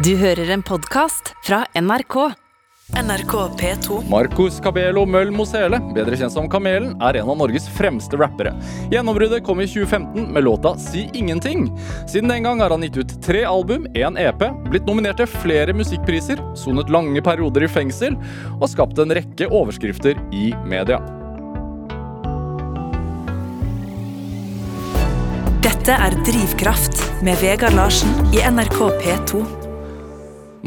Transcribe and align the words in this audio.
Du 0.00 0.14
hører 0.16 0.48
en 0.54 0.62
podkast 0.64 1.34
fra 1.44 1.58
NRK. 1.76 2.14
NRK 2.96 3.32
P2. 3.60 3.98
Marcus 4.08 4.56
Cabello 4.64 5.02
Møll 5.04 5.28
Mosele, 5.34 5.76
bedre 5.92 6.16
kjent 6.16 6.32
som 6.32 6.48
Kamelen, 6.48 6.94
er 7.04 7.18
en 7.20 7.28
av 7.28 7.36
Norges 7.36 7.66
fremste 7.74 8.16
rappere. 8.16 8.54
Gjennombruddet 8.94 9.44
kom 9.44 9.60
i 9.60 9.68
2015 9.68 10.32
med 10.32 10.46
låta 10.46 10.72
Si 10.80 11.04
ingenting. 11.12 11.68
Siden 12.08 12.32
den 12.32 12.48
gang 12.48 12.64
har 12.64 12.72
han 12.72 12.88
gitt 12.88 12.96
ut 12.96 13.14
tre 13.20 13.44
album, 13.44 13.84
én 13.92 14.16
EP, 14.16 14.46
blitt 14.70 14.88
nominert 14.88 15.20
til 15.20 15.28
flere 15.28 15.76
musikkpriser, 15.76 16.40
sonet 16.56 16.88
lange 16.88 17.20
perioder 17.20 17.68
i 17.68 17.72
fengsel 17.76 18.16
og 18.56 18.68
skapt 18.72 19.04
en 19.04 19.12
rekke 19.20 19.52
overskrifter 19.52 20.16
i 20.32 20.54
media. 20.64 21.02
Dette 25.60 25.92
er 25.92 26.22
Drivkraft 26.24 27.10
med 27.20 27.36
Vegard 27.44 27.76
Larsen 27.76 28.30
i 28.32 28.40
NRK 28.48 28.86
P2. 29.04 29.59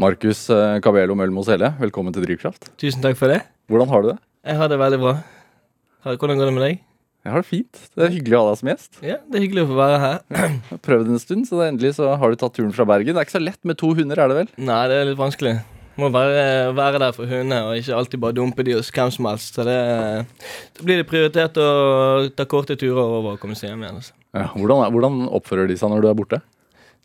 Marcus 0.00 0.48
eh, 0.50 0.78
Cabello 0.82 1.14
Møll 1.18 1.30
Mosele, 1.34 1.70
velkommen 1.78 2.14
til 2.14 2.24
Drivkraft. 2.26 2.70
Tusen 2.80 3.02
takk 3.04 3.18
for 3.18 3.30
det. 3.30 3.42
Hvordan 3.70 3.90
har 3.92 4.02
du 4.02 4.08
det? 4.12 4.16
Jeg 4.44 4.58
har 4.58 4.70
det 4.72 4.78
veldig 4.80 4.98
bra. 5.00 5.12
Hvordan 6.04 6.40
går 6.40 6.50
det 6.50 6.54
med 6.56 6.64
deg? 6.66 6.80
Jeg 7.24 7.32
har 7.32 7.40
det 7.40 7.48
fint. 7.48 7.78
Det 7.94 8.04
er 8.04 8.10
hyggelig 8.12 8.36
å 8.36 8.40
ha 8.42 8.48
deg 8.50 8.58
som 8.60 8.70
gjest. 8.72 8.98
Ja, 9.00 9.16
Det 9.24 9.38
er 9.38 9.44
hyggelig 9.46 9.62
å 9.64 9.68
få 9.70 9.76
være 9.78 10.00
her. 10.02 10.18
Jeg 10.34 10.58
har 10.72 10.80
prøvd 10.84 11.12
en 11.14 11.22
stund, 11.22 11.46
så 11.48 11.62
endelig 11.64 11.94
så 11.96 12.10
har 12.20 12.34
du 12.34 12.40
tatt 12.42 12.56
turen 12.58 12.74
fra 12.76 12.84
Bergen. 12.90 13.14
Det 13.14 13.22
er 13.22 13.28
ikke 13.28 13.38
så 13.38 13.44
lett 13.44 13.62
med 13.64 13.78
to 13.80 13.92
hunder, 13.96 14.20
er 14.20 14.32
det 14.32 14.36
vel? 14.42 14.50
Nei, 14.66 14.80
det 14.90 14.98
er 14.98 15.08
litt 15.08 15.20
vanskelig. 15.22 15.54
Må 16.02 16.08
bare 16.10 16.74
være 16.74 16.98
der 17.00 17.14
for 17.14 17.30
hundene, 17.30 17.60
og 17.70 17.78
ikke 17.78 17.94
alltid 17.96 18.20
bare 18.20 18.34
dumpe 18.36 18.66
de 18.66 18.74
hos 18.74 18.90
hvem 18.92 19.12
som 19.14 19.28
helst. 19.30 19.54
Så 19.56 19.64
det, 19.64 19.78
da 20.74 20.84
blir 20.84 21.00
det 21.00 21.06
prioritert 21.08 21.56
å 21.62 21.68
ta 22.34 22.48
korte 22.50 22.76
turer 22.76 22.98
over 23.00 23.36
og 23.36 23.40
komme 23.40 23.54
seg 23.56 23.70
hjem 23.70 23.86
igjen. 23.86 24.02
Altså. 24.02 24.16
Ja, 24.34 24.48
hvordan, 24.58 24.90
hvordan 24.90 25.22
oppfører 25.38 25.70
de 25.70 25.78
seg 25.78 25.94
når 25.94 26.02
du 26.02 26.10
er 26.10 26.18
borte? 26.18 26.42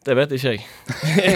Det 0.08 0.16
vet 0.16 0.32
ikke 0.32 0.54
jeg. 0.54 0.62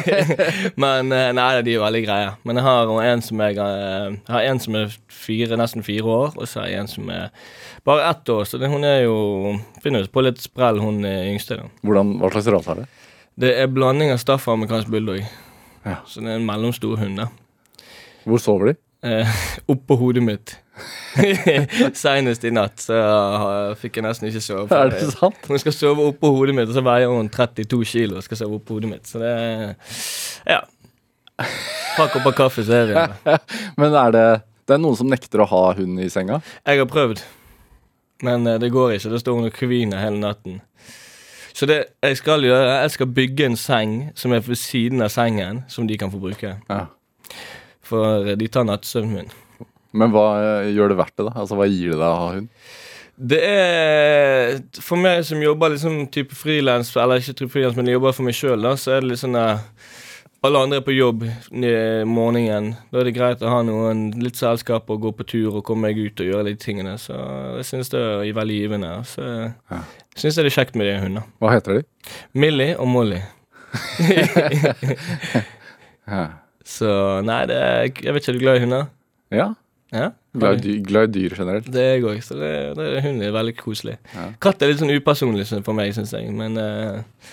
Men 0.83 1.11
eh, 1.11 1.29
nei, 1.35 1.47
de 1.67 1.73
er 1.75 1.81
veldig 1.83 2.01
greie. 2.05 2.29
Men 2.47 2.59
jeg 2.59 2.63
har 2.63 2.91
en 3.03 3.23
som, 3.25 3.41
jeg, 3.43 3.57
eh, 3.59 4.15
har 4.31 4.47
en 4.47 4.61
som 4.63 4.77
er 4.79 4.93
fire, 5.11 5.57
nesten 5.59 5.83
fire 5.83 6.07
år, 6.07 6.37
og 6.37 6.47
så 6.47 6.61
har 6.63 6.69
jeg 6.71 6.83
en 6.85 6.91
som 6.91 7.11
er 7.11 7.27
bare 7.83 8.07
ett 8.07 8.31
år. 8.31 8.47
Så 8.47 8.59
det, 8.61 8.71
hun 8.71 8.87
er 8.87 9.03
jo 9.03 9.17
Finner 9.83 10.07
på 10.07 10.23
litt 10.23 10.39
sprell, 10.39 10.79
hun 10.79 11.03
eh, 11.03 11.27
yngste. 11.33 11.59
da. 11.59 11.67
Hvordan, 11.83 12.15
hva 12.21 12.31
slags 12.31 12.47
rase 12.55 12.71
er 12.71 12.81
det? 12.83 12.87
Det 13.43 13.51
er 13.59 13.71
blanding 13.73 14.13
av 14.13 14.21
staff 14.21 14.47
og 14.47 14.55
amerikansk 14.55 14.91
bulldog. 14.93 15.19
Ja. 15.83 15.99
Så 16.07 16.23
det 16.23 16.31
er 16.31 16.39
en 16.39 16.47
mellomstor 16.47 16.95
hund. 17.01 17.19
da. 17.19 17.27
Hvor 18.23 18.39
sover 18.39 18.71
de? 18.71 18.77
Eh, 19.03 19.39
Oppå 19.73 19.99
hodet 19.99 20.23
mitt. 20.23 20.55
Seinest 22.03 22.43
i 22.47 22.51
natt 22.53 22.81
så 22.81 22.95
uh, 22.97 23.73
fikk 23.77 23.99
jeg 23.99 24.05
nesten 24.07 24.29
ikke 24.29 24.41
sove. 24.41 24.65
Er 24.73 24.89
det 24.93 25.11
sant? 25.11 25.43
Hun 25.45 25.61
skal 25.61 25.75
sove 25.75 26.07
oppå 26.09 26.31
hodet 26.33 26.55
mitt, 26.57 26.71
og 26.71 26.77
så 26.77 26.83
veier 26.85 27.11
hun 27.13 27.29
32 27.33 27.83
kilo 27.91 28.17
og 28.17 28.25
skal 28.25 28.39
sove 28.41 28.57
oppå 28.57 28.79
hodet 28.79 28.89
mitt. 28.95 29.09
Så 29.09 29.21
det 29.21 29.33
Ja. 30.49 30.63
opp 32.01 32.25
av 32.25 32.33
kaffe, 32.37 32.65
så 32.65 32.79
er 32.79 32.89
vi 32.89 32.97
der. 32.97 33.39
Men 33.81 33.93
er 33.93 34.11
det 34.15 34.25
Det 34.67 34.77
er 34.77 34.81
noen 34.81 34.95
som 34.97 35.09
nekter 35.11 35.43
å 35.43 35.49
ha 35.51 35.63
hund 35.77 35.99
i 35.99 36.09
senga? 36.09 36.39
Jeg 36.65 36.79
har 36.79 36.87
prøvd, 36.87 37.19
men 38.23 38.47
uh, 38.47 38.55
det 38.57 38.69
går 38.71 38.93
ikke. 38.95 39.09
Da 39.11 39.19
står 39.19 39.35
hun 39.35 39.49
og 39.49 39.57
kviner 39.57 39.99
hele 39.99 40.21
natten. 40.21 40.61
Så 41.53 41.67
det 41.69 41.81
jeg 42.01 42.17
skal 42.17 42.47
gjøre, 42.47 42.79
jeg 42.79 42.93
skal 42.95 43.11
bygge 43.13 43.49
en 43.49 43.59
seng 43.59 43.97
som 44.15 44.31
er 44.33 44.39
ved 44.47 44.57
siden 44.57 45.03
av 45.03 45.11
sengen, 45.11 45.65
som 45.67 45.85
de 45.89 45.99
kan 45.99 46.09
få 46.09 46.21
bruke. 46.23 46.55
Ja. 46.69 46.85
For 47.83 48.31
de 48.39 48.47
tar 48.47 48.63
nattsøvnen 48.65 49.19
min. 49.19 49.33
Men 49.93 50.11
hva 50.13 50.25
eh, 50.41 50.71
gjør 50.73 50.89
det 50.93 50.97
verdt 50.97 51.15
det, 51.19 51.25
da? 51.29 51.33
Altså, 51.43 51.55
Hva 51.59 51.67
gir 51.69 51.93
det 51.93 51.99
deg 52.01 52.07
å 52.09 52.21
ha 52.23 52.29
hund? 52.33 52.49
Det 53.33 53.37
er 53.45 54.55
For 54.81 54.97
meg 54.97 55.19
som 55.27 55.41
jobber 55.43 55.69
liksom 55.75 56.07
type 56.13 56.33
frilans, 56.33 56.89
eller 56.97 57.21
ikke 57.21 57.35
type 57.43 57.53
frilans, 57.53 57.75
men 57.77 57.91
jobber 57.93 58.15
for 58.17 58.25
meg 58.25 58.33
sjøl, 58.33 58.65
så 58.81 58.95
er 58.95 59.03
det 59.03 59.11
litt 59.11 59.21
sånn 59.21 59.37
eh, 59.37 59.61
Alle 60.43 60.59
andre 60.65 60.79
er 60.81 60.83
på 60.83 60.95
jobb 60.97 61.21
i 61.23 61.75
morgenen. 62.09 62.73
Da 62.91 62.99
er 62.99 63.07
det 63.07 63.13
greit 63.15 63.45
å 63.45 63.51
ha 63.53 63.61
noen 63.63 64.09
litt 64.19 64.35
selskap 64.35 64.89
og 64.91 64.99
gå 65.05 65.11
på 65.15 65.23
tur 65.29 65.59
og 65.59 65.63
komme 65.69 65.85
meg 65.87 66.01
ut 66.01 66.19
og 66.19 66.27
gjøre 66.27 66.49
de 66.49 66.55
tingene. 66.59 66.97
Så 66.99 67.15
jeg 67.61 67.69
syns 67.69 67.93
det 67.93 68.01
er 68.01 68.33
veldig 68.35 68.57
givende. 68.57 68.89
Så 69.07 69.23
Ja. 69.23 69.79
syns 70.17 70.35
jeg 70.35 70.43
det 70.43 70.51
er 70.51 70.57
kjekt 70.57 70.75
med 70.75 70.89
de 70.89 70.97
hundene. 70.99 71.23
Hva 71.39 71.53
heter 71.53 71.77
de? 71.79 71.85
Millie 72.33 72.73
og 72.75 72.89
Molly. 72.91 73.21
Ja. 76.03 76.25
Så 76.67 76.89
nei, 77.23 77.41
det 77.47 77.57
jeg 78.03 78.13
vet 78.15 78.23
ikke, 78.23 78.31
er 78.33 78.37
du 78.37 78.41
glad 78.43 78.57
i 78.59 78.63
hunder? 78.65 78.89
ja. 79.31 79.53
Ja? 79.93 80.09
Glad 80.33 80.57
i 80.57 80.63
dyr, 80.63 80.81
glad 80.87 81.11
i 81.11 81.19
dyr 81.19 81.35
generelt. 81.37 81.69
Det 81.69 81.81
er 81.81 81.95
jeg 81.99 82.05
òg, 82.09 82.19
så 82.25 82.37
det, 82.39 82.51
det, 82.79 82.89
hund 83.05 83.21
er 83.21 83.35
veldig 83.35 83.53
koselig. 83.59 83.99
Ja. 84.15 84.25
Katt 84.41 84.63
er 84.63 84.71
litt 84.71 84.81
sånn 84.81 84.93
upersonlig 84.93 85.45
for 85.53 85.77
meg, 85.77 85.93
syns 85.93 86.15
jeg, 86.15 86.31
men 86.33 86.57
uh, 86.57 87.29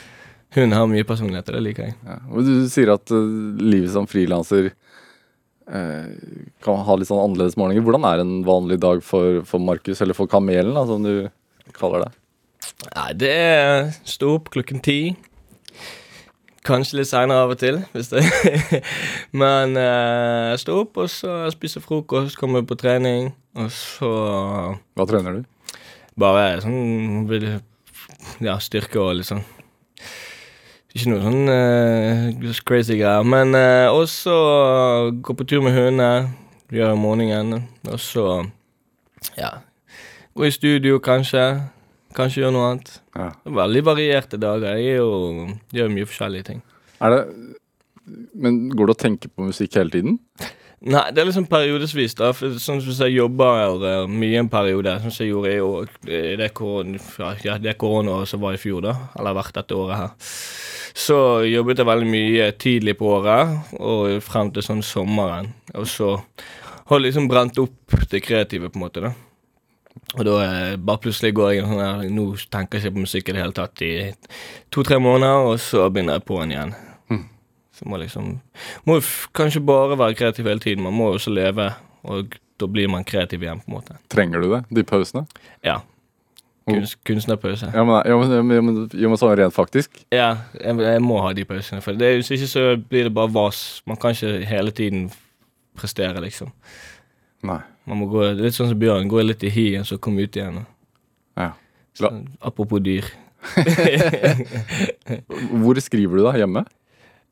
hund 0.58 0.76
har 0.76 0.90
mye 0.90 1.08
personlighet, 1.08 1.48
og 1.48 1.56
det 1.56 1.64
liker 1.64 1.88
jeg. 1.88 1.96
Ja. 2.04 2.18
Du 2.20 2.52
sier 2.72 2.92
at 2.92 3.14
uh, 3.14 3.32
livet 3.64 3.94
som 3.94 4.08
frilanser 4.10 4.70
uh, 4.74 6.12
kan 6.66 6.84
ha 6.84 6.98
litt 7.00 7.08
sånn 7.08 7.22
annerledes 7.24 7.56
morgener. 7.60 7.86
Hvordan 7.86 8.08
er 8.10 8.24
en 8.26 8.36
vanlig 8.44 8.80
dag 8.84 9.00
for, 9.06 9.40
for 9.48 9.64
Markus, 9.64 10.04
eller 10.04 10.18
for 10.18 10.28
Kamelen, 10.30 10.76
da, 10.76 10.84
som 10.90 11.06
du 11.06 11.72
kaller 11.76 12.04
det? 12.04 12.12
Nei, 12.90 13.10
det 13.16 13.32
er 13.32 13.90
stå 14.08 14.36
opp 14.36 14.52
klokken 14.52 14.84
ti. 14.84 15.00
Kanskje 16.66 16.98
litt 16.98 17.08
seinere 17.08 17.46
av 17.46 17.54
og 17.54 17.60
til, 17.60 17.78
hvis 17.94 18.10
det 18.12 18.20
Men 19.42 19.72
uh, 19.80 20.52
stå 20.60 20.82
opp, 20.82 20.98
og 21.00 21.08
så 21.08 21.46
spise 21.54 21.80
frokost, 21.80 22.36
komme 22.36 22.60
på 22.68 22.76
trening, 22.76 23.30
og 23.56 23.70
så 23.72 24.10
Hva 24.94 25.08
trener 25.08 25.40
du? 25.40 25.48
bare 26.20 26.60
sånn 26.60 27.24
Ja, 28.44 28.58
styrke 28.60 29.00
og 29.00 29.14
litt 29.18 29.30
sånn 29.30 29.42
Ikke 30.92 31.12
noe 31.12 31.22
sånn 31.22 31.50
eh, 31.54 32.60
crazy 32.66 32.98
greier. 32.98 33.24
Men 33.24 33.54
uh, 33.54 33.94
også 33.94 34.34
gå 35.22 35.36
på 35.38 35.46
tur 35.46 35.62
med 35.62 35.76
hundene, 35.76 36.32
gjøre 36.74 36.96
morgenen, 36.98 37.68
og 37.86 38.00
så 38.02 38.24
Ja. 39.36 39.60
Gå 40.34 40.46
i 40.46 40.50
studio, 40.54 40.98
kanskje. 40.98 41.44
Kanskje 42.16 42.44
gjøre 42.44 42.54
noe 42.56 42.68
annet. 42.70 42.94
Ja. 43.14 43.30
Veldig 43.60 43.82
varierte 43.86 44.40
dager. 44.40 44.78
Jeg 44.80 44.98
jo, 44.98 45.50
gjør 45.74 45.92
mye 45.94 46.08
forskjellige 46.08 46.48
ting. 46.50 46.62
Er 47.00 47.14
det 47.14 47.20
Men 48.34 48.64
går 48.74 48.90
det 48.90 48.94
å 48.96 49.02
tenke 49.04 49.28
på 49.30 49.46
musikk 49.46 49.76
hele 49.78 49.92
tiden? 49.92 50.16
Nei, 50.80 51.02
det 51.12 51.20
er 51.20 51.28
liksom 51.28 51.44
periodevis. 51.46 52.14
da 52.16 52.30
for 52.32 52.56
Sånn 52.58 52.80
som 52.80 53.04
jeg 53.04 53.18
jobber 53.18 53.76
uh, 53.84 54.08
mye 54.08 54.40
en 54.40 54.48
periode, 54.50 54.96
sånn 55.02 55.12
som 55.12 55.26
jeg 55.26 55.34
gjorde 55.34 55.52
i 55.52 55.60
år. 55.60 55.90
Det 56.40 56.48
korona, 56.56 57.34
ja, 57.44 57.58
det 57.60 57.76
koronaåret 57.78 58.32
som 58.32 58.40
var 58.42 58.56
i 58.56 58.60
fjor, 58.62 58.80
da. 58.88 58.96
Eller 59.20 59.36
vært 59.36 59.60
dette 59.60 59.76
året 59.76 60.00
her. 60.00 60.36
Så 60.96 61.18
jobbet 61.46 61.78
jeg 61.78 61.86
veldig 61.86 62.10
mye 62.10 62.50
tidlig 62.58 62.96
på 62.98 63.12
året, 63.12 63.74
og 63.78 64.16
frem 64.24 64.50
til 64.56 64.66
sånn 64.66 64.82
sommeren. 64.82 65.52
Og 65.76 65.86
så 65.86 66.16
har 66.90 67.04
liksom 67.04 67.28
brent 67.30 67.60
opp 67.62 68.00
det 68.10 68.24
kreative, 68.24 68.72
på 68.72 68.80
en 68.80 68.88
måte. 68.88 69.04
da 69.04 69.12
og 70.16 70.24
da 70.26 70.36
eh, 70.44 70.76
bare 70.76 71.02
plutselig 71.04 71.34
går 71.36 71.52
jeg 71.54 71.66
sånn 71.66 71.82
her 71.82 72.08
Nå 72.10 72.24
tenker 72.50 72.78
jeg 72.78 72.88
ikke 72.88 72.96
på 72.96 73.04
musikk 73.04 73.28
i 73.28 73.34
det 73.36 73.42
hele 73.44 73.54
tatt 73.56 73.82
i 73.86 73.90
to-tre 74.74 74.98
måneder, 75.02 75.50
og 75.50 75.60
så 75.62 75.86
begynner 75.92 76.18
jeg 76.18 76.26
på'n 76.26 76.54
igjen. 76.54 76.74
Mm. 77.12 77.22
Så 77.78 77.86
må 77.90 78.00
liksom 78.00 78.32
Må 78.88 78.98
kanskje 79.36 79.62
bare 79.62 79.98
være 80.00 80.18
kreativ 80.18 80.50
hele 80.50 80.62
tiden. 80.62 80.84
Man 80.86 80.96
må 80.98 81.12
jo 81.12 81.20
også 81.20 81.34
leve, 81.34 81.70
og 82.02 82.34
da 82.60 82.68
blir 82.68 82.90
man 82.92 83.06
kreativ 83.06 83.44
igjen, 83.44 83.62
på 83.62 83.70
en 83.70 83.78
måte. 83.78 83.96
Trenger 84.12 84.42
du 84.42 84.50
det? 84.50 84.64
De 84.74 84.84
pausene? 84.84 85.24
Ja. 85.64 85.80
Kunst, 86.68 86.98
kunstnerpause. 87.06 87.70
Ja, 87.74 87.84
men, 87.84 88.02
ja, 88.06 88.16
men, 88.18 88.32
ja, 88.32 88.42
men, 88.62 88.76
ja, 88.92 89.08
men, 89.08 89.18
sånn 89.18 89.32
rent 89.38 89.56
faktisk? 89.56 90.02
Ja, 90.12 90.28
jeg, 90.58 90.76
jeg 90.84 91.02
må 91.02 91.18
ha 91.24 91.32
de 91.34 91.46
pausene. 91.48 91.80
For 91.84 91.96
det, 91.98 92.12
hvis 92.18 92.30
ikke 92.36 92.50
så 92.50 92.64
blir 92.76 93.08
det 93.08 93.14
bare 93.16 93.32
vas. 93.32 93.80
Man 93.88 93.98
kan 94.00 94.14
ikke 94.14 94.44
hele 94.46 94.74
tiden 94.76 95.08
prestere, 95.78 96.20
liksom. 96.22 96.52
Nei. 97.48 97.62
Man 97.90 97.98
må 97.98 98.06
gå 98.12 98.28
litt 98.38 98.54
sånn 98.54 98.70
som 98.70 98.78
Bjørn, 98.78 99.08
gå 99.10 99.22
litt 99.24 99.42
i 99.42 99.50
hi, 99.50 99.66
igjen, 99.72 99.86
så 99.88 99.98
komme 99.98 100.22
ut 100.22 100.36
igjen. 100.38 100.62
Ja. 101.38 101.50
Så, 101.98 102.10
apropos 102.38 102.82
dyr. 102.86 103.08
Hvor 105.62 105.80
skriver 105.82 106.20
du 106.20 106.22
da? 106.22 106.36
Hjemme? 106.38 106.62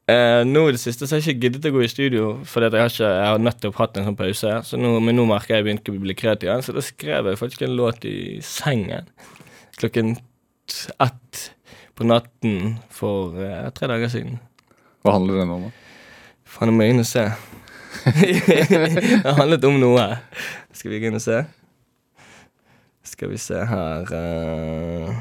Eh, 0.09 0.41
nå 0.49 0.65
i 0.67 0.73
det 0.73 0.81
siste 0.81 1.07
så 1.07 1.15
har 1.15 1.21
jeg 1.21 1.37
ikke 1.37 1.45
giddet 1.47 1.69
å 1.69 1.75
gå 1.75 1.83
i 1.85 1.91
studio, 1.93 2.31
fordi 2.49 2.71
jeg 2.73 2.81
har, 2.81 2.91
ikke, 2.95 3.11
jeg 3.13 3.29
har 3.29 3.43
nettopp 3.45 3.79
hatt 3.79 4.01
en 4.01 4.09
sånn 4.09 4.19
pause. 4.19 4.55
Så 4.65 4.81
nå, 4.81 4.95
men 5.05 5.19
nå 5.21 5.27
merker 5.29 5.55
jeg 5.55 5.61
jeg 5.61 5.67
begynte 5.69 5.95
å 5.95 6.01
bli 6.07 6.17
kreativ 6.17 6.49
igjen, 6.49 6.65
så 6.65 6.75
da 6.75 6.85
skrev 6.85 7.29
jeg 7.29 7.41
faktisk 7.41 7.67
en 7.67 7.77
låt 7.79 8.09
i 8.09 8.17
sengen 8.45 9.13
klokken 9.79 10.17
ett 10.99 11.43
på 11.95 12.07
natten 12.09 12.79
for 12.95 13.37
eh, 13.43 13.69
tre 13.77 13.91
dager 13.93 14.11
siden. 14.11 14.41
Hva 15.05 15.15
handler 15.19 15.43
den 15.43 15.55
om? 15.55 15.69
da? 15.69 15.75
Faen, 16.49 16.73
jeg 16.73 16.79
må 16.81 16.89
inn 16.89 17.05
og 17.05 17.09
se. 17.09 17.29
det 19.25 19.35
handlet 19.39 19.65
om 19.69 19.79
noe. 19.81 20.05
Skal 20.77 20.93
vi 20.93 21.01
gå 21.03 21.11
inn 21.11 21.19
og 21.19 21.25
se? 21.25 21.43
Skal 23.09 23.33
vi 23.33 23.41
se 23.41 23.59
her 23.71 24.13
uh... 24.13 25.19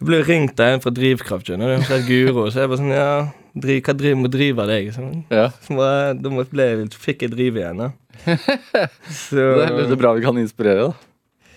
Jeg 0.00 0.06
ble 0.08 0.22
ringt 0.24 0.60
av 0.64 0.74
en 0.74 0.80
fra 0.80 0.92
Drivkraft, 0.96 1.44
skjønner 1.44 1.74
du. 1.74 1.82
Fra 1.84 1.98
Guro. 2.06 2.46
Så 2.48 2.62
jeg 2.62 2.70
bare 2.72 2.80
sånn 2.80 2.94
Ja, 2.94 3.10
driv, 3.52 3.82
hva 3.84 3.94
driver, 4.00 4.32
driver 4.32 4.70
deg? 4.70 4.88
Så, 4.96 5.04
Ja. 5.28 5.50
Så 5.60 5.76
bare, 5.76 6.14
da 6.16 6.32
må 6.32 6.46
jeg 6.46 6.88
fikk 6.96 7.26
jeg 7.26 7.34
drive 7.34 7.60
igjen, 7.60 7.82
da. 7.84 7.90
Så 9.26 9.36
Det 9.36 9.66
er 9.66 9.76
veldig 9.76 9.98
bra 10.00 10.14
vi 10.16 10.24
kan 10.24 10.40
inspirere, 10.40 10.88
da. 10.88 11.50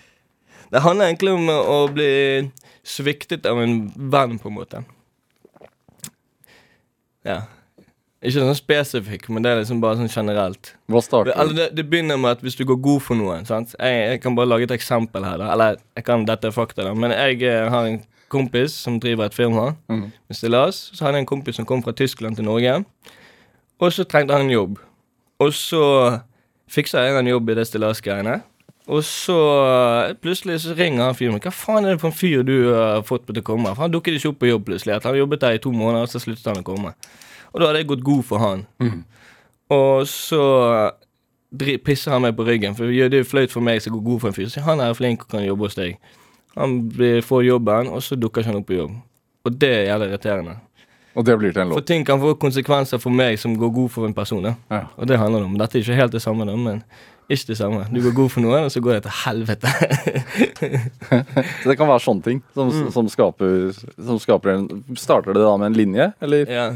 Det 0.74 0.82
handler 0.84 1.08
egentlig 1.08 1.32
om 1.32 1.48
å 1.54 1.78
bli 1.94 2.10
sviktet 2.84 3.46
av 3.48 3.62
en 3.62 3.78
venn, 4.12 4.36
på 4.42 4.50
en 4.50 4.56
måte. 4.58 4.84
Ja. 7.24 7.40
Ikke 8.24 8.40
sånn 8.40 8.56
spesifikk, 8.56 9.26
men 9.28 9.44
det 9.44 9.50
er 9.52 9.58
liksom 9.60 9.82
bare 9.82 9.98
sånn 9.98 10.08
generelt. 10.08 10.70
Hva 10.88 11.02
starter 11.04 11.36
Eller 11.36 11.58
det, 11.58 11.66
det 11.76 11.84
begynner 11.92 12.16
med 12.20 12.38
at 12.38 12.44
hvis 12.44 12.56
du 12.56 12.62
går 12.64 12.78
god 12.80 13.02
for 13.04 13.20
noe 13.20 13.36
sant? 13.44 13.74
Jeg, 13.76 13.98
jeg 14.14 14.22
kan 14.24 14.38
bare 14.38 14.48
lage 14.48 14.64
et 14.64 14.76
eksempel 14.78 15.26
her. 15.28 15.36
da 15.42 15.50
Eller 15.52 15.76
jeg 15.98 16.06
kan, 16.06 16.24
dette 16.28 16.48
er 16.48 16.54
fakta, 16.56 16.86
da. 16.86 16.94
Men 16.96 17.12
jeg 17.12 17.42
eh, 17.44 17.68
har 17.68 17.90
en 17.90 18.00
kompis 18.32 18.72
som 18.86 18.96
driver 19.00 19.28
et 19.28 19.36
firma 19.36 19.74
mm. 19.92 20.06
med 20.08 20.38
stillas. 20.38 20.86
Så 20.94 21.04
hadde 21.04 21.20
jeg 21.20 21.26
en 21.26 21.32
kompis 21.34 21.60
som 21.60 21.68
kom 21.68 21.84
fra 21.84 21.92
Tyskland 21.92 22.40
til 22.40 22.48
Norge. 22.48 22.78
Og 23.82 23.92
så 23.92 24.06
trengte 24.08 24.32
han 24.32 24.46
en 24.46 24.54
jobb. 24.54 24.80
Og 25.44 25.52
så 25.52 25.84
fiksa 26.70 27.04
jeg 27.04 27.18
en 27.18 27.28
jobb 27.28 27.52
i 27.52 27.58
det 27.58 27.66
stillasgreiene. 27.68 28.38
Og 28.88 29.04
så 29.04 29.36
eh, 29.64 30.14
plutselig 30.20 30.62
så 30.64 30.72
ringer 30.76 31.06
han 31.06 31.16
fyren. 31.16 31.40
Hva 31.44 31.52
faen 31.52 31.84
er 31.84 31.94
det 31.94 32.00
for 32.00 32.12
en 32.12 32.16
fyr 32.16 32.40
du 32.44 32.56
har 32.72 33.04
fått 33.04 33.28
på 33.28 33.36
til 33.36 33.44
å 33.44 33.50
komme? 33.52 33.72
For 33.72 33.84
han 33.84 33.92
dukket 33.92 34.16
ikke 34.16 34.32
opp 34.32 34.40
på 34.40 34.50
jobb 34.50 34.66
plutselig. 34.68 34.96
At 34.96 35.08
han 35.08 35.16
jobbet 35.20 35.44
der 35.44 35.56
i 35.56 35.62
to 35.64 35.72
måneder, 35.72 36.08
og 36.08 36.12
så 36.12 36.24
sluttet 36.24 36.48
han 36.48 36.64
å 36.64 36.66
komme. 36.66 36.92
Og 37.54 37.62
da 37.62 37.70
hadde 37.70 37.84
jeg 37.84 37.90
gått 37.92 38.04
god 38.04 38.24
for 38.26 38.42
han. 38.42 38.66
Og 39.72 40.08
så 40.10 40.42
pisser 41.86 42.10
han 42.14 42.24
meg 42.26 42.34
på 42.36 42.46
ryggen, 42.46 42.74
for 42.74 42.90
det 42.90 43.14
er 43.14 43.22
jo 43.22 43.30
flaut 43.30 43.52
for 43.54 43.64
meg 43.64 43.80
som 43.82 43.94
går 43.94 44.04
god 44.08 44.20
for 44.24 44.32
en 44.32 44.36
fyr. 44.36 44.50
Så 44.50 44.64
han 44.66 44.82
er 44.82 44.94
flink 44.98 45.22
og 45.26 45.36
kan 45.36 45.46
jobbe 45.46 45.68
hos 45.68 45.78
deg. 45.78 45.96
Han 46.58 46.78
får 47.22 47.46
jobben, 47.46 47.90
og 47.94 48.02
så 48.02 48.18
dukker 48.18 48.42
ikke 48.42 48.52
han 48.52 48.60
opp 48.60 48.68
på 48.70 48.78
jobb. 48.78 48.94
Og 49.44 49.56
det 49.60 49.70
er 49.70 49.88
jævlig 49.90 50.10
irriterende. 50.10 50.58
Og 51.14 51.26
det 51.26 51.34
blir 51.38 51.52
til 51.54 51.62
en 51.62 51.72
For 51.76 51.86
ting 51.86 52.02
kan 52.06 52.18
få 52.18 52.34
konsekvenser 52.42 52.98
for 52.98 53.14
meg 53.14 53.38
som 53.38 53.54
går 53.58 53.70
god 53.74 53.90
for 53.94 54.06
en 54.08 54.14
person. 54.14 54.46
Ja. 54.70 54.80
Og 54.96 55.06
det 55.06 55.18
handler 55.18 55.44
det 55.44 55.50
om. 55.50 55.58
Dette 55.60 55.78
er 55.78 55.84
ikke 55.84 55.98
helt 55.98 56.14
det 56.16 56.22
samme, 56.24 56.46
da, 56.48 56.56
men 56.58 56.80
ikke 57.30 57.52
det 57.52 57.58
samme. 57.60 57.84
Du 57.94 58.00
går 58.02 58.16
god 58.16 58.32
for 58.34 58.44
noen, 58.44 58.66
og 58.66 58.72
så 58.72 58.82
går 58.82 58.98
det 58.98 59.04
til 59.06 59.14
helvete. 59.24 59.70
Så 61.62 61.70
det 61.70 61.76
kan 61.78 61.88
være 61.88 62.02
sånne 62.02 62.24
ting 62.24 62.42
som, 62.56 62.72
som, 62.92 63.06
skaper, 63.08 63.70
som 63.74 64.18
skaper 64.20 64.52
en 64.54 64.66
Starter 64.98 65.36
det 65.36 65.44
da 65.44 65.54
med 65.60 65.70
en 65.70 65.78
linje, 65.78 66.10
eller? 66.24 66.50
ja. 66.50 66.72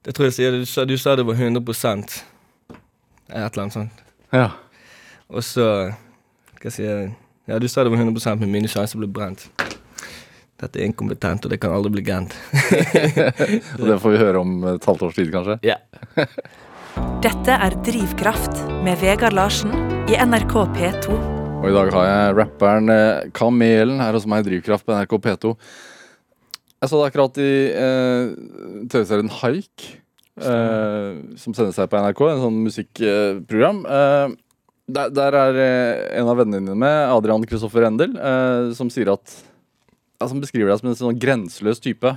Det 0.00 0.14
tror 0.16 0.30
jeg 0.30 0.36
sier 0.38 0.54
du 0.56 0.62
sa, 0.64 0.86
du 0.88 0.94
sa 0.96 1.12
det 1.18 1.26
var 1.28 1.36
100 1.36 1.60
Et 1.60 3.36
eller 3.36 3.62
annet 3.62 3.74
sånt. 3.74 3.98
Ja. 4.32 4.46
Og 5.28 5.44
så 5.44 5.66
Hva 6.60 6.72
sier 6.72 6.88
jeg? 6.88 7.10
Ja, 7.50 7.58
du 7.60 7.68
sa 7.68 7.84
det 7.84 7.92
var 7.92 8.00
100% 8.00 8.40
men 8.40 8.52
mine 8.52 8.70
sjanser 8.70 9.00
ble 9.00 9.10
brent. 9.10 9.50
Dette 10.60 10.80
er 10.80 10.88
inkompetent, 10.88 11.44
og 11.44 11.52
det 11.52 11.58
kan 11.60 11.72
aldri 11.72 11.94
bli 11.94 12.02
gant 12.04 12.34
Og 13.80 13.84
det 13.88 13.96
får 14.02 14.12
vi 14.12 14.18
høre 14.20 14.42
om 14.42 14.58
et 14.74 14.84
halvt 14.84 15.04
års 15.06 15.16
tid, 15.16 15.30
kanskje. 15.32 15.56
Ja. 15.64 15.76
Dette 17.24 17.56
er 17.68 17.76
Drivkraft 17.84 18.64
med 18.84 19.00
Vegard 19.04 19.36
Larsen 19.36 19.72
i 20.08 20.16
NRK 20.16 20.56
P2. 20.76 21.16
Og 21.60 21.68
i 21.68 21.76
dag 21.76 21.92
har 21.92 22.08
jeg 22.08 22.36
rapperen 22.40 22.92
eh, 22.92 23.28
Kamelen 23.36 24.00
her 24.00 24.16
hos 24.16 24.24
meg 24.28 24.46
i 24.46 24.48
Drivkraft 24.48 24.88
på 24.88 24.96
NRK 24.96 25.16
P2. 25.26 25.54
Jeg 26.80 26.88
så 26.88 27.00
det 27.00 27.08
akkurat 27.10 27.38
i 27.42 27.50
eh, 27.76 28.30
TV-serien 28.88 29.28
Haik, 29.42 29.84
eh, 30.40 31.18
som 31.36 31.56
sendes 31.56 31.76
her 31.76 31.90
på 31.92 32.00
NRK, 32.00 32.22
en 32.30 32.44
sånn 32.46 32.60
musikkprogram. 32.64 33.82
Eh, 33.84 34.32
der, 34.96 35.12
der 35.12 35.36
er 35.42 35.58
eh, 35.60 36.04
en 36.22 36.30
av 36.32 36.40
vennene 36.40 36.64
dine 36.64 36.78
med, 36.80 37.02
Adrian 37.12 37.44
Kristoffer 37.48 37.84
Endel, 37.90 38.16
eh, 38.16 38.70
som 38.78 38.88
sier 38.92 39.12
at 39.12 39.36
ja, 40.20 40.28
Som 40.28 40.40
beskriver 40.40 40.68
deg 40.68 40.80
som 40.80 40.90
en 40.90 40.98
sånn 40.98 41.20
grenseløs 41.20 41.80
type. 41.80 42.10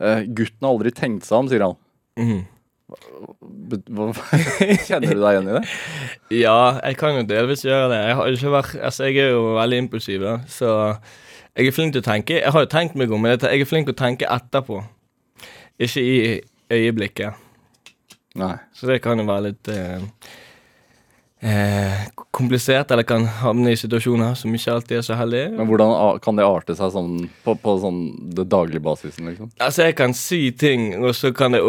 Eh, 0.00 0.24
gutten 0.36 0.64
har 0.64 0.74
aldri 0.74 0.92
tenkt 0.92 1.28
seg 1.28 1.38
om, 1.38 1.48
sier 1.48 1.64
han. 1.64 1.76
Mm. 2.20 2.42
Kjenner 4.88 5.12
du 5.12 5.20
deg 5.20 5.34
igjen 5.34 5.48
i 5.48 5.56
det? 5.58 5.62
Ja, 6.40 6.60
jeg 6.80 6.96
kan 7.00 7.16
jo 7.16 7.24
delvis 7.28 7.64
gjøre 7.64 7.88
det. 7.92 8.00
Jeg 8.08 8.52
vært 8.52 8.76
Altså, 8.80 9.08
jeg 9.08 9.26
er 9.26 9.34
jo 9.36 9.56
veldig 9.56 9.80
impulsiv, 9.84 10.24
da, 10.24 10.36
så 10.48 10.70
jeg 11.58 11.66
er 11.66 11.74
flink 11.74 11.94
til 11.94 12.04
å 12.04 12.06
tenke. 12.06 12.38
Jeg 12.38 12.54
har 12.54 12.64
jo 12.64 12.70
tenkt 12.70 12.94
meg 12.98 13.10
om, 13.10 13.24
men 13.24 13.34
jeg 13.34 13.62
er 13.62 13.66
flink 13.68 13.88
til 13.88 13.96
å 13.96 13.98
tenke 13.98 14.28
etterpå. 14.30 14.82
Ikke 15.82 16.02
i 16.02 16.18
øyeblikket. 16.70 17.46
Nei. 18.38 18.54
Så 18.76 18.86
det 18.86 19.00
kan 19.02 19.18
jo 19.18 19.26
være 19.26 19.48
litt 19.48 19.70
eh, 19.72 20.04
eh, 21.42 22.06
komplisert, 22.34 22.92
eller 22.94 23.06
kan 23.08 23.26
havne 23.40 23.72
i 23.74 23.80
situasjoner 23.80 24.36
som 24.38 24.54
ikke 24.54 24.76
alltid 24.76 25.00
er 25.00 25.06
så 25.08 25.18
heldige. 25.18 25.50
Men 25.58 25.70
hvordan 25.70 26.22
kan 26.22 26.38
det 26.38 26.46
arte 26.46 26.78
seg 26.78 26.94
sånn 26.94 27.12
på, 27.42 27.56
på 27.58 27.76
sånn 27.82 28.00
det 28.38 28.46
daglige 28.52 28.84
basisen, 28.84 29.30
liksom? 29.32 29.50
Altså, 29.58 29.88
jeg 29.88 29.98
kan 29.98 30.14
si 30.14 30.42
ting, 30.54 30.92
og 31.02 31.14
så 31.18 31.32
kan 31.34 31.56
det 31.56 31.62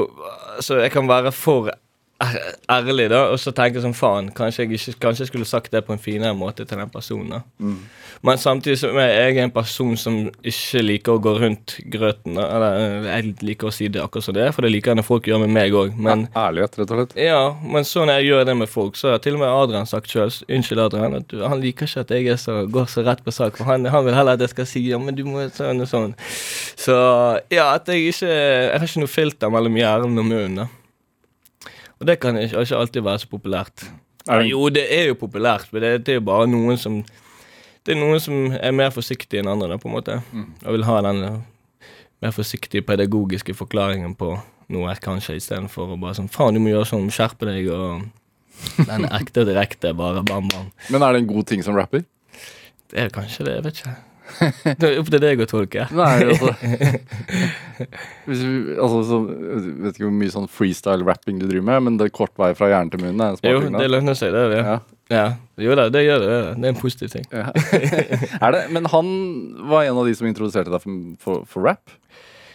Så 0.66 0.82
jeg 0.84 0.92
kan 0.94 1.10
være 1.10 1.32
for 1.34 1.72
ærlig, 2.70 3.06
da, 3.12 3.22
og 3.32 3.40
så 3.40 3.54
tenke 3.56 3.80
sånn 3.84 3.96
faen, 3.96 4.28
kanskje 4.36 4.66
jeg, 4.66 4.76
ikke, 4.80 4.94
kanskje 5.06 5.24
jeg 5.24 5.30
skulle 5.32 5.48
sagt 5.48 5.72
det 5.72 5.86
på 5.88 5.94
en 5.96 6.02
finere 6.04 6.36
måte 6.36 6.66
til 6.68 6.78
den 6.82 6.90
personen. 6.92 7.30
da. 7.38 7.70
Men 8.28 8.38
samtidig 8.42 8.76
som 8.82 8.98
er 9.00 9.14
jeg 9.14 9.38
en 9.46 9.54
person 9.56 9.96
som 9.98 10.18
ikke 10.44 10.82
liker 10.84 11.14
å 11.16 11.22
gå 11.24 11.32
rundt 11.40 11.78
grøten. 11.94 12.36
da, 12.36 12.48
Eller 12.58 12.80
øh, 12.82 13.06
jeg 13.08 13.36
liker 13.48 13.70
å 13.70 13.72
si 13.72 13.88
det 13.88 14.02
akkurat 14.04 14.26
som 14.26 14.36
det 14.36 14.44
er, 14.44 14.52
for 14.52 14.66
det 14.68 14.74
liker 14.74 14.92
jeg 14.92 15.00
når 15.00 15.08
folk 15.08 15.30
gjør 15.30 15.40
med 15.46 15.54
meg 15.56 15.72
òg. 15.80 15.94
Men 15.96 16.26
Ærlighet, 16.36 16.76
rett 16.82 16.92
og 16.92 17.00
slett. 17.00 17.16
ja, 17.24 17.40
men 17.64 17.88
så 17.88 18.04
når 18.04 18.20
jeg 18.20 18.28
gjør 18.34 18.44
det 18.50 18.58
med 18.60 18.70
folk, 18.74 19.00
så 19.00 19.14
har 19.14 19.24
til 19.24 19.38
og 19.38 19.44
med 19.46 19.54
Adrian 19.54 19.88
sagt 19.88 20.12
sjøl 20.12 20.34
Unnskyld, 20.50 20.82
Adrian, 20.84 21.16
at 21.22 21.30
du, 21.32 21.40
han 21.48 21.64
liker 21.64 21.88
ikke 21.88 22.04
at 22.04 22.12
jeg 22.18 22.28
er 22.34 22.42
så, 22.42 22.58
går 22.68 22.90
så 22.92 23.06
rett 23.08 23.24
på 23.24 23.32
sak. 23.32 23.56
For 23.56 23.64
han, 23.72 23.88
han 23.88 24.04
vil 24.06 24.18
heller 24.20 24.36
at 24.36 24.44
jeg 24.44 24.52
skal 24.58 24.68
si 24.68 24.84
ja, 24.90 25.00
men 25.00 25.16
du 25.16 25.24
må 25.24 25.48
sånn 25.56 25.80
og 25.86 25.88
sånn. 25.90 26.12
Så 26.80 26.98
ja, 27.54 27.70
at 27.78 27.88
jeg 27.88 28.12
ikke 28.12 28.28
Jeg 28.30 28.76
har 28.76 28.86
ikke 28.90 29.02
noe 29.06 29.12
filter 29.12 29.52
mellom 29.54 29.80
hjernen 29.80 30.20
og 30.20 30.28
munnen. 30.28 30.60
da. 30.66 30.68
Og 32.00 32.08
det 32.08 32.20
kan 32.24 32.38
ikke, 32.40 32.62
ikke 32.64 32.78
alltid 32.80 33.04
være 33.04 33.20
så 33.20 33.28
populært. 33.32 33.86
Det- 34.26 34.50
Jo, 34.50 34.70
det 34.70 34.86
er 34.94 35.08
jo 35.10 35.16
populært, 35.16 35.68
men 35.74 35.82
det, 35.82 36.06
det 36.06 36.14
er 36.14 36.20
jo 36.20 36.26
bare 36.28 36.48
noen 36.48 36.78
som 36.78 37.04
Det 37.86 37.96
er 37.96 38.00
noen 38.00 38.20
som 38.20 38.52
er 38.52 38.72
mer 38.76 38.90
forsiktige 38.92 39.40
enn 39.40 39.48
andre, 39.48 39.70
da, 39.72 39.78
på 39.78 39.88
en 39.90 39.96
måte. 39.96 40.18
Og 40.66 40.74
vil 40.76 40.84
ha 40.84 41.02
den 41.02 41.24
eh, 41.24 41.38
mer 42.22 42.32
forsiktige 42.36 42.84
pedagogiske 42.86 43.56
forklaringen 43.56 44.16
på 44.20 44.34
noe, 44.70 44.94
kanskje, 45.02 45.38
istedenfor 45.40 45.96
å 45.96 46.00
bare 46.00 46.14
sånn 46.20 46.30
Faen, 46.30 46.54
du 46.54 46.60
må 46.60 46.70
gjøre 46.70 46.86
sånn, 46.86 47.08
skjerpe 47.10 47.48
deg, 47.48 47.70
og 47.72 48.04
Den 48.86 49.06
ekte 49.08 49.42
og 49.42 49.48
direkte, 49.48 49.94
bare 49.96 50.22
bam, 50.28 50.50
bam. 50.52 50.68
Men 50.92 51.02
er 51.02 51.14
det 51.14 51.22
en 51.24 51.28
god 51.32 51.48
ting 51.48 51.64
som 51.64 51.76
rapper? 51.80 52.04
Det 52.92 53.00
er 53.00 53.10
kanskje 53.10 53.46
det, 53.48 53.56
jeg 53.56 53.64
vet 53.64 53.80
ikke. 53.80 53.96
Det 54.80 54.86
er 54.88 55.00
opp 55.02 55.10
til 55.12 55.24
deg 55.24 55.42
å 55.44 55.48
tolke. 55.50 55.88
Nei, 55.96 56.14
altså 56.30 56.54
Hvis 58.28 58.44
vi, 58.44 58.54
altså 58.76 59.02
så, 59.08 59.20
Vet 59.26 59.96
ikke 59.96 60.06
hvor 60.06 60.16
mye 60.20 60.34
sånn 60.34 60.48
freestyle-rapping 60.52 61.42
du 61.42 61.48
driver 61.48 61.68
med, 61.72 61.86
men 61.88 62.00
det 62.00 62.10
er 62.10 62.16
kort 62.16 62.36
vei 62.40 62.52
fra 62.58 62.70
hjernen 62.72 62.94
til 62.94 63.04
munnen. 63.04 63.38
Jo, 63.46 63.62
det 63.76 63.90
lønner 63.90 64.18
seg, 64.18 64.36
det. 64.36 64.48
det. 64.54 64.64
Ja. 64.66 64.80
Ja. 65.10 65.28
Jo 65.58 65.74
da, 65.78 65.88
det 65.90 66.04
gjør 66.06 66.22
det. 66.22 66.28
det 66.30 66.36
er 66.36 66.44
det. 66.50 66.58
Det 66.62 66.74
en 66.74 66.82
positiv 66.82 67.14
ting. 67.14 67.26
Ja. 67.34 67.50
er 68.46 68.56
det, 68.56 68.66
men 68.76 68.90
han 68.94 69.08
var 69.72 69.88
en 69.88 69.98
av 69.98 70.06
de 70.10 70.14
som 70.18 70.30
introduserte 70.30 70.70
deg 70.70 70.84
for, 70.84 71.00
for, 71.24 71.48
for 71.50 71.66
rap? 71.66 71.98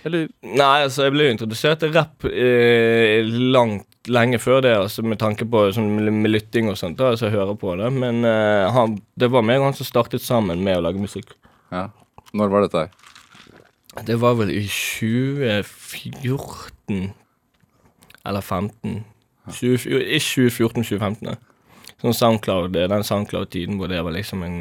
Eller? 0.04 0.28
Nei, 0.44 0.84
altså, 0.84 1.06
jeg 1.06 1.14
ble 1.14 1.26
jo 1.26 1.34
introdusert 1.34 1.80
til 1.80 1.92
rapp 1.94 2.26
eh, 2.28 3.24
langt 3.24 3.88
lenge 4.12 4.38
før 4.43 4.60
det, 4.64 4.74
altså, 4.76 5.02
med 5.06 5.19
tanke 5.20 5.46
på 5.48 5.64
sånn, 5.74 5.88
med, 5.96 6.10
med 6.12 6.34
lytting 6.34 6.69
og 6.70 6.76
sånt. 6.78 6.98
da, 7.00 7.14
altså, 7.14 7.31
jeg 7.31 7.38
hører 7.38 7.56
på 7.58 7.74
det. 7.81 7.88
Men 7.96 8.20
eh, 8.28 8.69
han, 8.74 8.98
det 9.19 9.32
var 9.32 9.46
meg 9.46 9.62
og 9.62 9.70
han 9.70 9.78
som 9.78 9.88
startet 9.88 10.24
sammen 10.24 10.62
med 10.64 10.78
å 10.78 10.84
lage 10.86 11.02
musikk. 11.02 11.34
Ja. 11.74 11.84
Når 12.34 12.48
var 12.52 12.60
dette 12.64 12.78
her? 12.84 12.90
Det 14.06 14.16
var 14.22 14.32
vel 14.38 14.50
i 14.50 14.66
2014 14.66 17.12
eller 18.24 18.40
15. 18.40 19.04
20, 19.52 19.90
jo, 19.90 19.98
I 20.00 20.19
2014-2015. 20.22 21.34
Sånn 22.00 22.16
SoundCloud, 22.16 22.72
det 22.74 22.90
den 22.90 23.04
SoundCloud-tiden 23.06 23.76
hvor 23.78 23.88
det 23.93 24.00
var 24.04 24.12
liksom 24.14 24.43
en, 24.46 24.56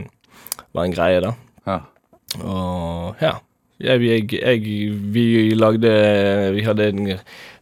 var 0.76 0.84
en 0.86 0.96
greie, 0.96 1.20
da. 1.24 1.32
Ja. 1.68 1.78
Og 2.42 3.16
ja. 3.24 3.34
Jeg, 3.84 3.98
jeg, 4.06 4.22
jeg, 4.38 4.60
vi 5.12 5.24
lagde 5.58 5.90
Vi 6.54 6.62
hadde 6.64 6.86
en 6.92 7.00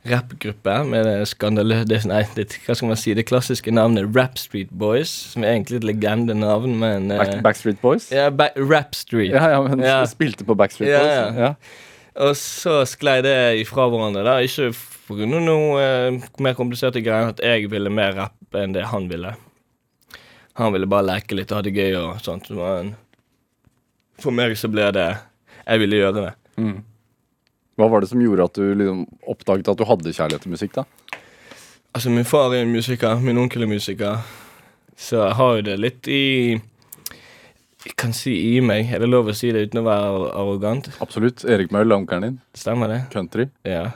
rappgruppe 0.08 0.76
med 0.90 1.06
det 1.06 1.28
skandale... 1.30 1.82
Nei, 2.10 2.24
det, 2.36 2.48
hva 2.66 2.74
skal 2.78 2.90
man 2.90 2.98
si? 2.98 3.14
Det 3.18 3.26
klassiske 3.30 3.70
navnet 3.74 4.08
Rap 4.18 4.40
Street 4.42 4.72
Boys, 4.74 5.12
som 5.34 5.44
er 5.46 5.54
egentlig 5.54 5.82
et 5.82 5.88
legendenavn, 5.92 6.74
men 6.82 7.12
eh, 7.14 7.20
Back, 7.22 7.36
Backstreet 7.46 7.82
Boys? 7.84 8.08
Ja, 8.14 8.30
ba 8.34 8.50
Rap 8.58 8.96
Street. 8.98 9.32
Ja, 9.36 9.50
ja, 9.54 9.62
men 9.68 9.84
Ja. 9.86 10.00
spilte 10.10 10.46
på 10.48 10.56
Backstreet 10.58 10.90
Ja, 10.90 11.00
Boys? 11.04 11.38
ja. 11.38 11.46
Ja. 11.46 11.54
Og 12.26 12.34
så 12.36 12.82
sklei 12.90 13.22
det 13.24 13.36
ifra 13.62 13.86
hverandre. 13.88 14.24
da 14.26 14.40
Ikke 14.44 14.72
pga. 15.08 15.26
noe 15.30 15.80
eh, 15.80 16.20
mer 16.44 16.58
kompliserte 16.58 17.00
greier, 17.06 17.30
at 17.32 17.40
jeg 17.40 17.70
ville 17.72 17.90
mer 17.94 18.14
rapp 18.18 18.58
enn 18.58 18.74
det 18.74 18.84
han 18.92 19.08
ville. 19.08 19.36
Han 20.60 20.74
ville 20.74 20.90
bare 20.92 21.06
leke 21.08 21.36
litt 21.38 21.52
og 21.54 21.62
ha 21.62 21.62
det 21.62 21.74
gøy 21.78 21.96
og 22.02 22.20
sånt. 22.26 22.50
Men 22.52 22.96
for 24.20 24.32
meg 24.36 24.58
så 24.60 24.68
ble 24.70 24.90
det 24.92 25.18
Jeg 25.68 25.80
ville 25.80 25.96
gjøre 26.02 26.26
det. 26.26 26.34
Mm. 26.58 26.82
Hva 27.80 27.88
var 27.92 28.04
det 28.04 28.10
som 28.12 28.22
gjorde 28.22 28.46
at 28.50 28.58
du 28.60 28.74
liksom 28.76 29.06
oppdaget 29.32 29.72
at 29.72 29.80
du 29.80 29.86
hadde 29.88 30.14
kjærlighet 30.14 30.44
til 30.46 30.54
musikk, 30.54 30.76
da? 30.76 30.86
Altså, 31.96 32.12
min 32.14 32.28
far 32.28 32.54
er 32.56 32.68
musiker, 32.70 33.20
min 33.24 33.40
onkel 33.42 33.66
er 33.66 33.72
musiker, 33.72 34.20
så 34.96 35.24
jeg 35.26 35.38
har 35.40 35.56
jo 35.58 35.64
det 35.66 35.80
litt 35.80 36.08
i 36.12 36.22
Jeg 37.82 37.96
kan 37.98 38.14
si 38.14 38.36
i 38.54 38.60
meg. 38.62 38.92
Er 38.94 39.02
det 39.02 39.10
lov 39.10 39.32
å 39.32 39.34
si 39.34 39.50
det 39.52 39.64
uten 39.66 39.82
å 39.82 39.88
være 39.88 40.30
arrogant? 40.38 40.92
Absolutt. 41.02 41.42
Erik 41.50 41.72
Møll, 41.74 41.90
onkelen 41.96 42.28
din. 42.28 42.36
Stemmer 42.54 42.92
det? 42.92 43.00
Country. 43.10 43.48
Ja. 43.66 43.88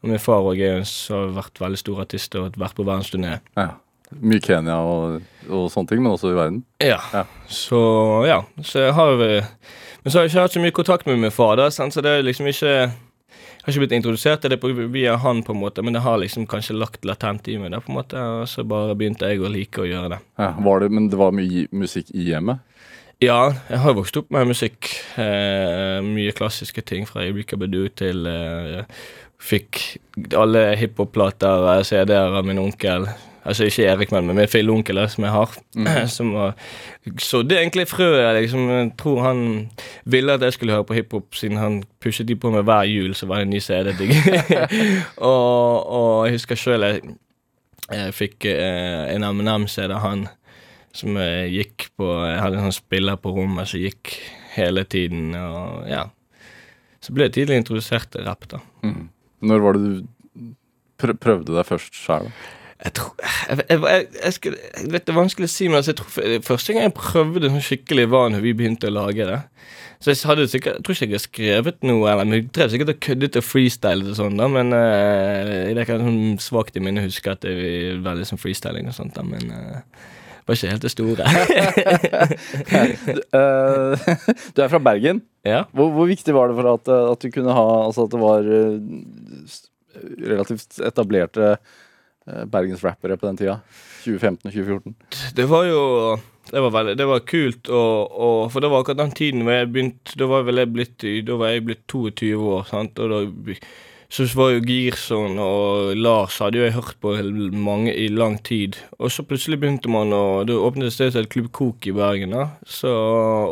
Og 0.00 0.12
min 0.12 0.22
far 0.22 0.46
er 0.54 0.78
jo 0.78 0.84
som 0.86 1.24
har 1.24 1.32
vært 1.40 1.58
veldig 1.60 1.80
stor 1.80 2.04
artist 2.04 2.36
og 2.38 2.54
vært 2.60 2.78
på 2.78 2.86
verdensturné. 2.86 3.40
Ja. 3.58 3.72
Mye 4.10 4.42
Kenya 4.42 4.78
og, 4.82 5.26
og 5.46 5.68
sånne 5.70 5.90
ting, 5.90 6.00
men 6.02 6.14
også 6.14 6.30
i 6.32 6.38
verden. 6.38 6.62
Ja. 6.82 7.00
Ja. 7.12 7.24
Så 7.50 7.80
ja. 8.26 8.40
Så 8.62 8.86
jeg 8.86 8.94
har 8.96 9.26
eh, 9.26 9.50
Men 10.02 10.12
så 10.12 10.18
har 10.18 10.26
jeg 10.26 10.32
ikke 10.32 10.44
hatt 10.46 10.56
så 10.56 10.64
mye 10.64 10.76
kontakt 10.76 11.06
med 11.08 11.20
min 11.20 11.34
far, 11.34 11.56
da, 11.60 11.68
sant? 11.74 11.94
så 11.94 12.04
det 12.04 12.16
er 12.16 12.26
liksom 12.26 12.48
ikke 12.50 12.74
jeg 13.60 13.66
har 13.66 13.74
ikke 13.74 13.80
blitt 13.82 13.92
introdusert 13.98 14.40
til 14.40 14.54
det 14.54 14.56
på, 14.62 14.70
via 14.88 15.18
han, 15.20 15.42
på 15.44 15.52
en 15.52 15.60
måte, 15.60 15.82
men 15.84 15.92
det 15.92 16.00
har 16.00 16.16
liksom 16.16 16.46
kanskje 16.48 16.78
lagt 16.80 17.04
latent 17.04 17.48
i 17.52 17.58
meg. 17.60 17.74
da 17.74 17.82
på 17.84 17.92
en 17.92 17.98
måte, 17.98 18.16
Og 18.16 18.48
så 18.48 18.64
bare 18.64 18.96
begynte 18.96 19.28
jeg 19.28 19.42
å 19.44 19.50
like 19.52 19.82
å 19.82 19.84
gjøre 19.84 20.14
det. 20.14 20.18
Ja, 20.40 20.54
var 20.64 20.80
det 20.80 20.88
men 20.88 21.10
det 21.12 21.18
var 21.20 21.36
mye 21.36 21.66
musikk 21.68 22.08
i 22.16 22.30
hjemmet? 22.30 22.64
Ja, 23.20 23.52
jeg 23.68 23.82
har 23.82 23.92
vokst 23.98 24.16
opp 24.16 24.30
med 24.32 24.48
musikk. 24.48 24.88
Eh, 25.20 26.00
mye 26.00 26.32
klassiske 26.32 26.80
ting 26.88 27.04
fra 27.04 27.26
Ibika 27.28 27.58
Bedu 27.60 27.90
til 27.92 28.24
eh, 28.24 28.80
Fikk 29.40 29.98
alle 30.36 30.70
hiphop-plater, 30.80 31.68
CD-er 31.84 32.32
av 32.40 32.48
min 32.48 32.60
onkel. 32.60 33.06
Altså 33.44 33.64
ikke 33.64 33.86
Erik, 33.88 34.12
men 34.12 34.34
min 34.36 34.48
filleonkel 34.48 35.00
som 35.08 35.24
jeg 35.24 35.32
har. 35.32 35.54
Mm. 35.76 35.86
Som 36.16 36.32
var, 36.34 36.52
så 37.18 37.42
det 37.42 37.56
er 37.56 37.62
egentlig 37.62 37.88
frøet. 37.88 38.42
Liksom, 38.42 38.68
jeg 38.70 38.90
tror 38.98 39.22
han 39.22 39.70
ville 40.04 40.32
at 40.32 40.42
jeg 40.42 40.52
skulle 40.52 40.72
høre 40.72 40.84
på 40.84 40.94
hiphop, 40.94 41.34
siden 41.34 41.56
han 41.56 41.82
pushet 42.00 42.28
de 42.28 42.36
på 42.36 42.50
meg 42.50 42.66
hver 42.68 42.84
jul, 42.84 43.14
så 43.14 43.26
var 43.26 43.40
det 43.40 43.48
en 43.48 43.54
ny 43.54 43.60
CD. 43.60 43.94
og, 45.30 45.86
og 45.86 46.26
jeg 46.26 46.36
husker 46.36 46.60
sjøl 46.60 46.84
jeg, 46.84 47.00
jeg, 47.90 48.14
fikk 48.14 48.44
eh, 48.44 49.14
en 49.14 49.24
MNM-CD 49.24 49.94
av 49.96 50.04
han 50.04 50.28
som 50.92 51.14
jeg 51.14 51.50
gikk 51.54 51.84
på 52.00 52.06
Jeg 52.26 52.38
hadde 52.42 52.58
en 52.58 52.66
sånn 52.66 52.80
spiller 52.80 53.18
på 53.22 53.30
rommet 53.30 53.68
som 53.70 53.80
gikk 53.80 54.16
hele 54.56 54.82
tiden, 54.84 55.30
og 55.38 55.86
ja. 55.88 56.08
Så 57.00 57.14
ble 57.14 57.28
jeg 57.28 57.38
tidlig 57.38 57.60
introdusert 57.60 58.10
til 58.12 58.26
rapp, 58.26 58.48
da. 58.50 58.58
Mm. 58.84 59.06
Når 59.46 59.62
var 59.64 59.78
det 59.78 59.84
du 59.86 61.14
prøvde 61.22 61.54
deg 61.54 61.64
først 61.64 61.96
sjøl? 61.96 62.26
Jeg 62.80 62.94
tror 62.96 63.12
jeg, 63.20 63.64
jeg, 63.68 64.06
jeg, 64.24 64.32
skal, 64.32 64.54
jeg, 64.56 64.92
vet 64.92 65.04
Det 65.04 65.12
er 65.12 65.18
vanskelig 65.18 65.48
å 65.50 65.52
si, 65.52 65.66
men 65.68 65.80
altså, 65.80 65.92
jeg 65.92 65.98
tror 66.00 66.44
første 66.46 66.72
gang 66.72 66.86
jeg 66.86 66.96
prøvde 66.96 67.50
sånn 67.52 67.64
skikkelig, 67.66 68.06
var 68.12 68.30
når 68.32 68.44
vi 68.44 68.54
begynte 68.56 68.88
å 68.88 68.94
lage 68.94 69.26
det. 69.28 69.40
Så 70.00 70.14
jeg 70.14 70.22
hadde 70.30 70.46
sikkert, 70.48 70.78
jeg 70.78 70.84
tror 70.86 70.96
ikke 70.96 71.06
jeg 71.10 71.18
har 71.18 71.24
skrevet 71.26 71.82
noe, 71.84 72.06
eller 72.08 72.24
men 72.24 72.38
jeg 72.38 72.46
drev 72.56 72.70
sikkert 72.72 72.94
og 72.94 73.02
køddet 73.04 73.36
og 73.36 73.44
freestylet 73.44 74.08
og 74.08 74.16
sånn, 74.16 74.38
da, 74.40 74.46
men 74.48 74.72
uh, 74.72 75.74
det 75.76 75.84
kan 75.90 76.00
sånn 76.06 76.38
svakt 76.40 76.78
i 76.80 76.84
minnet 76.84 77.04
huske 77.04 77.34
at 77.34 77.44
det 77.44 77.52
var 77.58 78.14
veldig 78.14 78.30
sånn 78.30 78.40
freestyling 78.40 78.88
og 78.88 78.96
sånt, 78.96 79.12
da, 79.18 79.26
men 79.28 79.52
uh, 79.52 80.06
var 80.48 80.56
ikke 80.56 80.72
helt 80.72 80.86
det 80.86 80.92
store. 80.94 81.26
du, 83.12 83.20
uh, 83.36 84.08
er 84.56 84.72
fra 84.72 84.80
Bergen. 84.88 85.20
Ja. 85.44 85.66
Hvor, 85.76 85.92
hvor, 85.92 86.08
viktig 86.08 86.32
var 86.32 86.48
det 86.48 86.56
for 86.56 86.72
at, 86.72 86.88
at, 86.88 87.20
du 87.20 87.32
kunne 87.32 87.52
ha 87.56 87.68
Altså 87.84 88.08
at 88.08 88.12
det 88.12 88.18
var 88.20 88.48
relativt 90.20 90.80
etablerte 90.84 91.52
Eh, 91.52 91.56
bergensrappere 92.50 93.18
på 93.20 93.28
den 93.28 93.40
tida? 93.40 93.60
2015 94.04 94.48
og 94.48 94.52
2014? 94.52 94.96
Det 95.36 95.48
var 95.50 95.68
jo 95.68 95.82
Det 96.50 96.58
var, 96.58 96.70
veldig, 96.74 96.96
det 96.98 97.06
var 97.06 97.20
kult, 97.28 97.68
og, 97.68 98.16
og, 98.20 98.38
for 98.50 98.60
det 98.60 98.70
var 98.72 98.80
akkurat 98.82 98.98
den 98.98 99.12
tiden 99.14 99.44
hvor 99.46 99.54
jeg 99.54 99.68
begynte 99.70 100.16
Da 100.18 100.26
var 100.26 100.48
jeg 100.48 100.72
blitt, 100.72 101.04
da 101.26 101.36
var 101.38 101.52
jeg 101.52 101.64
blitt 101.68 101.84
22 101.86 102.32
år, 102.56 102.64
sant, 102.66 102.98
og 102.98 103.12
da 103.12 103.52
så 104.10 104.24
var 104.34 104.48
jo 104.50 104.62
Girson 104.66 105.38
og 105.38 105.92
Lars 105.94 106.40
hadde 106.42 106.58
jo 106.58 106.64
jeg 106.64 106.74
hørt 106.74 106.96
på 106.98 107.12
mange 107.54 107.92
i 107.94 108.08
lang 108.10 108.40
tid. 108.42 108.74
Og 108.98 109.12
så 109.14 109.22
plutselig 109.22 109.60
begynte 109.62 109.88
man 109.88 110.10
å 110.10 110.42
Det 110.42 110.56
åpnet 110.56 110.88
et 110.88 110.96
sted 110.96 111.12
som 111.12 111.22
het 111.22 111.30
Klubb 111.30 111.52
Kok 111.54 111.86
i 111.86 111.92
Bergen. 111.94 112.34
da, 112.34 112.48
så, 112.66 112.90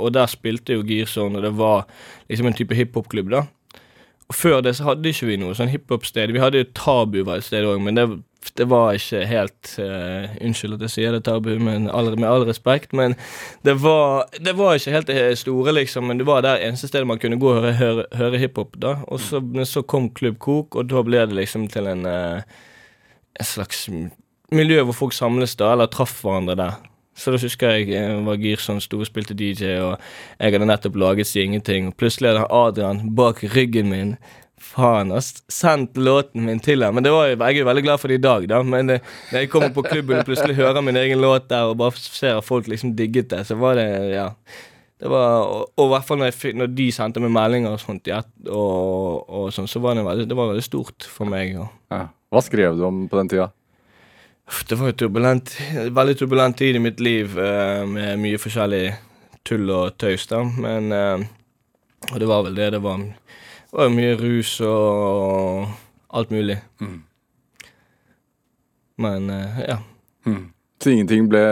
Og 0.02 0.12
der 0.12 0.26
spilte 0.26 0.74
jo 0.74 0.82
Girson, 0.82 1.36
og 1.36 1.42
det 1.42 1.54
var 1.54 1.86
liksom 2.28 2.46
en 2.46 2.58
type 2.58 2.74
hiphop-klubb, 2.74 3.30
da. 3.30 3.44
Og 4.28 4.34
før 4.34 4.60
det 4.60 4.74
så 4.76 4.84
hadde 4.90 5.08
ikke 5.08 5.30
vi 5.30 5.36
noe 5.36 5.54
sånn 5.54 5.70
hiphop-sted. 5.70 6.32
Vi 6.34 6.42
hadde 6.42 6.58
jo 6.58 6.72
Tabu 6.74 7.22
var 7.22 7.38
et 7.38 7.46
sted 7.46 7.64
òg, 7.64 7.78
men 7.80 7.94
det 7.94 8.08
det 8.58 8.66
var 8.70 8.94
ikke 8.94 9.24
helt 9.26 9.72
uh, 9.82 10.30
Unnskyld 10.44 10.76
at 10.76 10.84
jeg 10.86 10.92
sier 10.94 11.14
det, 11.14 11.24
Tabu, 11.26 11.50
men 11.62 11.88
all, 11.90 12.10
med 12.18 12.28
all 12.28 12.46
respekt, 12.48 12.92
men 12.96 13.14
det 13.66 13.74
var, 13.82 14.28
det 14.38 14.54
var, 14.58 14.74
ikke 14.78 14.94
helt 14.94 15.10
det 15.10 15.38
store, 15.38 15.74
liksom. 15.74 16.08
Men 16.10 16.18
det 16.18 16.26
var 16.26 16.42
der 16.46 16.62
eneste 16.66 16.88
stedet 16.88 17.06
man 17.06 17.18
kunne 17.18 17.38
gå 17.38 17.50
og 17.52 17.62
høre, 17.62 17.74
høre, 17.78 18.06
høre 18.18 18.38
hiphop, 18.38 18.76
da. 18.82 18.96
Og 19.08 19.20
så, 19.20 19.42
så, 19.64 19.82
kom 19.82 20.10
Klubb 20.14 20.38
Kok, 20.38 20.76
og 20.76 20.90
da 20.90 21.02
ble 21.02 21.26
det 21.26 21.38
liksom 21.38 21.68
til 21.72 21.90
en, 21.90 22.06
uh, 22.06 22.42
en 23.38 23.46
slags 23.46 23.88
miljø 24.54 24.82
hvor 24.82 24.96
folk 24.96 25.16
samles 25.16 25.56
da, 25.58 25.72
eller 25.74 25.90
traff 25.92 26.22
hverandre 26.24 26.56
der. 26.58 26.78
Så 27.18 27.32
da 27.34 27.38
husker 27.42 27.74
jeg 27.74 27.88
jeg 27.90 28.10
eh, 28.12 28.26
var 28.26 28.38
Girson 28.38 28.80
sto 28.80 29.00
og 29.02 29.08
spilte 29.08 29.34
DJ, 29.34 29.78
og 29.82 29.96
jeg 30.38 30.54
hadde 30.54 30.68
nettopp 30.70 30.96
laget 30.96 31.26
Si 31.26 31.42
Ingenting. 31.42 31.90
Og 31.90 31.96
plutselig 31.98 32.30
hadde 32.30 32.46
Adrian 32.54 33.08
bak 33.16 33.42
ryggen 33.56 33.90
min 33.90 34.12
Faen, 34.78 35.10
ass. 35.12 35.32
Sendt 35.50 35.96
låten 35.98 36.44
min 36.46 36.60
til 36.62 36.84
ham. 36.86 36.94
Men 36.94 37.06
det 37.06 37.10
var, 37.10 37.32
jeg 37.32 37.62
er 37.62 37.66
veldig 37.66 37.82
glad 37.82 37.98
for 37.98 38.12
det 38.12 38.20
i 38.20 38.22
dag, 38.22 38.48
da. 38.50 38.62
Men 38.62 38.92
det, 38.92 39.00
når 39.32 39.42
jeg 39.42 39.50
kommer 39.50 39.72
på 39.74 39.82
klubben 39.88 40.20
og 40.20 40.28
plutselig 40.28 40.54
hører 40.58 40.84
min 40.86 40.98
egen 41.00 41.22
låt 41.22 41.48
der, 41.50 41.72
og 41.72 41.80
bare 41.80 41.98
ser 41.98 42.38
at 42.38 42.46
folk 42.46 42.70
liksom 42.70 42.94
digget 42.98 43.32
det, 43.32 43.44
så 43.48 43.58
var 43.58 43.78
det 43.80 43.88
Ja. 44.14 44.32
Det 44.98 45.06
var, 45.06 45.44
og, 45.46 45.68
og 45.78 45.84
i 45.84 45.90
hvert 45.92 46.06
fall 46.08 46.18
når, 46.18 46.32
når, 46.58 46.70
de 46.74 46.84
sendte 46.90 47.20
meg 47.22 47.30
meldinger 47.30 47.70
og 47.70 47.78
sånt, 47.78 48.08
ja, 48.10 48.16
og, 48.50 49.28
og 49.30 49.52
sånt, 49.54 49.70
så 49.70 49.78
var 49.78 49.94
det, 49.94 50.02
veldig, 50.02 50.24
det 50.26 50.34
var 50.34 50.48
veldig 50.50 50.64
stort 50.66 51.06
for 51.06 51.30
meg. 51.30 51.52
Ja. 51.54 52.00
Hva 52.34 52.42
skrev 52.42 52.74
du 52.74 52.82
om 52.88 53.04
på 53.06 53.20
den 53.20 53.30
tida? 53.30 53.46
Det 54.66 54.78
var 54.80 54.90
jo 54.90 54.96
turbulent, 55.04 55.52
veldig 55.94 56.16
turbulent 56.18 56.58
tid 56.58 56.80
i 56.80 56.82
mitt 56.82 56.98
liv, 57.04 57.38
uh, 57.38 57.84
med 57.86 58.18
mye 58.18 58.40
forskjellig 58.42 58.82
tull 59.46 59.70
og 59.70 59.94
tøys, 60.02 60.26
da. 60.32 60.42
Men 60.42 60.90
uh, 60.90 61.28
Og 62.08 62.18
det 62.18 62.30
var 62.30 62.42
vel 62.48 62.58
det 62.58 62.72
det 62.74 62.82
var. 62.82 63.06
Det 63.68 63.76
var 63.76 63.88
jo 63.88 63.96
mye 63.98 64.16
rus 64.16 64.52
og 64.64 65.66
alt 66.08 66.30
mulig. 66.32 66.56
Mm. 66.80 67.02
Men 68.98 69.30
uh, 69.30 69.60
ja. 69.60 69.78
Mm. 70.26 70.46
Så 70.82 70.94
ingenting 70.94 71.28
ble 71.28 71.42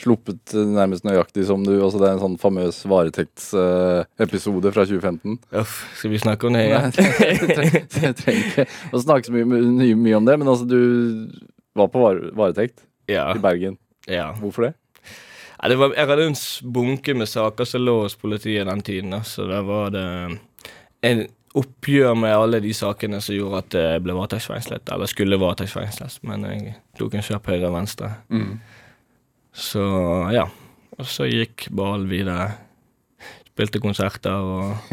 sluppet 0.00 0.52
nærmest 0.52 1.06
nøyaktig 1.06 1.46
som 1.48 1.62
du 1.64 1.72
altså 1.78 2.00
Det 2.00 2.08
er 2.08 2.16
en 2.16 2.22
sånn 2.22 2.38
famøs 2.40 2.82
varetektsepisode 2.88 4.72
fra 4.74 4.84
2015. 4.88 5.38
Uff, 5.56 5.78
skal 5.96 6.12
vi 6.12 6.20
snakke 6.20 6.48
om 6.48 6.56
det 6.56 6.66
Nei, 6.68 6.90
Jeg 8.04 8.16
trenger 8.20 8.42
ikke 8.42 8.66
å 8.92 9.02
snakke 9.02 9.28
så 9.28 9.36
mye, 9.36 9.46
mye, 9.48 9.94
mye, 9.96 10.18
om 10.18 10.28
det, 10.28 10.36
men 10.40 10.50
altså, 10.52 10.68
du 10.68 11.30
var 11.76 11.88
på 11.92 12.02
varetekt 12.36 12.84
ja. 13.10 13.30
i 13.32 13.40
Bergen. 13.40 13.78
Ja. 14.08 14.30
Hvorfor 14.40 14.68
det? 14.68 14.74
Ja, 15.56 15.70
det 15.72 15.78
var, 15.80 15.94
jeg 15.96 16.08
hadde 16.10 16.28
en 16.28 16.38
bunke 16.72 17.14
med 17.16 17.30
saker 17.30 17.68
som 17.68 17.84
lå 17.84 17.96
hos 18.02 18.16
politiet 18.20 18.68
den 18.68 18.84
tiden. 18.84 19.16
Så 19.24 19.48
da 19.48 19.62
var 19.64 19.92
det 19.94 20.06
en 21.06 21.26
oppgjør 21.56 22.16
med 22.18 22.34
alle 22.36 22.60
de 22.60 22.72
sakene 22.76 23.20
som 23.24 23.36
gjorde 23.36 23.62
at 23.62 23.76
jeg 23.78 24.02
ble 24.04 24.16
varetektsfengslet, 24.16 24.90
eller 24.92 25.08
skulle 25.08 25.38
varetektsfengsles, 25.40 26.18
men 26.28 26.44
jeg 26.50 26.74
tok 26.98 27.16
en 27.16 27.24
kjapp 27.24 27.48
høyre 27.48 27.70
og 27.70 27.76
venstre. 27.78 28.12
Mm. 28.28 28.58
Så 29.56 29.84
ja. 30.36 30.44
Og 30.96 31.08
så 31.08 31.28
gikk 31.28 31.68
ballen 31.76 32.08
videre. 32.08 32.50
Spilte 33.56 33.80
konserter 33.80 34.36
og 34.36 34.92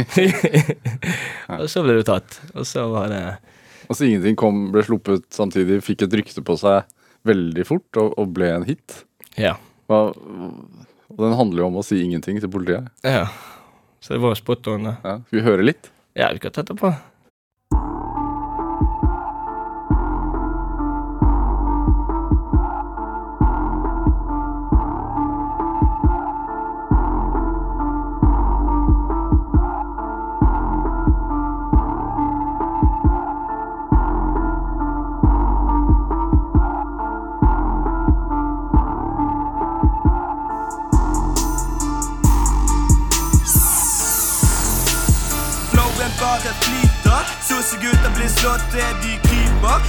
Og 1.59 1.67
så 1.71 1.83
ble 1.83 1.97
du 1.99 2.05
tatt. 2.07 2.39
Og 2.55 2.67
så 2.67 2.85
var 2.91 3.09
det 3.11 3.23
Og 3.89 3.97
så 3.97 4.07
ingenting 4.07 4.37
kom, 4.39 4.69
ble 4.71 4.83
sluppet 4.87 5.27
samtidig, 5.35 5.81
fikk 5.83 6.05
et 6.05 6.15
rykte 6.21 6.43
på 6.45 6.55
seg 6.59 6.87
veldig 7.27 7.65
fort 7.67 7.99
og, 7.99 8.15
og 8.19 8.31
ble 8.35 8.49
en 8.51 8.67
hit? 8.67 9.03
Ja. 9.39 9.57
Og 9.91 10.15
den 11.19 11.35
handler 11.37 11.65
jo 11.65 11.69
om 11.69 11.81
å 11.81 11.85
si 11.85 11.99
ingenting 12.03 12.39
til 12.39 12.51
politiet? 12.51 12.87
Ja. 13.03 13.27
Så 14.03 14.15
det 14.15 14.23
var 14.23 14.35
spot 14.39 14.67
on. 14.71 14.93
Ja. 14.95 15.17
Skal 15.27 15.39
vi 15.39 15.45
høre 15.45 15.67
litt? 15.67 15.92
Ja, 16.15 16.29
vi 16.33 16.39
ikke 16.39 16.49
ta 16.53 16.61
det 16.61 16.75
på. 16.77 16.93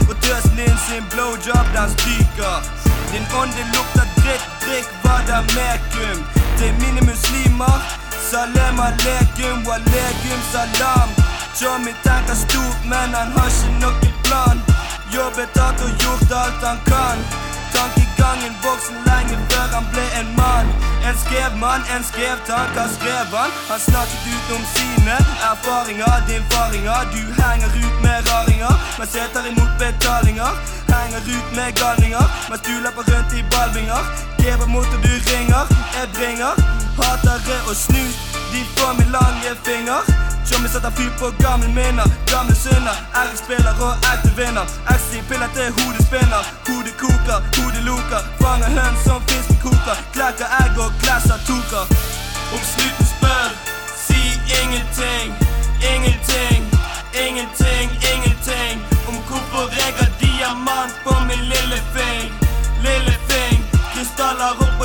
Og 0.09 0.17
tøsen 0.25 0.57
din 0.61 0.79
sin 0.87 1.05
blowjob, 1.13 1.67
den 1.77 1.89
stryker. 1.97 2.57
Din 3.13 3.27
ånde 3.41 3.63
lukter 3.75 4.07
dritt, 4.21 4.47
drikk 4.65 4.89
mekum. 5.57 6.19
Til 6.59 6.73
mine 6.81 7.01
muslimer, 7.11 7.79
salem 8.31 8.81
aleikum, 8.89 9.59
waleikum 9.69 10.41
salam. 10.53 11.09
Tjommi 11.59 11.93
tenker 12.05 12.37
stort, 12.45 12.81
men 12.91 13.09
han 13.19 13.31
har 13.37 13.51
ikke 13.51 13.75
noen 13.83 14.15
plan. 14.27 14.59
Jobbet 15.15 15.59
hardt 15.61 15.81
og 15.87 15.93
gjort 16.03 16.31
alt 16.43 16.63
han 16.69 16.79
kan. 16.91 17.19
Tankegangen 18.25 18.57
voksen 18.65 18.97
lenge 19.09 19.37
før 19.51 19.67
han 19.77 19.87
ble 19.93 20.05
en 20.21 20.29
mann. 20.39 20.69
En 21.09 21.17
skrev 21.25 21.51
mann, 21.63 21.83
en 21.95 22.05
skrev 22.11 22.37
tanker, 22.49 22.87
skrev 22.97 23.27
han. 23.37 23.51
Han 23.71 23.81
snakket 23.89 24.23
ut 24.33 24.47
om 24.57 24.63
sine 24.75 25.17
erfaringer, 25.51 26.15
din 26.29 26.45
faringer. 26.53 27.01
Du 27.15 27.21
henger 27.41 27.71
ut 27.83 27.97
med 28.05 28.19
raringer. 28.31 28.75
men 28.99 29.07
setter 29.15 29.45
imot 29.51 29.73
betalinger. 29.83 30.53
Henger 30.95 31.23
ut 31.37 31.49
med 31.57 31.69
galninger, 31.81 32.27
mens 32.49 32.63
du 32.67 32.75
løper 32.85 33.05
rundt 33.11 33.31
i 33.39 33.43
ballvinger. 33.53 34.03
Gever 34.43 34.69
mot 34.75 34.91
og 34.97 35.01
du 35.07 35.15
ringer, 35.31 35.65
jeg 35.97 36.07
bringer. 36.17 36.53
Hatere 36.99 37.57
og 37.71 37.77
snus, 37.85 38.17
de 38.53 38.61
får 38.77 38.93
min 38.99 39.11
lange 39.19 39.51
finger. 39.67 40.01
Tjommi 40.47 40.69
setter 40.69 40.91
fyr 40.91 41.13
på 41.21 41.27
gamle 41.45 41.69
minner, 41.69 42.09
gamle 42.33 42.55
synder. 42.55 42.97
RX-spiller 43.25 43.75
og 43.87 43.95
ekte 44.13 44.31
vinner. 44.39 44.67
XI-piller 44.97 45.51
til 45.57 45.69
hodet 45.77 46.03
spinner. 46.09 46.43
Hodet 46.67 46.95
koker, 47.03 47.39
hodet 47.57 47.83
loker. 47.89 48.21
Fanger 48.41 48.71
høn 48.77 48.95
som 49.07 49.21
fiskekoker. 49.29 49.97
Klekker 50.15 50.49
egg 50.63 50.77
og 50.85 50.91
glasser 51.03 51.41
toker. 51.49 51.85
Om 52.55 52.63
snuten 52.73 53.07
spør, 53.15 53.49
si 54.07 54.21
ingenting. 54.61 55.29
Ingenting, 55.93 56.61
ingenting, 57.25 57.89
ingenting. 58.13 58.75
Om 59.09 59.17
hvorfor 59.29 59.65
jeg 59.81 59.93
har 59.99 60.13
diamant 60.25 60.95
på 61.05 61.15
min 61.29 61.43
lille 61.53 61.79
fing. 61.95 62.29
Lille 62.87 63.15
fing, 63.29 63.59
krystaller 63.93 64.53
opp 64.65 64.81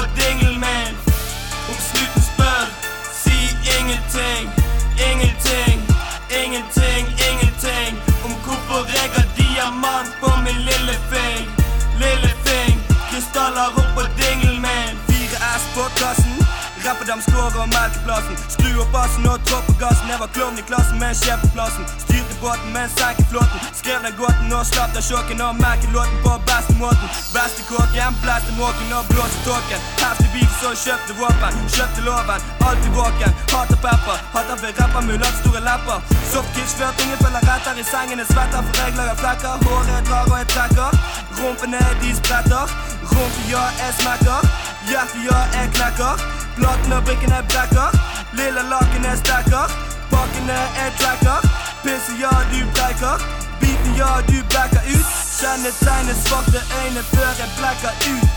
Rapperdam 16.99 17.21
scorer 17.21 17.59
og 17.63 17.69
melkeplassen. 17.71 18.35
Skru 18.53 18.69
opp 18.83 18.91
bassen 18.91 19.23
og 19.31 19.39
tråkk 19.47 19.65
på 19.71 19.75
gassen. 19.83 20.09
Jeg 20.11 20.19
var 20.19 20.29
klovn 20.35 20.57
i 20.59 20.63
klassen 20.69 20.97
med 20.99 21.13
en 21.13 21.19
sjef 21.21 21.39
på 21.43 21.49
plassen. 21.55 21.85
Styrte 22.03 22.35
båten 22.43 22.73
med 22.75 22.83
en 22.87 22.91
senk 22.97 23.21
i 23.23 23.25
flåten. 23.31 23.59
Skrev 23.79 23.99
den 24.05 24.15
gåten 24.19 24.51
og 24.57 24.65
slapp 24.67 24.91
den 24.95 25.05
sjåken 25.07 25.39
og 25.45 25.55
merket 25.63 25.93
låten 25.95 26.17
på 26.25 26.33
beste 26.49 26.75
måten. 26.81 27.07
Beste 27.35 27.63
kåken, 27.69 28.19
blæste 28.23 28.51
måken 28.59 28.91
og 28.97 29.07
blåste 29.11 29.39
tåken. 29.47 29.79
Heftig 30.01 30.29
beef, 30.33 30.51
så 30.59 30.73
kjøpte 30.83 31.15
våpen. 31.21 31.63
Kjøpte 31.75 32.03
loven, 32.07 32.43
alltid 32.67 32.91
våken. 32.99 33.31
Hater 33.53 33.79
pepper, 33.85 34.19
hater 34.35 34.57
ved 34.63 34.71
rapper 34.81 35.01
med 35.07 35.15
unnlatt 35.15 35.39
store 35.39 35.63
lepper. 35.69 35.97
Softkids 36.33 36.75
før 36.79 36.91
ingen 37.03 37.19
følger 37.23 37.47
etter. 37.55 37.79
I 37.79 37.85
sengen 37.93 38.19
jeg 38.21 38.29
svetter 38.33 38.61
for 38.67 38.75
jeg 38.83 38.99
lager 38.99 39.17
flekker. 39.23 39.55
Håret 39.63 40.03
drar 40.09 40.27
og 40.27 40.37
jeg 40.41 40.51
trekker. 40.55 40.91
Rumpene 41.39 41.79
de 42.03 42.09
spretter. 42.21 42.65
Rumpe 43.11 43.41
ja, 43.53 43.63
jeg 43.79 43.91
smekker. 43.99 44.41
Hjertet 44.89 45.21
jeg 45.29 45.69
knekker. 45.75 46.15
Platen 46.57 46.93
og 46.97 47.03
brikken 47.03 47.31
lille 47.31 47.45
brekker. 47.51 47.89
Lilla 48.37 48.63
laken 48.71 49.05
stekker. 49.21 49.65
Pakkene 50.13 50.59
jeg 50.77 50.91
tracker. 50.99 51.39
Pisset 51.83 52.19
ja, 52.23 52.33
du 52.51 52.59
breker 52.75 53.15
Beaten 53.59 53.93
ja, 53.99 54.11
du 54.29 54.37
backer 54.53 54.83
ut. 54.95 55.09
Kjennetegnet 55.39 56.17
svarte 56.25 56.59
øyne 56.79 57.01
før 57.13 57.29
jeg 57.41 57.49
blekker 57.57 57.93
ut. 58.13 58.33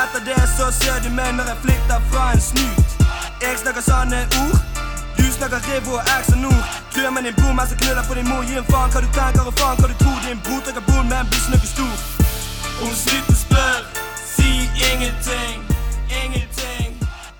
Etter 0.00 0.20
det 0.28 0.42
så 0.56 0.66
ser 0.80 0.98
du 1.04 1.10
meg 1.18 1.30
når 1.36 1.44
jeg 1.50 1.58
flykter 1.64 2.00
fra 2.10 2.32
en 2.32 2.40
snut. 2.40 2.88
Jeg 3.42 3.54
snakker 3.62 3.82
sanne 3.90 4.20
ord. 4.42 4.58
Du 5.18 5.24
snakker 5.36 5.58
Riv 5.68 5.88
og 5.92 6.02
X 6.20 6.32
og 6.34 6.38
Nord. 6.38 6.64
Klør 6.92 7.10
med 7.10 7.22
din 7.22 7.34
bror 7.38 7.52
mens 7.52 7.70
jeg 7.70 7.78
knuller 7.78 8.04
på 8.08 8.14
din 8.14 8.28
mor. 8.28 8.42
Gi 8.48 8.58
en 8.62 8.68
faen 8.72 8.90
hva 8.92 9.00
du 9.00 9.10
tenker 9.18 9.42
og 9.50 9.54
faen 9.60 9.80
hva 9.80 9.86
du 9.92 9.96
tror. 10.02 10.18
Din 10.26 10.40
bror 10.44 10.60
trykker 10.64 10.84
men 11.10 11.24
blir 11.30 11.40
ikke 11.40 11.50
noe 11.54 11.72
stor. 11.76 12.23
Om 12.82 12.90
slutten 12.90 13.36
spør, 13.38 13.82
si 14.26 14.48
ingenting. 14.82 15.60
Ingenting, 16.10 16.96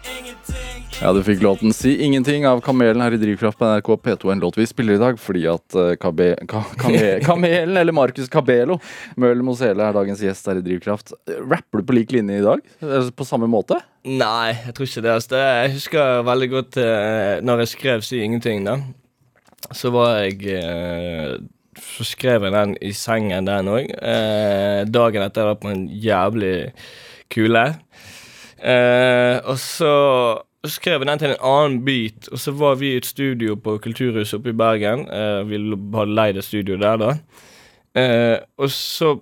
ingenting. 0.07 0.85
Ja, 1.01 1.11
du 1.13 1.23
fikk 1.27 1.43
låten 1.43 1.73
'Si 1.73 1.97
ingenting' 2.07 2.47
av 2.47 2.61
Kamelen 2.61 3.03
her 3.03 3.17
i 3.17 3.19
Drivkraft 3.19 3.59
på 3.59 3.67
NRK 3.67 3.97
P2. 4.05 4.33
En 4.33 4.41
låt 4.41 4.59
vi 4.59 4.67
spiller 4.67 4.95
i 4.95 5.03
dag 5.03 5.19
fordi 5.19 5.43
at 5.51 5.75
uh, 5.75 5.95
Kabe, 5.99 6.37
ka, 6.47 6.63
kame, 6.79 7.21
Kamelen, 7.29 7.77
eller 7.77 7.93
Markus 7.93 8.29
Cabelo, 8.29 8.79
Møhl 9.17 9.43
Mosele, 9.43 9.83
er 9.83 9.97
dagens 9.97 10.23
gjest 10.23 10.47
her 10.47 10.61
i 10.61 10.63
Drivkraft. 10.63 11.13
Rapper 11.27 11.83
du 11.83 11.89
på 11.89 11.99
lik 11.99 12.15
linje 12.15 12.39
i 12.39 12.45
dag? 12.45 12.63
På 13.17 13.27
samme 13.27 13.51
måte? 13.51 13.81
Nei, 14.07 14.55
jeg 14.69 14.77
tror 14.77 14.87
ikke 14.87 15.03
det. 15.03 15.17
Altså, 15.19 15.43
jeg 15.43 15.75
husker 15.81 16.23
veldig 16.31 16.51
godt 16.55 16.79
uh, 16.79 17.43
når 17.43 17.65
jeg 17.65 17.75
skrev 17.75 18.07
'Si 18.07 18.23
ingenting', 18.23 18.65
da. 18.71 18.79
Så 19.73 19.91
var 19.91 20.19
jeg 20.21 20.45
eh, 20.45 21.39
Så 21.95 22.07
skrev 22.09 22.47
jeg 22.47 22.55
den 22.55 22.77
i 22.83 22.93
sengen, 22.97 23.47
den 23.47 23.71
òg. 23.71 23.91
Eh, 23.93 24.81
dagen 24.91 25.23
etter 25.23 25.51
var 25.51 25.61
på 25.63 25.71
en 25.71 25.85
jævlig 25.89 26.73
kule. 27.31 27.67
Eh, 28.65 29.37
og 29.45 29.59
så 29.61 29.93
skrev 30.65 31.03
jeg 31.03 31.09
den 31.11 31.21
til 31.21 31.35
en 31.35 31.45
annen 31.45 31.85
beat, 31.85 32.31
og 32.33 32.41
så 32.41 32.55
var 32.57 32.79
vi 32.81 32.95
i 32.95 32.97
et 33.03 33.07
studio 33.07 33.55
på 33.61 33.77
Kulturhuset 33.85 34.39
oppe 34.39 34.55
i 34.55 34.57
Bergen. 34.57 35.07
Eh, 35.13 35.43
vi 35.49 35.61
hadde 35.95 36.17
leid 36.17 36.41
et 36.41 36.49
studio 36.49 36.81
der, 36.81 36.97
da. 36.97 37.15
Eh, 37.95 38.39
og 38.59 38.71
så 38.71 39.15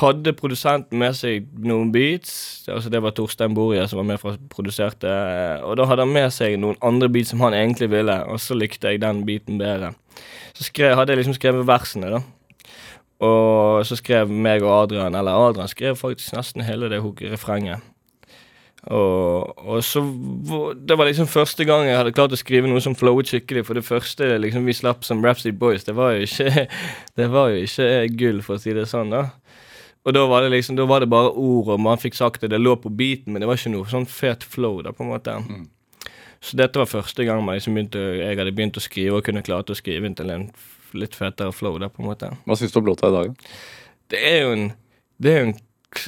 hadde 0.00 0.32
produsenten 0.32 0.98
med 1.00 1.16
seg 1.18 1.48
noen 1.60 1.90
beats. 1.92 2.64
Altså 2.72 2.88
Det 2.92 3.02
var 3.04 3.12
Torstein 3.16 3.54
Borje 3.56 3.84
som 3.88 4.00
var 4.00 4.08
med 4.14 4.20
fra 4.22 4.36
produserte. 4.52 5.10
Og 5.66 5.76
da 5.76 5.88
hadde 5.90 6.06
han 6.06 6.14
med 6.14 6.32
seg 6.32 6.56
noen 6.60 6.78
andre 6.84 7.10
beats 7.12 7.34
som 7.34 7.42
han 7.44 7.56
egentlig 7.56 7.90
ville, 7.92 8.16
og 8.24 8.40
så 8.40 8.56
likte 8.56 8.94
jeg 8.94 9.02
den 9.04 9.24
beaten 9.28 9.60
bedre. 9.60 9.92
Så 10.54 10.68
skrev, 10.68 10.94
hadde 10.98 11.14
jeg 11.14 11.22
liksom 11.22 11.36
skrevet 11.38 11.66
versene, 11.66 12.12
da. 12.14 12.22
Og 13.24 13.86
så 13.86 13.96
skrev 13.98 14.30
meg 14.30 14.64
og 14.64 14.74
Adrian, 14.82 15.14
eller 15.14 15.48
Adrian 15.48 15.70
skrev 15.70 15.96
faktisk 15.96 16.34
nesten 16.36 16.64
hele 16.66 16.90
det 16.92 17.00
refrenget. 17.00 17.82
Og, 18.84 19.68
og 19.68 19.84
så 19.84 20.02
Det 20.76 20.98
var 20.98 21.06
liksom 21.08 21.26
første 21.26 21.64
gang 21.64 21.86
jeg 21.86 21.96
hadde 21.96 22.12
klart 22.12 22.34
å 22.36 22.36
skrive 22.36 22.68
noe 22.68 22.82
som 22.84 22.92
flowet 22.94 23.30
skikkelig. 23.30 23.64
For 23.64 23.78
det 23.78 23.84
første 23.84 24.36
liksom 24.38 24.66
vi 24.66 24.76
slapp 24.76 25.04
som 25.04 25.24
Rhapsody 25.24 25.54
Boys, 25.56 25.84
det 25.84 25.96
var 25.96 26.12
jo 26.12 26.26
ikke 26.26 26.66
Det 27.16 27.30
var 27.32 27.54
jo 27.54 27.62
ikke 27.64 27.88
gull, 28.18 28.42
for 28.44 28.58
å 28.58 28.60
si 28.60 28.74
det 28.76 28.84
sånn, 28.90 29.14
da. 29.14 29.30
Og 30.04 30.12
da 30.12 30.26
var 30.28 30.44
det 30.44 30.52
liksom 30.52 30.76
Da 30.76 30.84
var 30.84 31.00
det 31.00 31.08
bare 31.08 31.32
ord, 31.32 31.72
og 31.72 31.80
man 31.80 32.00
fikk 32.02 32.18
sagt 32.18 32.42
det. 32.44 32.52
Det 32.52 32.60
lå 32.60 32.76
på 32.76 32.92
beaten, 32.92 33.32
men 33.32 33.40
det 33.40 33.48
var 33.48 33.56
ikke 33.56 33.72
noe 33.72 33.88
sånn 33.88 34.04
fet 34.10 34.44
flow, 34.44 34.82
da, 34.84 34.92
på 34.92 35.06
en 35.06 35.14
måte. 35.14 35.38
Så 36.40 36.56
dette 36.58 36.80
var 36.80 36.90
første 36.90 37.26
gang 37.26 37.42
man 37.44 37.60
som 37.62 37.76
begynte, 37.76 38.00
jeg 38.18 38.38
hadde 38.38 38.54
begynt 38.54 38.78
å 38.80 38.84
skrive 38.84 39.18
og 39.18 39.26
kunne 39.26 39.44
klart 39.44 39.70
å 39.70 39.76
skrive 39.78 40.08
inn 40.08 40.16
til 40.18 40.32
en 40.34 40.48
litt 40.94 41.14
fetere 41.18 41.52
flow, 41.52 41.78
der 41.78 41.90
på 41.92 42.02
en 42.02 42.10
måte. 42.10 42.30
Hva 42.46 42.56
syns 42.58 42.74
du 42.74 42.80
om 42.80 42.88
låta 42.88 43.10
i 43.10 43.14
dag? 43.14 43.36
Det 44.10 44.20
er 44.20 44.42
jo 44.42 44.52
en 44.54 44.72
Det 45.22 45.32
er 45.32 45.42
en 45.46 45.54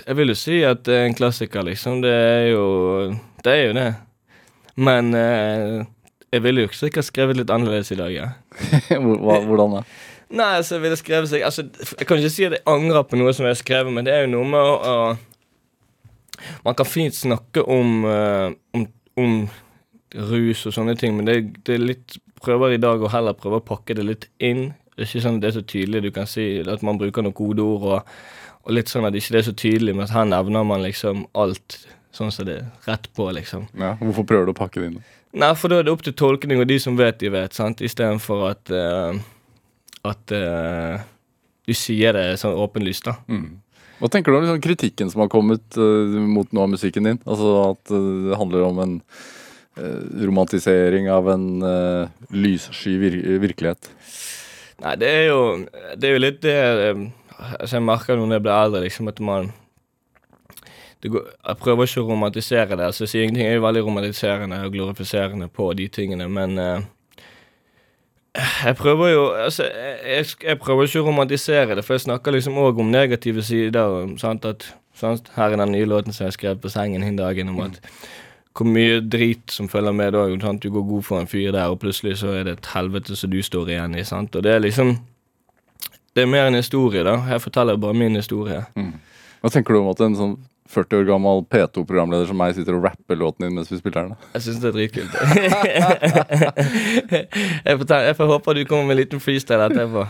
Jeg 0.06 0.16
vil 0.16 0.28
jo 0.28 0.34
si 0.34 0.62
at 0.66 0.82
det 0.84 0.94
er 0.94 1.04
en 1.06 1.14
klassiker, 1.14 1.62
liksom. 1.62 2.02
Det 2.02 2.10
er 2.10 2.46
jo 2.50 2.64
Det 3.42 3.52
er 3.52 3.66
jo 3.66 3.72
det. 3.72 3.94
Men 4.76 5.14
eh, 5.14 5.86
jeg 6.32 6.42
ville 6.42 6.66
jo 6.66 6.72
sikkert 6.74 7.06
skrevet 7.06 7.38
litt 7.38 7.50
annerledes 7.50 7.92
i 7.94 7.98
dag, 7.98 8.12
ja. 8.12 8.28
Hvordan 9.46 9.78
da? 9.78 9.82
Nei, 10.28 10.56
altså, 10.58 10.74
jeg 10.74 10.82
ville 10.82 10.98
skrevet 10.98 11.30
seg 11.30 11.44
Altså, 11.46 11.62
jeg 11.98 12.06
kan 12.06 12.18
ikke 12.18 12.34
si 12.34 12.48
at 12.48 12.56
jeg 12.58 12.66
angrer 12.66 13.06
på 13.06 13.18
noe 13.18 13.32
som 13.32 13.46
jeg 13.46 13.54
har 13.54 13.60
skrevet, 13.60 13.94
men 13.94 14.06
det 14.06 14.14
er 14.14 14.26
jo 14.26 14.32
noe 14.34 14.48
med 14.50 14.58
å, 14.60 14.74
å 14.74 16.56
Man 16.66 16.76
kan 16.76 16.88
fint 16.88 17.14
snakke 17.16 17.62
om, 17.62 18.02
uh, 18.04 18.50
om, 18.74 18.88
om 19.16 19.38
rus 20.14 20.66
og 20.68 20.74
sånne 20.76 20.94
ting, 20.98 21.16
men 21.16 21.28
det, 21.28 21.36
det 21.66 21.76
er 21.78 21.84
litt 21.92 22.20
Prøver 22.46 22.74
i 22.74 22.78
dag 22.78 23.00
å 23.00 23.08
heller 23.08 23.32
prøve 23.32 23.58
å 23.58 23.64
pakke 23.64 23.94
det 23.96 24.02
litt 24.04 24.26
inn. 24.44 24.74
Det 24.92 25.00
er 25.00 25.06
ikke 25.08 25.22
sånn 25.24 25.38
at 25.38 25.42
det 25.42 25.48
er 25.48 25.54
så 25.56 25.62
tydelig. 25.72 26.02
Du 26.04 26.10
kan 26.14 26.28
si 26.28 26.44
at 26.60 26.82
man 26.84 26.98
bruker 27.00 27.24
noen 27.24 27.34
kodeord 27.34 27.86
og, 27.88 28.10
og 28.60 28.74
litt 28.76 28.92
sånn 28.92 29.08
at 29.08 29.16
ikke 29.16 29.32
det 29.32 29.40
er 29.40 29.46
så 29.48 29.54
tydelig, 29.56 29.94
men 29.96 30.10
her 30.12 30.28
nevner 30.28 30.66
man 30.68 30.84
liksom 30.84 31.24
alt 31.32 31.78
sånn 32.14 32.30
som 32.30 32.46
det 32.46 32.58
er 32.60 32.68
rett 32.84 33.08
på, 33.16 33.30
liksom. 33.34 33.64
Ja, 33.80 33.94
hvorfor 34.02 34.28
prøver 34.28 34.46
du 34.46 34.52
å 34.52 34.58
pakke 34.60 34.82
det 34.84 34.90
inn? 34.92 35.00
Nei, 35.40 35.50
for 35.56 35.72
da 35.72 35.80
er 35.80 35.88
det 35.88 35.96
opp 35.96 36.04
til 36.04 36.14
tolkning, 36.16 36.60
og 36.60 36.68
de 36.68 36.76
som 36.84 37.00
vet, 37.00 37.18
de 37.24 37.32
vet, 37.32 37.56
sant? 37.56 37.82
Istedenfor 37.84 38.46
at 38.52 38.76
uh, 38.76 39.16
At 40.06 40.36
uh, 40.36 41.00
du 41.66 41.74
sier 41.74 42.14
det 42.14 42.36
sånn 42.44 42.60
åpenlyst, 42.60 43.08
da. 43.08 43.16
Hva 43.96 44.10
tenker 44.12 44.32
du 44.32 44.38
om 44.38 44.44
liksom, 44.44 44.60
kritikken 44.64 45.10
som 45.10 45.24
har 45.24 45.32
kommet 45.32 45.78
uh, 45.80 46.20
mot 46.28 46.50
noe 46.52 46.66
av 46.66 46.72
musikken 46.74 47.08
din? 47.08 47.20
Altså 47.24 47.52
at 47.72 47.92
eh, 47.96 48.08
det 48.28 48.38
handler 48.38 48.66
om 48.66 48.80
en 48.84 48.94
eh, 49.00 49.30
romantisering 49.76 51.10
av 51.12 51.28
en 51.28 51.46
uh, 51.60 52.08
lyssky 52.32 52.96
vir 53.00 53.18
virkelighet. 53.42 53.90
Nei, 54.80 54.96
det 55.00 55.08
er 55.08 55.22
jo 55.30 55.40
Det 55.96 56.08
er 56.08 56.12
jo 56.12 56.20
litt 56.20 56.42
det 56.44 56.56
eh, 56.56 57.06
altså 57.58 57.78
Jeg 57.78 57.84
merker 57.86 58.18
når 58.18 58.36
jeg 58.36 58.44
blir 58.44 58.56
eldre, 58.56 58.82
liksom, 58.84 59.08
at 59.08 59.20
man 59.20 59.52
det 61.04 61.12
går, 61.12 61.30
Jeg 61.48 61.56
prøver 61.60 61.88
ikke 61.88 62.02
å 62.02 62.10
romantisere 62.10 62.76
det. 62.76 62.84
altså 62.84 63.04
ingenting 63.04 63.46
er 63.46 63.56
jo 63.56 63.64
veldig 63.64 63.84
romantiserende 63.84 64.60
og 64.64 64.72
glorifiserende 64.72 65.48
på 65.48 65.72
de 65.76 65.88
tingene, 65.88 66.28
men 66.28 66.58
eh, 66.58 66.80
jeg 68.64 68.76
prøver 68.76 69.12
jo 69.12 69.26
altså, 69.32 69.64
jeg, 69.64 69.98
jeg, 70.16 70.26
jeg 70.44 70.58
prøver 70.60 70.88
ikke 70.88 71.04
å 71.04 71.08
romantisere 71.08 71.76
det, 71.76 71.84
for 71.84 71.96
jeg 71.96 72.04
snakker 72.04 72.32
liksom 72.32 72.58
òg 72.60 72.80
om 72.80 72.90
negative 72.92 73.44
sider. 73.44 74.16
Sant, 74.20 74.44
at, 74.44 74.66
sant, 74.96 75.30
her 75.36 75.52
er 75.52 75.60
den 75.60 75.72
nye 75.72 75.88
låten 75.88 76.12
som 76.12 76.26
jeg 76.26 76.36
skrev 76.36 76.60
på 76.60 76.72
sengen 76.72 77.04
den 77.04 77.16
dagen, 77.16 77.48
om 77.52 77.62
at 77.64 77.80
hvor 78.56 78.68
mye 78.68 79.00
drit 79.04 79.52
som 79.52 79.68
følger 79.68 79.92
med 79.96 80.14
da. 80.16 80.24
Sant? 80.42 80.62
Du 80.62 80.72
går 80.72 80.86
god 80.88 81.04
for 81.04 81.20
en 81.20 81.28
fyr 81.30 81.52
der, 81.52 81.68
og 81.68 81.80
plutselig 81.82 82.18
så 82.22 82.32
er 82.38 82.48
det 82.48 82.56
et 82.56 82.72
helvete 82.72 83.16
som 83.16 83.30
du 83.32 83.42
står 83.44 83.72
igjen 83.74 83.96
i. 83.98 84.04
Sant? 84.08 84.36
Og 84.36 84.46
det 84.46 84.56
er 84.56 84.64
liksom 84.64 84.96
Det 86.16 86.22
er 86.24 86.32
mer 86.32 86.46
en 86.48 86.56
historie, 86.56 87.02
da. 87.04 87.18
Jeg 87.28 87.42
forteller 87.44 87.76
bare 87.76 87.94
min 87.94 88.16
historie. 88.16 88.62
Hva 89.42 89.50
tenker 89.52 89.74
du 89.74 89.82
om 89.82 89.90
at 89.90 90.00
en 90.00 90.14
sånn 90.16 90.36
40 90.72 90.96
år 90.98 91.04
gammel 91.06 91.42
P2-programleder 91.52 92.26
som 92.30 92.38
meg 92.40 92.54
sitter 92.56 92.76
og 92.78 92.86
rapper 92.86 93.18
låten 93.18 93.44
din 93.46 93.54
mens 93.54 93.70
vi 93.70 93.78
spiller 93.78 94.08
den? 94.08 94.16
Jeg 94.34 94.42
syns 94.46 94.62
det 94.62 94.70
er 94.70 94.74
dritkult. 94.74 95.12
jeg, 97.68 97.76
får 97.78 97.94
jeg 98.08 98.16
får 98.18 98.32
håpe 98.32 98.56
du 98.56 98.62
kommer 98.64 98.88
med 98.88 98.96
en 98.96 99.02
liten 99.02 99.22
freestyle 99.22 99.68
etterpå. 99.68 100.06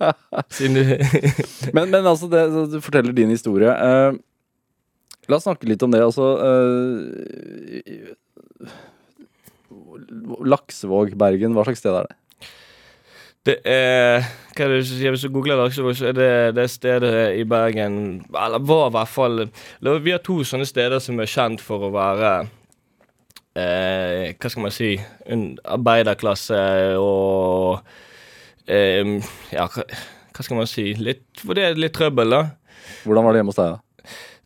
Siden 0.56 0.80
du 0.80 0.82
Men, 1.76 1.92
men 1.92 2.02
altså, 2.06 2.26
det, 2.32 2.42
du 2.72 2.80
forteller 2.82 3.12
din 3.14 3.30
historie. 3.30 3.70
Eh, 3.70 4.18
la 5.30 5.38
oss 5.38 5.46
snakke 5.46 5.68
litt 5.70 5.82
om 5.86 5.92
det. 5.94 6.02
Altså 6.04 6.26
uh, 6.42 7.00
Laksevåg, 10.50 11.14
Bergen, 11.18 11.54
hva 11.56 11.64
slags 11.66 11.82
sted 11.82 11.94
er 11.94 12.08
det? 12.08 12.16
Det 13.48 13.56
er 13.64 14.20
Hva 14.52 14.66
er 14.66 14.74
det? 14.74 14.80
Hvis 14.84 15.24
du 15.24 15.30
googler 15.32 15.56
Laksevåg, 15.56 15.94
så 15.96 16.10
er 16.10 16.16
det 16.16 16.32
det 16.58 16.66
stedet 16.68 17.38
i 17.40 17.44
Bergen 17.48 17.94
Eller 18.28 18.60
var 18.60 18.90
i 18.90 18.94
hvert 18.98 19.08
fall 19.08 19.46
Vi 20.04 20.12
har 20.12 20.20
to 20.24 20.42
sånne 20.44 20.68
steder 20.68 21.00
som 21.00 21.20
er 21.20 21.30
kjent 21.30 21.64
for 21.64 21.86
å 21.88 21.92
være 21.94 22.32
eh, 23.56 24.36
Hva 24.36 24.52
skal 24.52 24.66
man 24.66 24.76
si 24.76 24.92
En 25.24 25.46
arbeiderklasse 25.64 26.60
og 27.00 27.80
eh, 28.68 29.16
Ja, 29.54 29.70
hva 29.70 30.44
skal 30.44 30.60
man 30.60 30.68
si? 30.68 30.90
Litt, 31.00 31.24
for 31.40 31.56
det 31.56 31.64
er 31.64 31.80
litt 31.80 31.96
trøbbel, 31.96 32.30
da. 32.32 32.42
Hvordan 33.04 33.26
var 33.26 33.34
det 33.34 33.40
hjemme 33.40 33.52
hos 33.52 33.58
deg? 33.58 33.72
da? 33.74 33.89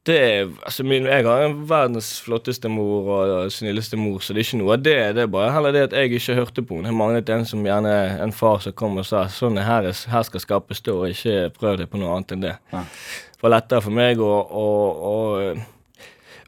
Det 0.04 0.14
er, 0.20 0.48
altså 0.66 0.84
min, 0.84 1.06
Jeg 1.08 1.24
har 1.24 1.42
en 1.46 1.62
verdens 1.68 2.10
flotteste 2.20 2.68
mor 2.68 3.06
og 3.08 3.52
snilleste 3.52 3.96
mor, 3.96 4.18
så 4.20 4.34
det 4.36 4.42
er 4.42 4.48
ikke 4.48 4.58
noe 4.60 4.74
av 4.76 4.82
det. 4.84 4.96
Det 5.16 5.22
er 5.22 5.30
bare 5.32 5.52
heller 5.54 5.72
det 5.72 5.84
at 5.86 5.94
jeg 5.96 6.12
ikke 6.18 6.34
hørte 6.36 6.62
på 6.68 6.76
henne. 6.76 6.90
Jeg 6.92 6.98
manglet 6.98 7.30
en 7.32 7.46
som 7.48 7.62
gjerne 7.64 7.94
en 8.20 8.34
far 8.36 8.58
som 8.60 8.74
kom 8.76 8.98
og 9.00 9.06
sa 9.08 9.22
sånn 9.32 9.56
her, 9.64 9.88
er- 9.88 10.10
her 10.12 10.26
skal 10.28 10.40
skapet 10.44 10.76
stå, 10.76 10.98
og 11.00 11.08
ikke 11.14 11.48
prøv 11.56 11.78
deg 11.80 11.88
på 11.88 11.96
noe 12.02 12.12
annet 12.18 12.32
enn 12.36 12.44
det. 12.44 12.52
Ja. 12.74 12.82
Det 13.32 13.40
var 13.46 13.54
lettere 13.56 13.80
for 13.86 13.96
meg 13.96 14.20
å, 14.20 14.28
å, 14.44 14.66
å 15.08 15.16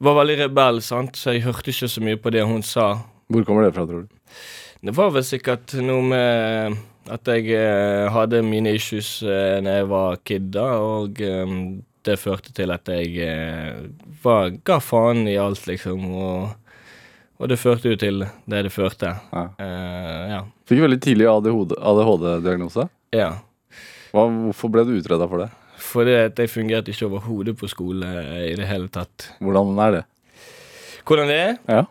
Var 0.05 0.13
veldig 0.19 0.35
rebell, 0.43 0.83
sant, 0.85 1.17
så 1.17 1.33
jeg 1.33 1.47
hørte 1.47 1.73
ikke 1.73 1.89
så 1.89 2.03
mye 2.05 2.19
på 2.21 2.29
det 2.35 2.43
hun 2.45 2.61
sa. 2.63 2.91
Hvor 3.33 3.45
kommer 3.49 3.65
det 3.65 3.73
fra, 3.73 3.87
tror 3.89 4.05
du? 4.05 4.09
Det 4.85 4.93
var 4.95 5.09
vel 5.15 5.25
sikkert 5.25 5.73
noe 5.81 6.03
med 6.05 6.77
at 7.09 7.25
jeg 7.33 7.49
eh, 7.57 8.05
hadde 8.13 8.43
mine 8.45 8.75
issues 8.77 9.23
eh, 9.25 9.57
når 9.65 9.79
jeg 9.81 9.89
var 9.89 10.19
kid, 10.29 10.51
da, 10.53 10.67
og 10.77 11.23
eh, 11.25 11.55
det 12.07 12.19
førte 12.21 12.53
til 12.57 12.73
at 12.75 12.89
jeg 12.91 13.17
eh, 13.27 13.83
var, 14.23 14.53
ga 14.67 14.79
faen 14.83 15.27
i 15.29 15.37
alt, 15.41 15.67
liksom, 15.69 16.07
og, 16.15 16.79
og 17.41 17.51
det 17.51 17.59
førte 17.61 17.93
jo 17.93 17.99
til 18.01 18.25
det 18.25 18.63
det 18.69 18.73
førte. 18.75 19.13
Ja. 19.33 19.45
Eh, 19.63 20.23
ja. 20.37 20.41
Fikk 20.67 20.83
veldig 20.87 21.01
tidlig 21.05 21.29
ADHD-diagnose. 21.31 22.89
ja. 23.17 23.35
Hva, 24.15 24.23
hvorfor 24.31 24.71
ble 24.73 24.87
du 24.89 24.95
utreda 24.97 25.27
for 25.29 25.43
det? 25.43 25.51
Fordi 25.87 26.15
at 26.23 26.39
jeg 26.41 26.49
fungerte 26.49 26.93
ikke 26.93 27.09
overhodet 27.11 27.53
på 27.61 27.69
skole 27.69 28.09
eh, 28.23 28.47
i 28.53 28.55
det 28.57 28.69
hele 28.71 28.89
tatt. 28.93 29.27
Hvordan 29.45 29.75
er 29.85 29.99
det? 29.99 30.05
Hvordan 31.07 31.29
det 31.29 31.37
er? 31.43 31.53
Ja. 31.69 31.83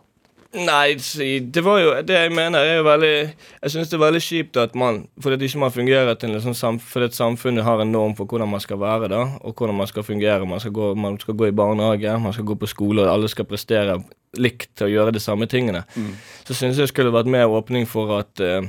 Nei, 0.54 0.94
det 0.94 1.62
var 1.64 1.80
jo 1.82 1.90
Det 2.06 2.14
jeg 2.14 2.30
mener, 2.30 2.62
er 2.62 2.76
jo 2.78 2.84
veldig 2.86 3.12
Jeg 3.16 3.72
syns 3.72 3.90
det 3.90 3.96
er 3.98 4.02
veldig 4.04 4.20
kjipt 4.22 4.60
at 4.62 4.76
man 4.78 5.02
Fordi 5.20 5.34
at 5.34 5.42
ikke 5.42 5.62
man 5.64 5.74
fungerer 5.74 6.14
til 6.20 6.36
sånn 6.40 6.78
Fordi 6.80 7.10
at 7.10 7.18
samfunnet 7.18 7.66
har 7.66 7.82
en 7.82 7.92
norm 7.92 8.14
for 8.16 8.30
hvordan 8.30 8.48
man 8.52 8.62
skal 8.62 8.78
være, 8.80 9.10
da, 9.12 9.22
og 9.42 9.54
hvordan 9.58 9.76
man 9.76 9.90
skal 9.90 10.06
fungere. 10.06 10.46
Man 10.46 10.62
skal 10.62 10.72
gå, 10.76 10.94
man 10.94 11.18
skal 11.20 11.34
gå 11.34 11.50
i 11.50 11.56
barnehage, 11.56 12.14
man 12.22 12.32
skal 12.32 12.46
gå 12.46 12.54
på 12.54 12.70
skole, 12.70 13.02
og 13.02 13.12
alle 13.12 13.28
skal 13.28 13.48
prestere 13.48 13.98
likt 14.36 14.70
til 14.76 14.86
å 14.88 14.92
gjøre 14.92 15.14
de 15.16 15.22
samme 15.22 15.46
tingene. 15.50 15.82
Så 16.46 16.54
syns 16.54 16.76
jeg 16.76 16.86
det 16.86 16.92
skulle 16.92 17.14
vært 17.14 17.30
mer 17.30 17.48
åpning 17.50 17.86
for 17.88 18.18
at 18.20 18.40
eh, 18.44 18.62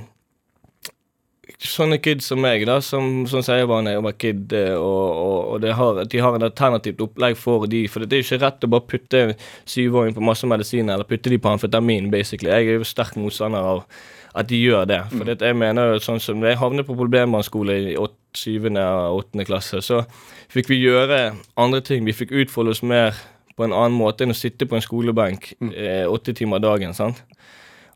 sånne 1.63 1.97
kids 2.03 2.27
som 2.31 2.41
meg, 2.43 2.65
da, 2.67 2.79
som, 2.83 3.25
som 3.29 3.43
sier 3.45 3.67
da 3.69 3.79
jeg 3.93 4.03
var 4.05 4.17
kid, 4.19 4.53
eh, 4.57 4.75
og, 4.75 5.07
og, 5.21 5.39
og 5.53 5.61
det 5.63 5.73
har, 5.77 6.03
de 6.05 6.21
har 6.23 6.37
en 6.37 6.47
alternativt 6.49 7.01
opplegg 7.03 7.37
for 7.39 7.65
de. 7.69 7.85
For 7.91 8.05
det 8.05 8.19
er 8.19 8.25
ikke 8.25 8.41
rett 8.43 8.67
å 8.67 8.71
bare 8.73 8.87
putte 8.91 9.23
syvåring 9.69 10.15
på 10.17 10.25
masse 10.25 10.49
medisiner, 10.49 10.95
eller 10.95 11.07
putte 11.09 11.33
de 11.33 11.39
på 11.41 11.51
amfetamin, 11.55 12.11
basically. 12.13 12.51
Jeg 12.53 12.73
er 12.75 12.79
jo 12.81 12.87
sterk 12.87 13.17
motstander 13.19 13.71
av 13.75 13.83
at 14.37 14.49
de 14.51 14.59
gjør 14.59 14.85
det. 14.89 14.99
For 15.13 15.25
det, 15.25 15.39
jeg 15.41 15.57
mener 15.57 15.95
jo 15.95 16.03
sånn 16.03 16.21
som 16.21 16.43
jeg 16.45 16.59
havnet 16.61 16.85
på 16.87 16.97
problembarnsskole 16.97 17.79
i 17.93 17.97
åt- 17.97 18.17
syvende 18.37 18.83
og 18.85 19.23
8. 19.33 19.45
klasse, 19.47 19.79
så 19.81 20.03
fikk 20.53 20.69
vi 20.69 20.83
gjøre 20.83 21.31
andre 21.57 21.81
ting. 21.81 22.05
Vi 22.05 22.13
fikk 22.13 22.35
utfolde 22.43 22.75
oss 22.75 22.83
mer 22.85 23.17
på 23.57 23.65
en 23.65 23.73
annen 23.73 23.97
måte 23.97 24.25
enn 24.25 24.33
å 24.33 24.37
sitte 24.37 24.67
på 24.69 24.77
en 24.77 24.85
skolebenk 24.85 25.55
eh, 25.73 26.05
timer 26.37 26.61
dagen. 26.61 26.93
sant? 26.93 27.23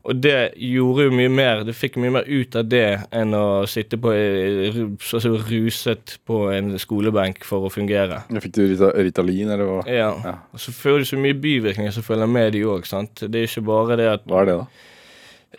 Og 0.02 0.18
det 0.18 0.54
gjorde 0.58 1.04
jo 1.06 1.12
mye 1.14 1.30
mer 1.30 1.60
Du 1.62 1.70
fikk 1.76 1.94
mye 2.02 2.10
mer 2.10 2.26
ut 2.26 2.56
av 2.58 2.66
det 2.66 2.86
enn 3.14 3.36
å 3.38 3.62
sitte 3.70 3.98
på 4.02 4.10
altså 4.10 4.86
så, 4.98 5.20
så 5.22 5.34
ruset 5.46 6.16
på 6.26 6.40
en 6.50 6.72
skolebenk 6.82 7.46
for 7.46 7.68
å 7.68 7.70
fungere. 7.72 8.22
Fikk 8.42 8.56
du 8.56 8.64
Ritalin, 8.74 9.52
eller 9.54 9.68
hva? 9.68 9.82
Ja. 9.86 10.10
Ja. 10.26 10.34
Og 10.50 10.62
så 10.62 10.74
får 10.74 11.02
du 11.02 11.10
så 11.12 11.20
mye 11.22 11.38
bivirkninger 11.38 11.94
som 11.94 12.06
følger 12.06 12.30
med 12.30 12.56
de 12.56 12.64
òg. 12.66 12.88
Det 13.22 13.30
er 13.30 13.46
ikke 13.46 13.66
bare 13.70 14.00
det 14.00 14.08
at 14.16 14.26
Hva 14.26 14.42
er 14.42 14.50
det, 14.50 14.58
da? 14.64 14.88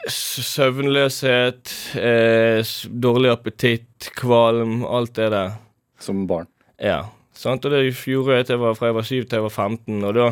søvnløshet, 0.10 1.72
eh, 2.02 2.66
dårlig 2.90 3.30
appetitt, 3.32 4.10
kvalm, 4.18 4.82
alt 4.86 5.14
det 5.16 5.30
der. 5.32 5.54
Som 6.00 6.26
barn? 6.28 6.48
Ja. 6.82 7.06
Sant? 7.34 7.66
Og 7.66 7.72
det 7.72 7.86
gjorde 7.94 8.40
jeg 8.40 8.48
til 8.48 8.58
jeg 8.58 8.64
var, 8.64 8.76
fra 8.78 8.90
jeg 8.90 8.98
var 8.98 9.08
7 9.08 9.14
til 9.22 9.38
jeg 9.38 9.46
var 9.46 9.54
15, 9.54 10.04
og 10.04 10.18
da 10.18 10.28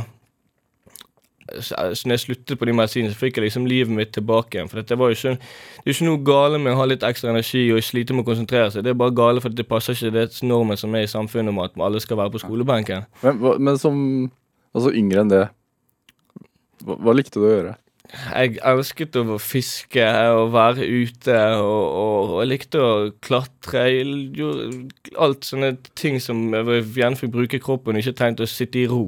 så 1.60 1.92
så 1.96 2.08
når 2.08 2.18
jeg 2.18 2.24
sluttet 2.26 2.60
på 2.60 2.68
de 2.68 2.76
medisinene, 2.76 3.14
så 3.14 3.20
fikk 3.20 3.38
jeg 3.38 3.48
liksom 3.48 3.68
livet 3.70 3.94
mitt 3.96 4.14
tilbake 4.16 4.58
igjen. 4.58 4.70
For 4.72 4.82
det 4.82 4.98
var 4.98 5.12
jo 5.12 5.18
ikke, 5.18 5.36
det 5.38 5.86
er 5.86 5.92
jo 5.92 5.98
ikke 5.98 6.10
noe 6.10 6.24
gale 6.32 6.62
med 6.62 6.74
å 6.74 6.80
ha 6.82 6.88
litt 6.90 7.06
ekstra 7.08 7.34
energi 7.34 7.64
og 7.74 7.84
slite 7.86 8.16
med 8.16 8.26
å 8.26 8.30
konsentrere 8.32 8.72
seg. 8.74 8.86
Det 8.86 8.94
er 8.94 9.00
bare 9.02 9.16
gale 9.18 9.44
fordi 9.44 9.62
det 9.62 9.68
passer 9.70 9.98
ikke 9.98 10.14
det 10.16 10.28
normen 10.48 10.80
som 10.80 10.96
er 10.96 11.08
i 11.08 11.12
samfunnet 11.12 11.54
om 11.54 11.64
at 11.66 11.78
alle 11.80 12.02
skal 12.04 12.22
være 12.22 12.36
på 12.36 12.44
skolebenken. 12.46 13.08
Men, 13.26 13.42
men 13.60 13.80
som 13.82 14.02
altså 14.72 14.94
yngre 14.96 15.26
enn 15.26 15.32
det, 15.32 15.46
hva, 16.86 16.98
hva 16.98 17.16
likte 17.18 17.40
du 17.40 17.48
å 17.48 17.56
gjøre? 17.56 17.78
Jeg 18.12 18.58
elsket 18.68 19.16
å 19.16 19.38
fiske 19.40 20.04
og 20.36 20.50
være 20.52 20.84
ute, 20.84 21.36
og, 21.62 21.84
og, 21.86 22.32
og 22.34 22.42
jeg 22.42 22.50
likte 22.50 22.82
å 22.84 22.90
klatre. 23.24 23.86
Jeg 23.88 24.26
gjorde 24.36 25.14
alt 25.24 25.48
sånne 25.48 25.70
ting 25.96 26.20
som 26.20 26.50
jeg 26.52 26.82
gjerne 26.98 27.20
fikk 27.20 27.32
bruke 27.38 27.62
kroppen, 27.64 27.96
og 27.96 28.04
ikke 28.04 28.18
tenkte 28.20 28.48
å 28.48 28.52
sitte 28.52 28.82
i 28.82 28.90
ro. 28.92 29.06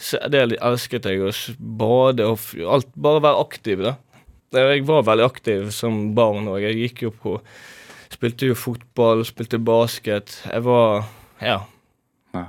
Det 0.00 0.44
elsket 0.56 1.08
jeg. 1.10 1.20
Å 1.20 1.32
bade 1.58 2.24
og 2.24 2.38
alt. 2.64 2.88
Bare 2.96 3.22
være 3.22 3.42
aktiv, 3.44 3.82
da. 3.84 3.96
Jeg 4.56 4.86
var 4.88 5.04
veldig 5.06 5.26
aktiv 5.28 5.68
som 5.74 6.14
barn 6.16 6.48
òg. 6.50 6.64
Jeg 6.64 6.80
gikk 6.80 7.04
jo 7.06 7.12
på 7.14 7.36
Spilte 8.10 8.48
jo 8.48 8.56
fotball, 8.58 9.22
spilte 9.24 9.60
basket. 9.62 10.40
Jeg 10.50 10.64
var 10.66 11.04
Ja. 11.40 11.60
Ja. 12.34 12.44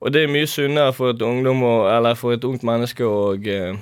Og 0.00 0.12
det 0.12 0.22
er 0.24 0.32
mye 0.32 0.48
sunnere 0.48 0.94
for 0.96 1.10
et 1.10 1.22
ungdom 1.22 1.62
eller 1.62 2.14
for 2.14 2.32
et 2.32 2.44
ungt 2.44 2.64
menneske 2.64 3.04
å 3.04 3.36
eh, 3.36 3.76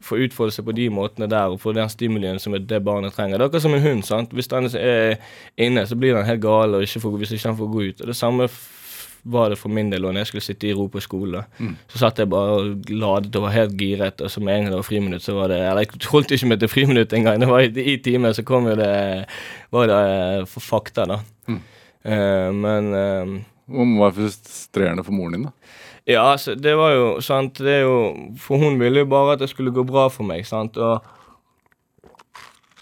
få 0.00 0.16
utfolde 0.24 0.54
seg 0.54 0.64
på 0.64 0.72
de 0.72 0.88
måtene 0.88 1.28
der 1.28 1.52
og 1.52 1.60
få 1.60 1.74
den 1.76 1.90
stimulien 1.90 2.38
som 2.38 2.54
det 2.54 2.84
barnet 2.84 3.12
trenger. 3.12 3.36
Det 3.36 3.44
er 3.44 3.50
akkurat 3.50 3.66
som 3.66 3.74
en 3.74 3.82
hund. 3.84 4.04
sant? 4.06 4.32
Hvis 4.32 4.48
den 4.48 4.70
er 4.78 5.18
inne, 5.58 5.84
så 5.86 5.98
blir 5.98 6.14
den 6.14 6.24
helt 6.24 6.40
gal 6.40 6.74
og 6.78 6.86
ikke 6.86 7.02
får, 7.02 7.18
hvis 7.18 7.34
ikke 7.36 7.48
den 7.48 7.58
får 7.58 7.72
gå 7.74 7.82
ut. 7.88 8.00
Og 8.00 8.06
Det 8.06 8.16
samme 8.16 8.48
var 9.24 9.50
det 9.50 9.58
for 9.58 9.68
min 9.72 9.90
del 9.90 10.04
og 10.04 10.12
når 10.14 10.22
jeg 10.22 10.28
skulle 10.30 10.44
sitte 10.46 10.68
i 10.68 10.74
ro 10.76 10.86
på 10.88 11.00
skole. 11.02 11.42
Så 11.90 11.98
satt 12.00 12.18
jeg 12.22 12.28
bare 12.30 12.58
og 12.58 12.90
ladet 12.90 13.34
og 13.36 13.42
var 13.46 13.54
helt 13.56 13.74
giret, 13.80 14.20
og 14.24 14.30
så 14.30 14.40
med 14.40 14.54
en 14.54 14.62
gang 14.64 14.72
det 14.72 14.78
var 14.80 14.86
friminutt, 14.86 15.22
så 15.24 15.34
var 15.36 15.48
det 15.52 15.58
Eller 15.64 15.84
jeg 15.84 16.08
holdt 16.12 16.32
ikke 16.36 16.48
meg 16.52 16.60
til 16.62 16.68
friminutt 16.72 17.12
engang. 17.18 17.40
Det 17.42 17.48
var 17.50 17.60
i, 17.66 17.70
i 17.94 17.96
timen, 18.04 18.34
så 18.34 18.44
kom 18.46 18.68
jo 18.70 18.76
det 18.78 19.26
Var 19.74 19.86
det 19.90 19.98
eh, 20.14 20.44
for 20.48 20.60
fakta, 20.64 21.04
da. 21.10 21.18
Eh, 21.48 22.48
men 22.54 22.90
Hva 22.94 23.84
Det 23.84 23.86
må 23.92 24.04
være 24.06 24.16
frustrerende 24.22 25.04
for 25.04 25.12
moren 25.12 25.34
din, 25.36 25.48
da. 25.48 25.52
ja, 26.08 26.22
altså, 26.32 26.54
det 26.56 26.72
var 26.78 26.94
jo 26.94 27.06
sant 27.20 27.58
det 27.60 27.80
er 27.80 27.82
jo, 27.84 27.98
For 28.40 28.56
hun 28.62 28.78
ville 28.80 29.02
jo 29.04 29.10
bare 29.12 29.34
at 29.36 29.42
det 29.44 29.50
skulle 29.52 29.74
gå 29.76 29.84
bra 29.84 30.06
for 30.08 30.24
meg. 30.24 30.46
sant, 30.48 30.76
og 30.78 31.02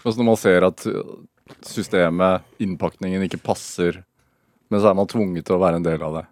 Altså 0.05 0.21
når 0.21 0.27
man 0.29 0.37
ser 0.39 0.63
at 0.63 0.85
systemet, 1.67 2.45
innpakningen, 2.63 3.23
ikke 3.27 3.41
passer, 3.43 4.03
men 4.69 4.81
så 4.81 4.91
er 4.91 4.97
man 4.99 5.09
tvunget 5.09 5.47
til 5.47 5.57
å 5.57 5.61
være 5.61 5.79
en 5.79 5.87
del 5.87 6.03
av 6.03 6.19
det. 6.19 6.25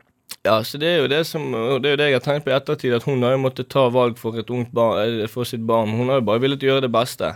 Ja, 0.45 0.59
så 0.63 0.77
det 0.77 0.89
er 0.89 0.99
jo 1.01 1.09
det 1.09 1.23
som 1.25 1.45
og 1.57 1.79
det 1.81 1.89
er 1.89 1.95
jo 1.95 1.99
det 2.01 2.09
jeg 2.09 2.17
har 2.19 2.25
tenkt 2.25 2.45
på 2.45 2.51
i 2.51 2.55
ettertid, 2.57 2.93
at 2.93 3.05
hun 3.07 3.23
har 3.25 3.33
jo 3.33 3.41
måttet 3.41 3.69
ta 3.73 3.87
valg 3.93 4.19
for 4.21 4.37
et 4.37 4.49
ungt 4.53 4.73
barn, 4.75 5.21
eh, 5.23 5.29
for 5.31 5.47
sitt 5.47 5.63
barn. 5.65 5.93
Hun 5.97 6.11
har 6.11 6.21
jo 6.21 6.27
bare 6.27 6.43
villet 6.43 6.61
gjøre 6.61 6.85
det 6.85 6.91
beste. 6.93 7.31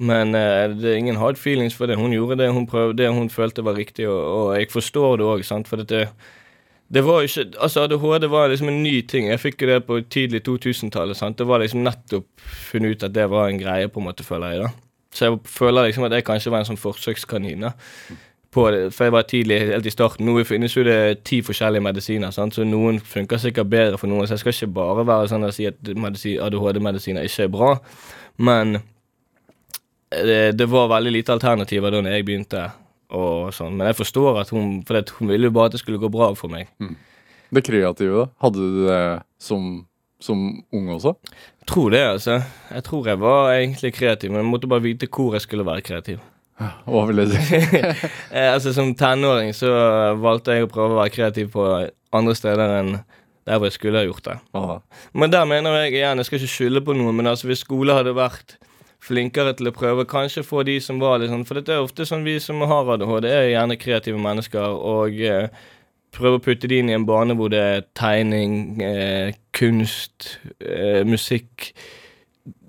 Men 0.00 0.34
eh, 0.34 0.66
det, 0.76 0.96
ingen 0.96 1.16
hard 1.20 1.40
feelings 1.40 1.76
for 1.76 1.88
det. 1.88 1.96
Hun 2.00 2.12
gjorde 2.12 2.38
det 2.40 2.50
hun 2.52 2.66
prøvde, 2.68 2.98
det 3.02 3.08
hun 3.12 3.30
følte 3.32 3.64
var 3.64 3.76
riktig, 3.76 4.08
og, 4.08 4.20
og 4.20 4.58
jeg 4.58 4.68
forstår 4.72 5.16
det 5.20 5.26
òg, 5.28 5.44
sant, 5.44 5.68
for 5.68 5.80
det, 5.80 6.06
det 6.92 7.04
var 7.06 7.24
ikke 7.24 7.46
Altså, 7.60 7.86
ADHD 7.86 8.28
var 8.28 8.48
liksom 8.52 8.68
en 8.68 8.82
ny 8.82 9.00
ting. 9.08 9.28
Jeg 9.28 9.40
fikk 9.40 9.62
jo 9.62 9.72
det 9.72 9.80
på 9.88 10.00
tidlig 10.10 10.42
2000-tallet. 10.48 11.16
sant, 11.16 11.38
Det 11.38 11.46
var 11.46 11.60
liksom 11.60 11.84
nettopp 11.84 12.28
funnet 12.70 12.96
ut 12.96 13.08
at 13.08 13.14
det 13.16 13.28
var 13.30 13.48
en 13.48 13.60
greie, 13.60 13.88
på 13.88 14.00
en 14.00 14.10
måte, 14.10 14.24
føler 14.24 14.56
jeg, 14.56 14.64
da. 14.64 14.72
Så 15.12 15.26
jeg 15.26 15.38
føler 15.44 15.88
liksom 15.88 16.04
at 16.06 16.12
jeg 16.12 16.24
kanskje 16.24 16.52
var 16.52 16.62
en 16.62 16.68
sånn 16.68 16.80
forsøkskanin. 16.80 17.64
da 17.64 17.72
på 18.50 18.66
det, 18.74 18.80
for 18.94 19.06
jeg 19.06 19.14
var 19.14 19.26
tidlig, 19.30 19.58
helt 19.70 19.86
i 19.86 19.92
starten. 19.94 20.26
Nå 20.26 20.42
finnes 20.44 20.74
jo 20.74 20.82
det 20.86 21.22
ti 21.28 21.40
forskjellige 21.46 21.84
medisiner, 21.86 22.32
sant? 22.34 22.56
så 22.56 22.66
noen 22.66 22.98
funker 23.00 23.38
sikkert 23.38 23.70
bedre 23.70 23.98
for 24.00 24.10
noen. 24.10 24.26
Så 24.26 24.34
jeg 24.34 24.42
skal 24.42 24.56
ikke 24.56 24.74
bare 24.80 25.06
være 25.06 25.30
sånn 25.30 25.46
og 25.46 25.54
si 25.54 25.68
at 25.70 25.78
ADHD-medisiner 25.86 27.26
ikke 27.26 27.46
er 27.46 27.52
bra, 27.54 27.74
men 28.42 28.80
det, 30.10 30.40
det 30.58 30.66
var 30.70 30.90
veldig 30.90 31.12
lite 31.14 31.36
alternativer 31.36 31.94
da 31.94 32.02
jeg 32.10 32.26
begynte. 32.26 32.64
Og 33.10 33.50
sånn. 33.54 33.74
Men 33.78 33.88
jeg 33.90 33.98
forstår 33.98 34.36
at 34.38 34.52
hun 34.54 34.84
For 34.86 34.94
det, 34.94 35.16
hun 35.18 35.32
ville 35.32 35.48
jo 35.48 35.54
bare 35.54 35.66
at 35.66 35.74
det 35.74 35.80
skulle 35.80 35.98
gå 35.98 36.06
bra 36.14 36.28
for 36.38 36.52
meg. 36.52 36.68
Det 37.50 37.64
kreative, 37.66 38.20
da? 38.20 38.26
Hadde 38.44 38.62
du 38.62 38.84
det 38.86 38.98
som, 39.42 39.64
som 40.22 40.44
ung 40.70 40.92
også? 40.94 41.16
Jeg 41.58 41.70
tror 41.72 41.90
det, 41.90 42.02
altså. 42.06 42.36
Jeg 42.70 42.84
tror 42.86 43.08
jeg 43.10 43.18
var 43.18 43.54
egentlig 43.56 43.90
kreativ, 43.96 44.30
men 44.30 44.44
jeg 44.44 44.50
måtte 44.52 44.70
bare 44.70 44.84
vite 44.86 45.10
hvor 45.10 45.34
jeg 45.34 45.42
skulle 45.42 45.66
være 45.66 45.82
kreativ. 45.82 46.20
Si? 46.60 47.60
Eh, 48.36 48.52
altså 48.52 48.72
Som 48.76 48.94
tenåring 48.94 49.54
så 49.56 49.70
valgte 50.20 50.54
jeg 50.54 50.66
å 50.66 50.72
prøve 50.72 50.94
å 50.94 51.00
være 51.00 51.14
kreativ 51.14 51.52
på 51.54 51.66
andre 52.12 52.34
steder 52.36 52.76
enn 52.80 52.98
der 53.48 53.58
hvor 53.58 53.70
jeg 53.70 53.78
skulle 53.78 54.02
ha 54.02 54.06
gjort 54.06 54.26
det. 54.26 54.36
Aha. 54.54 54.76
Men 55.16 55.32
der 55.32 55.46
mener 55.48 55.78
jeg 55.80 55.94
igjen, 55.96 56.20
jeg 56.20 56.28
skal 56.28 56.38
ikke 56.38 56.54
skylde 56.54 56.82
på 56.84 56.94
noen, 56.94 57.16
men 57.16 57.30
altså 57.30 57.48
hvis 57.48 57.64
skole 57.64 57.96
hadde 57.96 58.12
vært 58.14 58.58
flinkere 59.00 59.54
til 59.56 59.70
å 59.70 59.74
prøve, 59.74 60.06
kanskje 60.08 60.44
få 60.44 60.62
de 60.68 60.76
som 60.84 61.00
var 61.00 61.20
litt 61.20 61.32
sånn 61.32 61.46
For 61.48 61.58
det 61.58 61.72
er 61.72 61.84
ofte 61.84 62.06
sånn 62.06 62.26
vi 62.26 62.36
som 62.42 62.60
har 62.68 62.92
ADHD, 62.94 63.28
er 63.30 63.52
gjerne 63.54 63.78
kreative 63.80 64.20
mennesker, 64.20 64.76
og 64.76 65.16
eh, 65.24 65.48
prøve 66.14 66.38
å 66.38 66.44
putte 66.44 66.68
de 66.70 66.82
inn 66.82 66.92
i 66.92 66.96
en 66.98 67.06
bane 67.08 67.36
hvor 67.38 67.50
det 67.52 67.62
er 67.64 67.86
tegning, 67.98 68.82
eh, 68.84 69.32
kunst, 69.56 70.36
eh, 70.60 71.00
musikk 71.08 71.72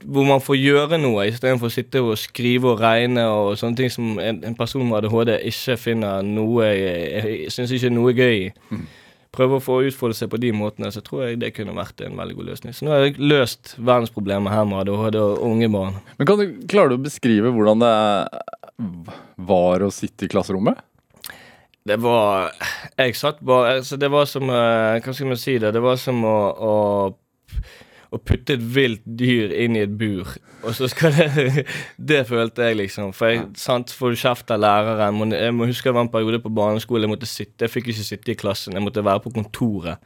hvor 0.05 0.25
man 0.27 0.41
får 0.43 0.57
gjøre 0.57 0.97
noe 1.01 1.27
istedenfor 1.29 1.69
å 1.69 1.73
sitte 1.73 2.01
og 2.03 2.17
skrive 2.19 2.73
og 2.73 2.81
regne 2.81 3.23
og 3.29 3.53
sånne 3.59 3.77
ting 3.77 3.91
som 3.93 4.17
en, 4.21 4.41
en 4.47 4.57
person 4.57 4.83
med 4.87 5.01
ADHD 5.01 5.35
ikke 5.51 5.77
finner 5.79 6.25
noe 6.25 6.71
syns 7.53 7.73
ikke 7.75 7.93
noe 7.93 8.13
gøy 8.17 8.35
i. 8.47 8.49
Prøve 9.31 9.61
å 9.61 9.63
få 9.63 9.77
utfolde 9.87 10.17
seg 10.17 10.27
på 10.33 10.39
de 10.43 10.49
måtene, 10.51 10.89
så 10.91 10.99
tror 11.05 11.23
jeg 11.23 11.39
det 11.39 11.53
kunne 11.55 11.75
vært 11.77 12.01
en 12.03 12.17
veldig 12.19 12.35
god 12.35 12.49
løsning. 12.49 12.73
Så 12.75 12.83
nå 12.83 12.91
har 12.91 13.05
jeg 13.05 13.21
løst 13.23 13.77
verdensproblemet 13.77 14.51
her 14.51 14.65
med 14.67 14.81
ADHD 14.81 15.19
og 15.21 15.45
unge 15.47 15.69
barn. 15.71 16.01
Men 16.17 16.27
kan 16.27 16.41
du, 16.41 16.47
Klarer 16.71 16.91
du 16.91 16.99
å 16.99 17.05
beskrive 17.05 17.53
hvordan 17.55 17.85
det 17.85 17.93
var 19.51 19.85
å 19.85 19.91
sitte 19.93 20.27
i 20.27 20.31
klasserommet? 20.31 20.81
Det 21.87 21.97
var 21.97 22.51
Jeg 22.97 23.15
satt 23.17 23.39
bare 23.41 23.79
altså 23.79 23.97
Det 23.97 24.09
var 24.13 24.27
som 24.29 24.43
eh, 24.53 24.99
Hva 25.01 25.13
skal 25.17 25.31
man 25.31 25.39
si 25.41 25.55
det? 25.57 25.71
Det 25.73 25.81
var 25.81 25.95
som 25.97 26.19
å, 26.29 26.37
å 26.53 26.75
å 28.11 28.19
putte 28.19 28.57
et 28.57 28.63
vilt 28.75 29.03
dyr 29.05 29.53
inn 29.63 29.77
i 29.79 29.83
et 29.85 29.93
bur. 29.97 30.27
Og 30.67 30.73
så 30.75 30.89
skal 30.91 31.13
det 31.15 31.63
Det 32.11 32.25
følte 32.27 32.67
jeg, 32.67 32.77
liksom. 32.81 33.13
For 33.15 33.31
jeg 33.31 33.45
sant, 33.57 33.93
får 33.95 34.11
du 34.13 34.19
kjeft 34.19 34.51
av 34.51 34.59
læreren. 34.61 35.15
Må- 35.15 35.29
Jeg 35.31 35.53
må 35.55 35.69
huske 35.69 35.87
det 35.89 35.95
var 35.95 36.03
en 36.07 36.11
periode 36.11 36.41
på 36.43 36.51
barneskolen 36.53 37.07
jeg 37.07 37.13
måtte 37.15 37.29
sitte. 37.31 37.63
Jeg 37.65 37.71
fikk 37.71 37.87
ikke 37.93 38.03
sitte 38.09 38.33
i 38.33 38.37
klassen. 38.37 38.75
Jeg 38.75 38.83
måtte 38.83 39.03
være 39.07 39.23
på 39.23 39.31
kontoret. 39.37 39.97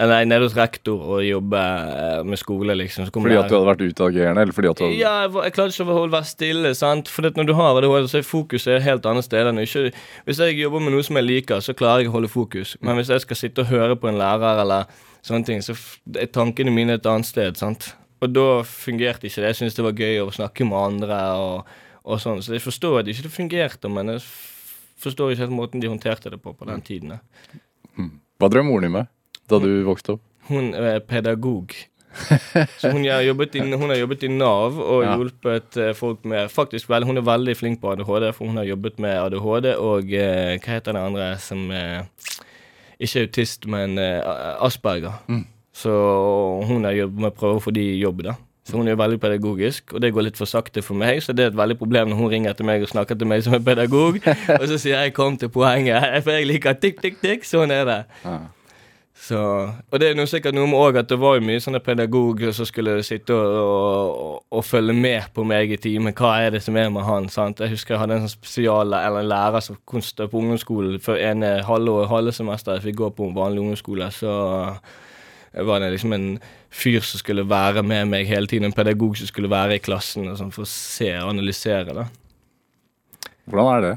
Nei, 0.00 0.20
nede 0.24 0.46
hos 0.46 0.54
rektor 0.54 1.00
og 1.16 1.22
jobbe 1.26 1.58
eh, 1.60 2.20
med 2.24 2.38
skole, 2.38 2.76
liksom. 2.78 3.08
Så 3.08 3.12
Fordi 3.12 3.34
at 3.36 3.48
du 3.50 3.56
hadde 3.56 3.66
vært 3.66 3.82
utagerende? 3.90 4.44
Eller 4.46 4.54
fordi 4.54 4.68
at 4.70 4.78
du 4.78 4.84
hadde 4.86 4.98
Ja, 5.00 5.14
jeg, 5.26 5.32
jeg 5.44 5.54
klarte 5.56 5.74
ikke 5.74 5.96
å 5.98 6.04
være 6.12 6.28
stille. 6.30 6.70
sant? 6.78 7.10
For 7.10 7.26
når 7.26 7.48
du 7.48 7.52
har 7.58 7.74
ADHD, 7.80 8.06
så 8.08 8.20
er 8.20 8.26
fokuset 8.28 8.76
et 8.76 8.86
helt 8.86 9.06
annet 9.10 9.26
sted. 9.26 9.50
enn 9.50 9.58
ikke, 9.62 9.90
Hvis 10.28 10.38
jeg 10.42 10.58
jobber 10.62 10.80
med 10.86 10.94
noe 10.94 11.02
som 11.06 11.18
jeg 11.18 11.26
liker, 11.26 11.60
så 11.60 11.74
klarer 11.74 12.04
jeg 12.04 12.12
å 12.12 12.16
holde 12.18 12.30
fokus. 12.30 12.76
Men 12.80 12.96
hvis 13.00 13.10
jeg 13.10 13.24
skal 13.26 13.36
sitte 13.42 13.64
og 13.66 13.70
høre 13.74 13.98
på 13.98 14.08
en 14.12 14.18
lærer 14.22 14.62
eller 14.62 14.86
sånne 15.26 15.46
ting, 15.46 15.62
så 15.64 15.74
tankene 16.32 16.72
mine 16.74 16.96
et 16.98 17.06
annet 17.06 17.26
sted. 17.28 17.56
sant? 17.60 17.92
Og 18.20 18.32
da 18.32 18.62
fungerte 18.68 19.26
ikke 19.28 19.40
det. 19.40 19.52
Jeg 19.54 19.58
syntes 19.60 19.78
det 19.78 19.84
var 19.86 19.96
gøy 19.96 20.18
å 20.24 20.30
snakke 20.34 20.66
med 20.68 20.78
andre 20.78 21.20
og, 21.40 21.70
og 22.04 22.20
sånn. 22.20 22.42
Så 22.44 22.52
jeg 22.56 22.64
forstår 22.64 23.00
at 23.00 23.06
det 23.08 23.16
ikke 23.16 23.32
fungerte, 23.32 23.88
men 23.92 24.14
jeg 24.16 24.24
forstår 25.00 25.32
ikke 25.32 25.46
helt 25.46 25.56
måten 25.56 25.80
de 25.80 25.88
håndterte 25.88 26.30
det 26.34 26.40
på 26.44 26.52
på 26.52 26.68
den 26.68 26.82
tiden. 26.84 27.14
Hva 28.40 28.48
drev 28.52 28.64
moren 28.68 28.86
din 28.88 28.92
med 28.98 29.08
da 29.50 29.58
du 29.60 29.70
vokste 29.88 30.16
opp? 30.18 30.26
Hun 30.50 30.72
er 30.74 31.00
pedagog. 31.00 31.72
Så 32.80 32.90
hun 32.90 33.04
har 33.06 33.22
jobbet 33.22 33.54
i, 33.54 33.60
hun 33.62 33.86
har 33.86 33.96
jobbet 34.00 34.24
i 34.26 34.30
Nav 34.34 34.78
og 34.82 35.04
Ja. 35.04 35.12
hjulpet 35.16 35.76
eh, 35.78 35.92
folk 35.94 36.24
med 36.26 36.50
Faktisk 36.50 36.88
vel, 36.90 37.04
hun 37.06 37.20
er 37.20 37.22
veldig 37.22 37.54
flink 37.56 37.78
på 37.80 37.92
ADHD, 37.92 38.32
for 38.34 38.50
hun 38.50 38.58
har 38.58 38.66
jobbet 38.66 38.98
med 38.98 39.14
ADHD 39.28 39.68
og 39.78 40.10
eh, 40.12 40.56
Hva 40.58 40.74
heter 40.74 40.96
det 40.96 41.04
andre 41.06 41.28
som 41.38 41.70
eh, 41.70 42.02
Ikke 43.00 43.24
autist, 43.24 43.66
men 43.70 43.98
uh, 43.98 44.60
Asperger. 44.66 45.16
Så 45.72 45.90
hun 46.68 46.84
har 46.84 46.92
jobbet 46.92 47.24
med 47.24 47.32
å 47.32 47.36
prøve 47.36 47.60
å 47.60 47.64
få 47.64 47.72
de 47.72 47.84
i 47.94 48.00
jobb, 48.00 48.24
da. 48.26 48.36
Så 48.68 48.76
hun 48.76 48.88
er 48.88 48.98
veldig 49.00 49.18
pedagogisk, 49.22 49.94
og 49.94 50.02
det 50.04 50.12
går 50.14 50.28
litt 50.28 50.38
for 50.38 50.46
sakte 50.46 50.82
for 50.84 50.98
meg, 50.98 51.22
så 51.24 51.32
det 51.32 51.46
er 51.46 51.50
et 51.50 51.58
veldig 51.58 51.78
problem 51.80 52.10
når 52.12 52.20
hun 52.20 52.30
ringer 52.34 52.54
til 52.54 52.68
meg 52.68 52.84
og 52.84 52.92
snakker 52.92 53.18
til 53.18 53.30
meg 53.30 53.42
som 53.42 53.56
en 53.56 53.64
pedagog, 53.64 54.20
og 54.60 54.66
så 54.70 54.78
sier 54.78 55.00
jeg 55.00 55.14
'kom 55.16 55.38
til 55.40 55.48
poenget', 55.48 56.22
for 56.22 56.36
jeg 56.36 56.46
liker 56.46 56.76
tikk, 56.78 57.00
tikk, 57.02 57.20
tikk. 57.24 57.44
Sånn 57.48 57.72
er 57.72 57.84
det. 57.88 58.04
Ja. 58.24 58.38
Så, 59.20 59.38
og 59.92 60.00
det 60.00 60.08
er 60.08 60.14
noe 60.16 60.28
sikkert 60.30 60.56
noe 60.56 60.68
med 60.70 60.80
òg 60.80 60.96
at 61.02 61.10
det 61.10 61.18
var 61.20 61.36
jo 61.36 61.44
mye 61.44 61.60
sånne 61.60 61.82
pedagoger 61.84 62.54
som 62.56 62.64
skulle 62.64 62.94
sitte 63.04 63.34
og, 63.36 63.58
og, 63.60 64.38
og 64.56 64.64
følge 64.64 64.94
med 64.96 65.28
på 65.36 65.44
meg 65.44 65.74
i 65.74 65.78
timen. 65.80 66.14
Hva 66.16 66.32
er 66.46 66.54
det 66.54 66.62
som 66.64 66.78
er 66.80 66.88
med 66.90 67.04
han? 67.04 67.28
sant? 67.28 67.60
Jeg 67.60 67.74
husker 67.74 67.94
jeg 67.94 68.00
hadde 68.00 68.16
en 68.16 68.24
sånn 68.24 68.32
spesial 68.32 68.96
eller 68.96 69.20
en 69.20 69.28
lærer 69.28 69.66
som 69.66 69.76
kun 69.84 70.02
stod 70.04 70.32
på 70.32 70.40
ungdomsskolen 70.40 70.96
for 71.04 71.20
en 71.20 71.44
halvår, 71.44 72.08
halve 72.08 72.32
semester 72.32 72.78
jeg 72.78 72.88
fikk 72.88 72.98
gå 73.02 73.12
på 73.18 73.28
en 73.28 73.36
vanlig 73.36 73.60
ungdomsskole. 73.66 74.08
Så 74.16 74.32
var 75.68 75.84
det 75.84 75.92
liksom 75.92 76.16
en 76.16 76.28
fyr 76.72 77.04
som 77.04 77.20
skulle 77.20 77.44
være 77.48 77.84
med 77.84 78.08
meg 78.08 78.28
hele 78.30 78.48
tiden, 78.48 78.70
en 78.70 78.76
pedagog 78.76 79.20
som 79.20 79.28
skulle 79.28 79.52
være 79.52 79.76
i 79.76 79.84
klassen 79.84 80.32
og 80.32 80.38
sånn, 80.40 80.54
for 80.54 80.64
å 80.64 80.70
se 80.70 81.12
og 81.20 81.34
analysere. 81.34 81.92
da. 81.92 82.08
Hvordan 83.50 83.74
er 83.76 83.84
det? 83.84 83.96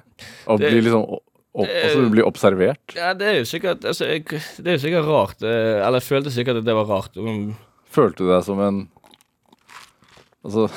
Å 0.49 0.57
bli 0.59 0.81
liksom 0.81 1.07
opp, 1.53 1.67
opp, 1.69 1.93
blir 1.99 2.09
bli 2.15 2.25
observert? 2.25 2.95
Ja, 2.97 3.13
Det 3.13 3.27
er 3.29 3.37
jo 3.41 3.45
sikkert 3.49 3.85
altså, 3.85 4.09
jeg, 4.09 4.25
det 4.25 4.67
er 4.67 4.77
jo 4.79 4.83
sikkert 4.87 5.09
rart. 5.09 5.43
eh, 5.45 5.79
Eller 5.85 6.01
jeg 6.01 6.09
følte 6.09 6.33
sikkert 6.33 6.61
at 6.63 6.65
det 6.65 6.75
var 6.75 6.89
rart. 6.89 7.17
Um, 7.17 7.53
Følte 7.93 8.25
du 8.25 8.31
deg 8.31 8.41
som 8.47 8.59
en 8.63 8.87
Altså 10.43 10.67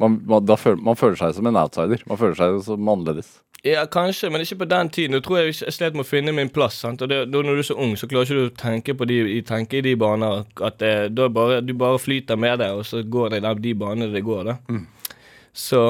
man, 0.00 0.16
man, 0.26 0.44
da 0.48 0.56
føl, 0.56 0.76
man 0.80 0.96
føler 0.96 1.16
seg 1.20 1.34
som 1.36 1.46
en 1.48 1.58
outsider. 1.60 2.02
Man 2.08 2.18
føler 2.20 2.36
seg 2.38 2.58
som 2.64 2.88
annerledes. 2.88 3.38
Ja, 3.64 3.82
kanskje, 3.92 4.30
men 4.32 4.40
ikke 4.40 4.62
på 4.62 4.68
den 4.70 4.88
tiden. 4.88 5.12
Nå 5.12 5.20
tror 5.24 5.42
jeg 5.42 5.52
jeg 5.52 5.74
slet 5.76 5.96
med 5.96 6.06
å 6.06 6.08
finne 6.08 6.32
min 6.32 6.48
plass. 6.48 6.78
sant? 6.80 7.02
Og 7.04 7.10
det, 7.12 7.18
da 7.28 7.42
Når 7.44 7.58
du 7.58 7.60
er 7.60 7.68
så 7.68 7.76
ung, 7.76 7.92
så 8.00 8.08
klarer 8.08 8.24
ikke 8.24 8.38
du 8.38 8.46
å 8.48 8.54
tenke, 8.62 8.94
på 8.96 9.08
de, 9.08 9.18
tenke 9.44 9.80
i 9.80 9.84
de 9.84 9.92
baner. 10.00 10.46
At 10.64 10.78
det, 10.80 10.94
da 11.16 11.26
er 11.28 11.34
bare, 11.36 11.60
Du 11.60 11.74
bare 11.76 12.00
flyter 12.00 12.40
med 12.40 12.58
det, 12.64 12.70
og 12.72 12.86
så 12.88 13.02
går 13.04 13.36
det 13.36 13.42
i 13.44 13.54
de 13.60 13.74
banene 13.74 14.08
det 14.14 14.24
går. 14.24 14.44
da. 14.48 14.56
Så 15.52 15.80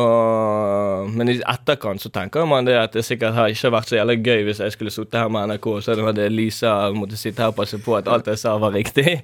Men 1.12 1.29
i 1.29 1.35
etterkant 1.44 2.01
så 2.01 2.09
tenker 2.12 2.46
man 2.49 2.64
det 2.64 2.79
at 2.81 2.94
det 2.96 3.05
sikkert 3.05 3.37
har 3.37 3.53
ikke 3.53 3.73
vært 3.75 3.90
så 3.90 3.99
jævlig 3.99 4.18
gøy 4.25 4.44
hvis 4.49 4.62
jeg 4.64 4.73
skulle 4.73 4.92
sittet 4.94 5.20
her 5.20 5.29
med 5.33 5.51
NRK, 5.53 5.66
så 5.85 5.96
hadde 6.01 6.29
Lisa 6.33 6.73
måtte 6.96 7.18
sitte 7.20 7.42
her 7.44 7.53
og 7.53 7.59
passe 7.61 7.77
på 7.85 7.96
at 7.99 8.09
alt 8.09 8.27
jeg 8.31 8.38
sa, 8.40 8.57
var 8.61 8.73
riktig. 8.77 9.20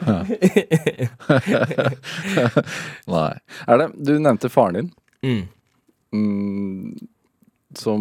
Nei. 3.14 3.32
Er 3.68 3.74
det 3.80 3.88
Du 4.00 4.12
nevnte 4.18 4.48
faren 4.52 4.76
din. 4.78 4.92
Mm. 5.24 5.42
Mm, 6.16 7.08
som 7.76 8.00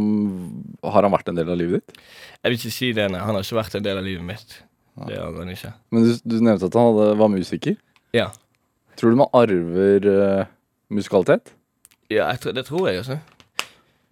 Har 0.83 1.03
han 1.03 1.13
vært 1.13 1.29
en 1.29 1.37
del 1.39 1.49
av 1.51 1.59
livet 1.59 1.81
ditt? 1.81 1.91
Jeg 2.39 2.47
vil 2.51 2.59
ikke 2.59 2.77
si 2.77 2.91
det, 2.95 3.09
nei. 3.11 3.21
Han 3.21 3.35
har 3.35 3.43
ikke 3.43 3.59
vært 3.59 3.75
en 3.79 3.85
del 3.85 3.99
av 3.99 4.05
livet 4.07 4.25
mitt. 4.25 4.49
Det 5.07 5.17
har 5.19 5.35
han 5.35 5.51
ikke. 5.51 5.73
Men 5.93 6.07
du, 6.07 6.11
du 6.23 6.35
nevnte 6.39 6.69
at 6.69 6.77
han 6.79 6.87
hadde, 6.89 7.17
var 7.19 7.29
musiker. 7.31 7.75
Ja. 8.15 8.29
Tror 8.99 9.13
du 9.13 9.19
man 9.19 9.35
arver 9.35 10.07
eh, 10.11 10.47
musikalitet? 10.89 11.53
Ja, 12.09 12.29
jeg 12.31 12.55
det 12.55 12.65
tror 12.65 12.87
jeg, 12.89 12.97
altså. 13.03 13.19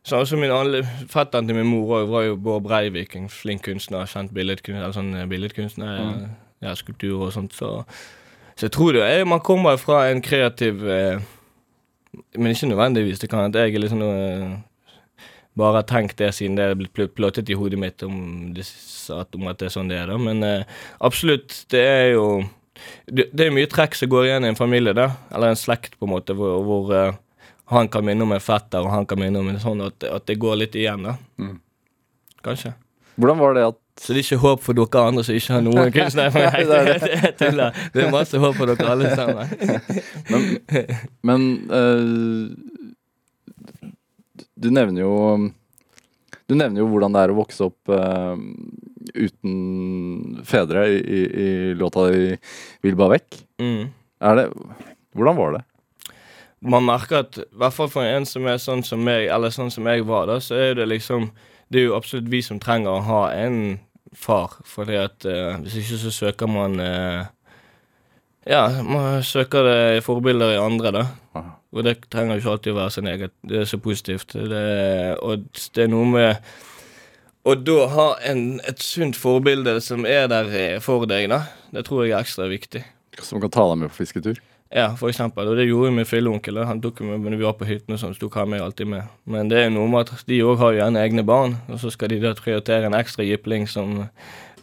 Samme 0.07 0.25
som 0.25 0.39
min 0.39 0.51
alle, 0.53 0.83
Fetteren 1.11 1.47
til 1.49 1.57
min 1.57 1.67
mor 1.67 2.05
var 2.07 2.23
jo 2.23 2.35
Bård 2.39 2.63
Breivik, 2.63 3.15
en 3.15 3.29
flink 3.29 3.65
kunstner. 3.65 4.05
Kjent 4.07 4.31
billedkunstner, 4.35 4.85
eller 4.85 4.95
sånn 4.95 5.29
billedkunstner 5.31 5.97
mm. 5.99 6.21
Ja, 6.63 6.75
skulptur 6.79 7.25
og 7.25 7.33
sånt. 7.35 7.53
Så, 7.57 7.83
så 8.55 8.69
jeg 8.69 8.73
tror 8.73 8.95
det 8.95 9.03
er 9.03 9.27
Man 9.27 9.43
kommer 9.45 9.75
fra 9.77 10.05
en 10.09 10.23
kreativ 10.25 10.85
eh, 10.87 11.19
Men 12.37 12.53
ikke 12.53 12.71
nødvendigvis. 12.71 13.19
Det 13.19 13.29
kan 13.29 13.49
at 13.49 13.59
jeg 13.59 13.89
sånn 13.91 14.05
eh, 14.07 14.55
bare 15.57 15.81
har 15.81 15.87
tenkt 15.89 16.19
det 16.21 16.31
siden 16.37 16.55
det 16.55 16.69
er 16.69 16.77
blitt 16.77 16.93
pl- 16.93 17.09
plottet 17.11 17.49
i 17.49 17.57
hodet 17.57 17.79
mitt 17.81 18.03
om, 18.05 18.53
det, 18.53 18.63
at, 19.13 19.35
om 19.35 19.47
at 19.49 19.59
det 19.59 19.67
er 19.67 19.73
sånn 19.73 19.89
det 19.89 19.97
er. 19.97 20.11
da. 20.11 20.17
Men 20.21 20.43
eh, 20.45 20.81
absolutt, 21.01 21.65
det 21.73 21.81
er 21.81 22.11
jo 22.13 22.27
det, 23.05 23.29
det 23.31 23.47
er 23.47 23.55
mye 23.55 23.69
trekk 23.71 23.95
som 23.97 24.11
går 24.11 24.29
igjen 24.29 24.47
i 24.47 24.51
en 24.51 24.59
familie, 24.59 24.95
da. 24.97 25.11
Eller 25.33 25.53
en 25.53 25.59
slekt, 25.59 25.97
på 25.99 26.07
en 26.07 26.13
måte, 26.15 26.35
hvor, 26.37 26.59
hvor 26.67 26.91
uh, 26.93 27.19
han 27.73 27.89
kan 27.91 28.05
minne 28.07 28.23
om 28.23 28.35
en 28.35 28.43
fetter, 28.43 28.83
og 28.83 28.93
han 28.93 29.07
kan 29.07 29.19
minne 29.19 29.41
om 29.41 29.49
en 29.51 29.61
sånn, 29.61 29.81
at, 29.87 30.03
at 30.07 30.27
det 30.29 30.39
går 30.41 30.61
litt 30.63 30.77
igjen, 30.77 31.03
da. 31.07 31.17
Mm. 31.41 31.57
Kanskje. 32.45 32.73
Hvordan 33.17 33.39
var 33.41 33.53
det 33.57 33.65
at 33.71 33.77
Så 33.97 34.13
det 34.13 34.21
er 34.21 34.25
ikke 34.27 34.43
håp 34.43 34.61
for 34.61 34.77
dere 34.77 35.03
andre 35.09 35.23
som 35.25 35.35
ikke 35.35 35.53
har 35.55 35.63
noen 35.65 35.91
kunstner? 35.95 36.29
Nei, 36.37 36.63
det 36.69 36.77
er 36.77 36.89
det. 36.91 37.11
Jeg 37.15 37.33
tuller. 37.39 37.79
Det 37.93 38.03
er 38.03 38.11
masse 38.13 38.41
håp 38.43 38.59
for 38.59 38.69
dere 38.69 38.91
alle 38.93 39.09
sammen. 39.17 39.45
Men 41.27 41.47
eh, 41.73 42.43
du 44.57 44.69
nevner 44.73 45.01
jo 45.01 45.13
Du 46.47 46.55
nevner 46.55 46.81
jo 46.83 46.87
hvordan 46.91 47.17
det 47.17 47.23
er 47.25 47.33
å 47.33 47.39
vokse 47.41 47.67
opp 47.67 47.93
eh, 47.93 48.35
uten 49.17 50.43
fedre 50.47 50.85
i, 50.93 50.99
i, 51.01 51.23
i 51.45 51.49
låta 51.77 52.09
di 52.11 52.37
'Vil 52.83 52.99
bare 52.99 53.17
vekk'. 53.17 53.41
Mm. 53.59 53.89
Er 54.21 54.35
det 54.35 54.51
Hvordan 55.17 55.37
var 55.37 55.57
det? 55.57 55.63
man 56.59 56.85
merker 56.85 57.21
at 57.21 57.37
i 57.37 57.45
hvert 57.57 57.75
fall 57.75 57.89
for 57.91 58.05
en 58.05 58.25
som 58.27 58.47
er 58.49 58.59
sånn 58.61 58.83
som 58.85 59.01
meg, 59.03 59.27
eller 59.33 59.53
sånn 59.53 59.71
som 59.73 59.87
jeg 59.89 60.05
var, 60.07 60.27
da, 60.29 60.39
så 60.41 60.57
er 60.57 60.79
det 60.79 60.89
liksom 60.89 61.31
Det 61.67 61.81
er 61.81 61.89
jo 61.89 61.97
absolutt 61.97 62.29
vi 62.31 62.39
som 62.39 62.61
trenger 62.63 62.93
å 62.93 63.03
ha 63.03 63.23
en 63.35 63.79
far, 64.15 64.53
fordi 64.63 64.95
at 64.95 65.25
uh, 65.27 65.57
hvis 65.59 65.81
ikke 65.81 65.97
så 65.99 66.11
søker 66.15 66.47
man 66.47 66.79
uh, 66.79 67.27
Ja, 68.47 68.69
man 68.87 69.19
søker 69.19 69.67
det 69.67 70.05
forbilder 70.05 70.53
i 70.55 70.61
andre, 70.61 70.93
da. 70.95 71.03
Og 71.75 71.83
det 71.83 71.97
trenger 72.07 72.37
jo 72.37 72.39
ikke 72.39 72.53
alltid 72.53 72.71
å 72.71 72.77
være 72.77 72.93
sin 72.95 73.09
eget. 73.11 73.33
Det 73.43 73.59
er 73.59 73.67
så 73.67 73.77
positivt. 73.83 74.31
Det, 74.31 74.61
og 75.19 75.43
det 75.75 75.83
er 75.83 75.91
noe 75.91 76.07
med 76.07 76.53
Og 77.47 77.63
da 77.63 77.85
ha 77.93 78.09
en, 78.27 78.59
et 78.67 78.81
sunt 78.83 79.15
forbilde 79.15 79.77
som 79.83 80.03
er 80.09 80.27
der 80.31 80.51
eh, 80.51 80.77
for 80.83 81.07
deg, 81.07 81.29
da. 81.31 81.45
Det 81.71 81.85
tror 81.87 82.03
jeg 82.03 82.17
er 82.17 82.25
ekstra 82.25 82.49
viktig. 82.51 82.83
Som 83.23 83.39
kan 83.41 83.53
ta 83.53 83.63
deg 83.69 83.79
med 83.81 83.93
på 83.93 84.01
fisketur. 84.01 84.41
Ja, 84.67 84.89
for 84.99 85.07
eksempel. 85.07 85.47
Og 85.47 85.55
det 85.55 85.69
gjorde 85.69 85.93
min 85.95 86.07
filleonkel. 86.07 86.59
Han 86.67 86.81
tok 86.83 86.99
med 87.07 87.23
når 87.23 87.39
vi 87.39 87.47
var 87.47 87.55
på 87.55 87.67
hyttene 87.69 87.95
og 87.95 88.01
sånn, 88.01 88.17
så 88.17 88.25
tok 88.25 88.35
han 88.41 88.51
meg 88.51 88.65
alltid 88.65 88.89
med. 88.91 89.07
Men 89.31 89.47
det 89.51 89.61
er 89.63 89.71
noe 89.71 89.87
med 89.91 90.11
at 90.11 90.27
de 90.27 90.41
òg 90.43 90.59
har 90.59 90.73
jo 90.73 90.81
gjerne 90.81 91.03
egne 91.05 91.23
barn, 91.27 91.55
og 91.71 91.79
så 91.79 91.91
skal 91.93 92.11
de 92.11 92.19
da 92.25 92.33
prioritere 92.35 92.89
en 92.89 92.97
ekstra 92.97 93.23
jypling 93.23 93.67
som 93.71 94.01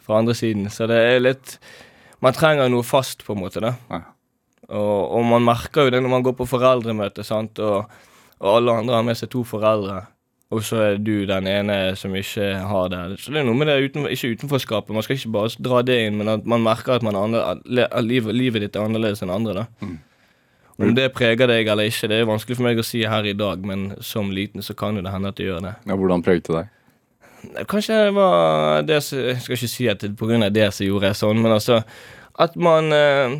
fra 0.05 0.21
andre 0.21 0.37
siden. 0.37 0.69
Så 0.73 0.89
det 0.91 1.01
er 1.01 1.25
litt 1.25 1.59
Man 2.25 2.33
trenger 2.33 2.71
noe 2.73 2.85
fast, 2.87 3.21
på 3.27 3.35
en 3.35 3.43
måte, 3.43 3.61
da. 3.61 3.75
Ja. 3.91 3.99
Og, 4.73 5.01
og 5.19 5.25
man 5.29 5.45
merker 5.45 5.85
jo 5.85 5.93
det 5.93 5.99
når 6.01 6.13
man 6.13 6.23
går 6.25 6.33
på 6.39 6.47
foreldremøte, 6.49 7.25
sant, 7.27 7.59
og, 7.61 7.91
og 8.41 8.49
alle 8.49 8.77
andre 8.81 8.95
har 8.97 9.05
med 9.05 9.19
seg 9.19 9.29
to 9.35 9.43
foreldre. 9.45 9.99
Og 10.55 10.63
så 10.67 10.81
er 10.85 10.99
du 11.03 11.27
den 11.27 11.49
ene 11.51 11.77
som 11.99 12.15
ikke 12.15 12.49
har 12.71 12.91
det. 12.93 13.03
Så 13.23 13.35
det 13.35 13.43
er 13.43 13.47
noe 13.49 13.59
med 13.59 13.71
det 13.71 13.91
uten, 13.91 14.07
ikke 14.07 14.35
utenforskapet. 14.37 14.95
Man 14.95 15.05
skal 15.07 15.19
ikke 15.19 15.35
bare 15.35 15.65
dra 15.67 15.83
det 15.87 16.01
inn, 16.07 16.19
men 16.21 16.31
at 16.37 16.47
man 16.49 16.63
merker 16.63 16.97
at, 16.97 17.07
man 17.07 17.19
andre, 17.19 17.43
at 17.57 18.05
livet, 18.05 18.35
livet 18.37 18.63
ditt 18.63 18.79
er 18.79 18.87
annerledes 18.87 19.25
enn 19.25 19.35
andre. 19.35 19.65
da. 19.65 19.95
Om 20.79 20.95
det 20.97 21.13
preger 21.15 21.47
deg 21.51 21.69
eller 21.71 21.87
ikke, 21.87 22.09
det 22.11 22.17
er 22.19 22.27
vanskelig 22.27 22.59
for 22.59 22.67
meg 22.67 22.81
å 22.83 22.87
si 22.87 23.05
her 23.07 23.27
i 23.31 23.37
dag, 23.39 23.63
men 23.67 23.93
som 24.03 24.33
liten 24.35 24.65
så 24.65 24.75
kan 24.79 24.99
jo 24.99 25.05
det 25.07 25.13
hende 25.15 25.31
at 25.31 25.39
det 25.39 25.47
gjør 25.47 25.63
det. 25.69 25.75
Ja, 25.87 25.99
hvordan 25.99 26.25
preget 26.27 26.49
det 26.49 26.57
deg? 26.57 26.73
Kanskje 27.69 27.99
det 28.07 28.13
var 28.17 28.83
det 28.89 29.03
som 29.05 29.19
Jeg 29.21 29.41
skal 29.45 29.59
ikke 29.59 29.69
si 29.69 29.89
at 29.93 30.01
det 30.01 30.13
av 30.17 30.53
det 30.55 30.69
som 30.73 30.87
gjorde 30.87 31.11
jeg 31.11 31.19
sånn, 31.19 31.43
men 31.45 31.53
altså 31.53 31.83
At 32.41 32.57
man 32.57 32.89
eh, 32.89 33.35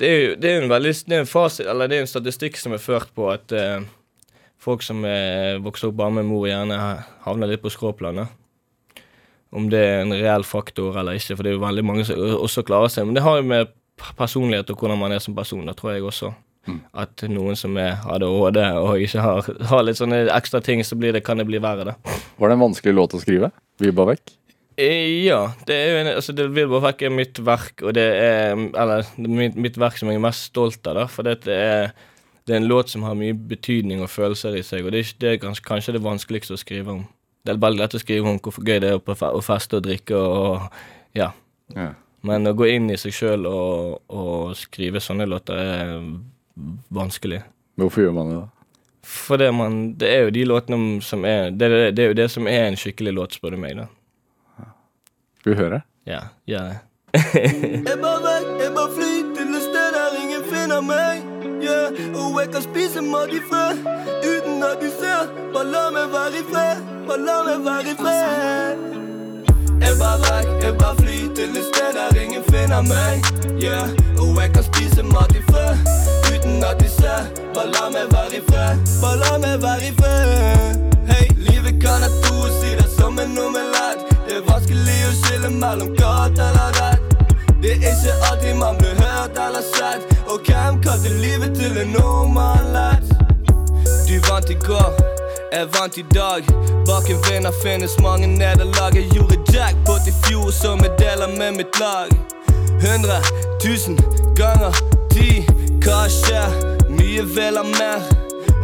Det 0.00 0.08
er 0.08 0.16
jo 0.22 0.30
det 0.40 0.50
er 0.50 0.62
en 0.62 0.70
veldig 0.72 0.94
Det 1.04 1.16
er 1.18 1.20
en 1.20 1.28
fasit, 1.28 1.66
eller 1.66 1.90
det 1.90 1.98
er 1.98 2.06
en 2.06 2.08
statistikk 2.08 2.56
som 2.56 2.72
er 2.72 2.80
ført 2.80 3.12
på 3.14 3.28
at 3.28 3.52
eh, 3.52 3.84
folk 4.62 4.84
som 4.86 5.02
er 5.08 5.58
vokser 5.64 5.90
opp 5.90 5.98
bare 5.98 6.14
med 6.20 6.28
mor, 6.28 6.46
gjerne 6.48 6.78
havner 7.26 7.50
litt 7.50 7.64
på 7.64 7.72
skråplanet. 7.72 8.30
Om 9.52 9.66
det 9.72 9.80
er 9.84 9.98
en 10.00 10.14
reell 10.16 10.46
faktor 10.48 10.96
eller 10.96 11.18
ikke, 11.18 11.36
for 11.36 11.44
det 11.44 11.52
er 11.52 11.58
jo 11.58 11.64
veldig 11.66 11.84
mange 11.84 12.06
som 12.08 12.20
også 12.38 12.64
klarer 12.64 12.92
seg. 12.92 13.04
Men 13.08 13.18
det 13.18 13.24
har 13.26 13.40
jo 13.40 13.48
med 13.50 13.72
personlighet 14.16 14.70
og 14.72 14.80
hvordan 14.80 15.00
man 15.02 15.12
er 15.12 15.20
som 15.20 15.36
person, 15.36 15.66
da 15.68 15.74
tror 15.76 15.92
jeg 15.96 16.06
også. 16.08 16.32
At 16.94 17.24
noen 17.26 17.58
som 17.58 17.74
er 17.80 17.98
ADHD 18.06 18.60
og 18.78 19.02
ikke 19.02 19.22
har, 19.24 19.48
har 19.66 19.82
litt 19.82 19.98
sånne 19.98 20.22
ekstra 20.30 20.60
ting, 20.62 20.80
så 20.86 20.96
blir 20.98 21.12
det, 21.12 21.24
kan 21.26 21.42
det 21.42 21.48
bli 21.48 21.58
verre, 21.62 21.90
da. 21.90 22.20
Var 22.38 22.48
det 22.52 22.56
en 22.56 22.62
vanskelig 22.62 22.94
låt 22.94 23.16
å 23.18 23.20
skrive? 23.22 23.50
Vibba 23.82 24.06
vekk? 24.12 24.36
Eh, 24.80 25.26
Ja, 25.26 25.40
det 25.66 25.74
er 25.76 25.90
jo 25.90 25.98
en, 26.00 26.12
altså 26.14 26.32
det 26.38 26.46
vil 26.54 26.70
bare 26.70 26.86
vekk 26.86 27.02
er 27.08 27.12
mitt 27.12 27.40
verk, 27.44 27.82
og 27.82 27.92
det 27.98 28.06
er 28.08 28.54
Eller 28.54 29.02
er 29.02 29.28
mitt, 29.28 29.58
mitt 29.58 29.76
verk 29.76 29.98
som 29.98 30.08
jeg 30.08 30.16
er 30.20 30.24
mest 30.24 30.48
stolt 30.52 30.86
av, 30.86 31.02
da. 31.02 31.06
For 31.10 31.26
det 31.26 31.42
er, 31.50 31.92
det 32.46 32.54
er 32.54 32.60
en 32.60 32.68
låt 32.70 32.90
som 32.90 33.04
har 33.06 33.14
mye 33.18 33.34
betydning 33.34 34.02
og 34.02 34.10
følelser 34.10 34.56
i 34.58 34.62
seg, 34.66 34.84
og 34.84 34.92
det 34.92 34.98
er, 35.00 35.06
ikke, 35.06 35.18
det 35.22 35.30
er 35.30 35.42
kanskje, 35.42 35.66
kanskje 35.66 35.94
det 35.96 36.02
vanskeligste 36.04 36.56
å 36.56 36.60
skrive 36.60 36.96
om. 36.96 37.04
Det 37.42 37.54
er 37.54 37.60
veldig 37.62 37.82
lett 37.82 37.94
å 37.98 38.00
skrive 38.02 38.30
om 38.30 38.40
hvor 38.42 38.58
gøy 38.62 38.80
det 38.82 38.90
er 38.92 38.98
å 39.02 39.42
feste 39.44 39.78
og 39.78 39.86
drikke 39.86 40.18
og 40.18 40.66
Ja. 41.18 41.32
Ja. 41.74 41.92
Men 42.22 42.46
å 42.46 42.52
gå 42.54 42.68
inn 42.70 42.90
i 42.92 42.96
seg 43.00 43.14
sjøl 43.16 43.46
og, 43.50 44.02
og 44.14 44.52
skrive 44.58 45.00
sånne 45.02 45.26
låter 45.26 45.58
er 45.58 45.94
vanskelig. 46.94 47.40
Hvorfor 47.80 48.04
gjør 48.04 48.14
man 48.14 48.30
det, 48.30 48.36
da? 48.44 48.66
For 49.02 49.42
det, 49.42 49.48
man, 49.58 49.80
det 49.98 50.12
er 50.14 50.22
jo 50.28 50.34
de 50.36 50.44
låtene 50.46 51.00
som 51.02 51.26
er 51.26 51.50
det, 51.50 51.70
det 51.98 52.04
er 52.04 52.12
jo 52.12 52.18
det 52.20 52.28
som 52.30 52.46
er 52.46 52.68
en 52.68 52.78
skikkelig 52.78 53.16
låt, 53.16 53.34
spør 53.40 53.56
du 53.56 53.62
meg, 53.64 53.80
da. 53.80 53.88
Skal 55.40 55.56
vi 55.56 55.58
høre? 55.58 55.82
Ja, 56.06 56.22
gjør 56.46 56.70
det. 56.70 56.78
Jeg 57.18 57.98
bare 57.98 58.22
vekk, 58.22 58.54
jeg 58.62 58.72
bare 58.78 58.94
fly 58.94 59.12
til 59.34 59.58
et 59.58 59.66
sted 59.66 59.94
der 59.98 60.18
ingen 60.22 60.46
finner 60.46 60.84
meg. 60.86 61.31
Yeah. 61.62 61.88
Og 62.18 62.40
jeg 62.40 62.48
kan 62.52 62.62
spise 62.62 63.00
mat 63.00 63.30
i 63.38 63.40
fred 63.48 63.74
uten 64.32 64.62
at 64.68 64.76
du 64.82 64.88
ser. 65.00 65.22
Bare 65.54 65.66
la 65.74 65.84
meg 65.94 66.06
være 66.14 66.40
i 66.40 66.44
fred, 66.50 66.76
bare 67.06 67.20
la 67.26 67.36
meg 67.46 67.58
være 67.66 67.92
i 67.92 67.94
fred. 68.02 68.76
Jeg 69.84 69.94
bare 70.00 70.18
vekk, 70.26 70.48
jeg 70.64 70.74
bare 70.82 70.96
fly 71.02 71.18
til 71.36 71.50
et 71.60 71.66
sted 71.70 71.90
der 71.98 72.20
ingen 72.22 72.44
finner 72.50 72.82
meg. 72.92 73.14
Yeah. 73.66 73.86
Og 74.22 74.28
jeg 74.40 74.50
kan 74.54 74.64
spise 74.70 75.02
mat 75.14 75.32
i 75.40 75.42
fred 75.50 75.74
uten 76.34 76.64
at 76.70 76.76
de 76.82 76.88
ser. 76.98 77.22
Bare 77.54 77.68
la 77.76 77.84
meg 77.94 78.06
være 78.14 78.34
i 78.40 78.42
fred, 78.48 78.74
bare 79.02 79.16
la 79.22 79.32
meg 79.44 79.62
være 79.66 79.84
i 79.90 79.92
fred. 80.00 80.74
Hei, 81.10 81.26
livet 81.48 81.74
kan 81.84 82.02
ha 82.04 82.10
to 82.26 82.36
sider 82.58 82.88
som 82.98 83.18
en 83.22 83.38
omelett. 83.46 84.02
Det 84.26 84.40
er 84.40 84.44
vanskelig 84.50 84.98
å 85.10 85.12
skille 85.20 85.50
mellom 85.62 85.94
galt 86.00 86.42
eller 86.48 86.70
rett. 86.80 87.02
Det 87.62 87.70
er 87.78 87.94
ikke 87.94 88.14
alltid 88.30 88.54
man 88.58 88.74
blir 88.80 88.94
hørt 89.04 89.38
eller 89.46 89.62
sett. 89.74 90.02
Og 90.32 90.40
hvem 90.46 90.82
kalte 90.82 91.10
livet 91.24 91.50
til 91.60 91.72
en 91.82 91.90
normalett? 91.92 93.04
Du 94.08 94.14
vant 94.28 94.50
i 94.50 94.56
går, 94.68 94.92
jeg 95.52 95.66
vant 95.74 95.96
i 96.02 96.04
dag. 96.14 96.40
Bak 96.88 97.10
en 97.12 97.20
vinner 97.26 97.52
finnes 97.62 97.98
mange 98.00 98.26
nederlag. 98.26 98.96
Jeg 98.96 99.10
gjorde 99.12 99.36
jackpot 99.52 100.08
i 100.08 100.14
fjor, 100.24 100.50
som 100.50 100.80
jeg 100.84 100.92
deler 101.02 101.28
med 101.38 101.52
mitt 101.58 101.76
lag. 101.84 102.08
100 102.80 103.20
000 103.64 104.36
ganger 104.40 104.72
10. 105.12 105.44
Hva 105.84 106.00
skjer? 106.08 106.48
Mye 106.96 107.28
vil 107.36 107.60
ha 107.60 107.64
mer. 107.76 108.00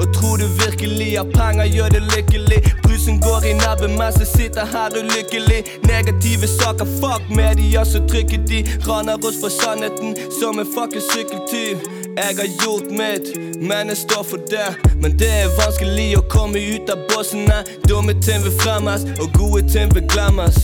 Og 0.00 0.08
tror 0.14 0.40
du 0.40 0.46
virkelig 0.64 1.18
at 1.20 1.36
penger 1.36 1.68
gjør 1.74 1.88
deg 1.98 2.12
lykkelig? 2.16 2.77
Brusen 3.08 3.20
går 3.20 3.44
i 3.44 3.52
nabben 3.52 3.96
mens 3.98 4.16
jeg 4.20 4.26
sitter 4.26 4.64
her 4.66 4.90
ulykkelig. 5.00 5.64
Negative 5.82 6.46
saker, 6.46 6.86
fuck 7.00 7.22
media, 7.30 7.84
så 7.84 7.98
trykker 8.10 8.40
de. 8.46 8.58
Raner 8.88 9.16
oss 9.28 9.38
for 9.40 9.48
sannheten 9.48 10.16
som 10.40 10.58
en 10.58 10.68
fucking 10.74 11.04
sykkeltyv. 11.12 11.76
Jeg 12.20 12.32
har 12.40 12.50
gjort 12.62 12.88
mitt, 13.00 13.26
men 13.68 13.88
jeg 13.88 13.96
står 13.96 14.24
for 14.30 14.40
det. 14.52 14.68
Men 15.02 15.16
det 15.18 15.30
er 15.42 15.54
vanskelig 15.56 16.08
å 16.20 16.22
komme 16.34 16.60
ut 16.74 16.92
av 16.92 17.06
bossene. 17.08 17.62
Dumme 17.88 18.12
ting 18.26 18.44
vil 18.44 18.56
fremmes, 18.60 19.06
og 19.22 19.32
gode 19.40 19.64
ting 19.72 19.88
vil 19.94 20.04
glemmes. 20.12 20.58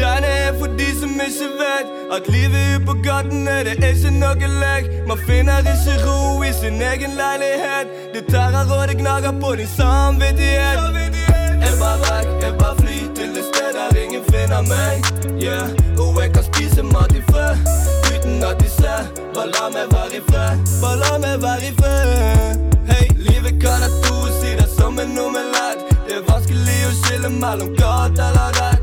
Den 0.00 0.24
er 0.24 0.56
for 0.58 0.72
de 0.80 0.88
som 1.00 1.12
ikke 1.26 1.50
vet 1.60 1.92
at 2.16 2.32
livet 2.32 2.60
ute 2.70 2.86
på 2.88 2.96
gatene, 3.04 3.58
det 3.68 3.76
er 3.76 3.92
ikke 3.92 4.14
noe 4.16 4.54
lek. 4.62 4.88
Man 5.08 5.20
finner 5.28 5.60
ikke 5.74 6.00
ro 6.06 6.40
i 6.48 6.54
sin 6.62 6.80
egen 6.80 7.12
leilighet. 7.20 7.92
Det 8.14 8.24
tærer 8.32 8.72
og 8.78 8.88
det 8.88 8.96
gnager 9.04 9.36
på 9.44 9.52
din 9.60 9.70
samvittighet. 9.76 11.31
Jeg 11.64 11.74
bare 11.82 11.98
vekk, 12.06 12.28
jeg 12.44 12.54
bare 12.60 12.76
fly 12.80 12.98
til 13.16 13.30
et 13.40 13.46
sted 13.50 13.70
der 13.78 14.00
ingen 14.02 14.24
finner 14.32 14.62
meg. 14.72 14.96
Yeah. 15.42 15.66
Og 16.02 16.22
jeg 16.22 16.32
kan 16.34 16.44
spise 16.50 16.82
mat 16.82 17.12
i 17.20 17.22
fred 17.30 17.56
uten 18.12 18.44
at 18.50 18.56
de 18.62 18.68
ser. 18.78 19.02
Bare 19.34 19.48
la 19.54 19.64
meg 19.74 19.86
være 19.94 20.16
i 20.18 20.22
fred, 20.28 20.56
bare 20.82 20.96
la 21.02 21.12
meg 21.24 21.42
være 21.44 21.64
i 21.70 21.72
fred. 21.80 22.54
Hei, 22.90 23.04
livet 23.28 23.54
kan 23.62 23.80
ha 23.84 23.90
to 24.06 24.16
sider 24.40 24.68
som 24.78 24.98
en 25.02 25.18
omelett. 25.26 25.80
Det 26.06 26.18
er 26.20 26.24
vanskelig 26.28 26.78
å 26.88 26.92
skille 27.02 27.30
mellom 27.42 27.70
galt 27.78 28.18
eller 28.28 28.58
rett. 28.60 28.82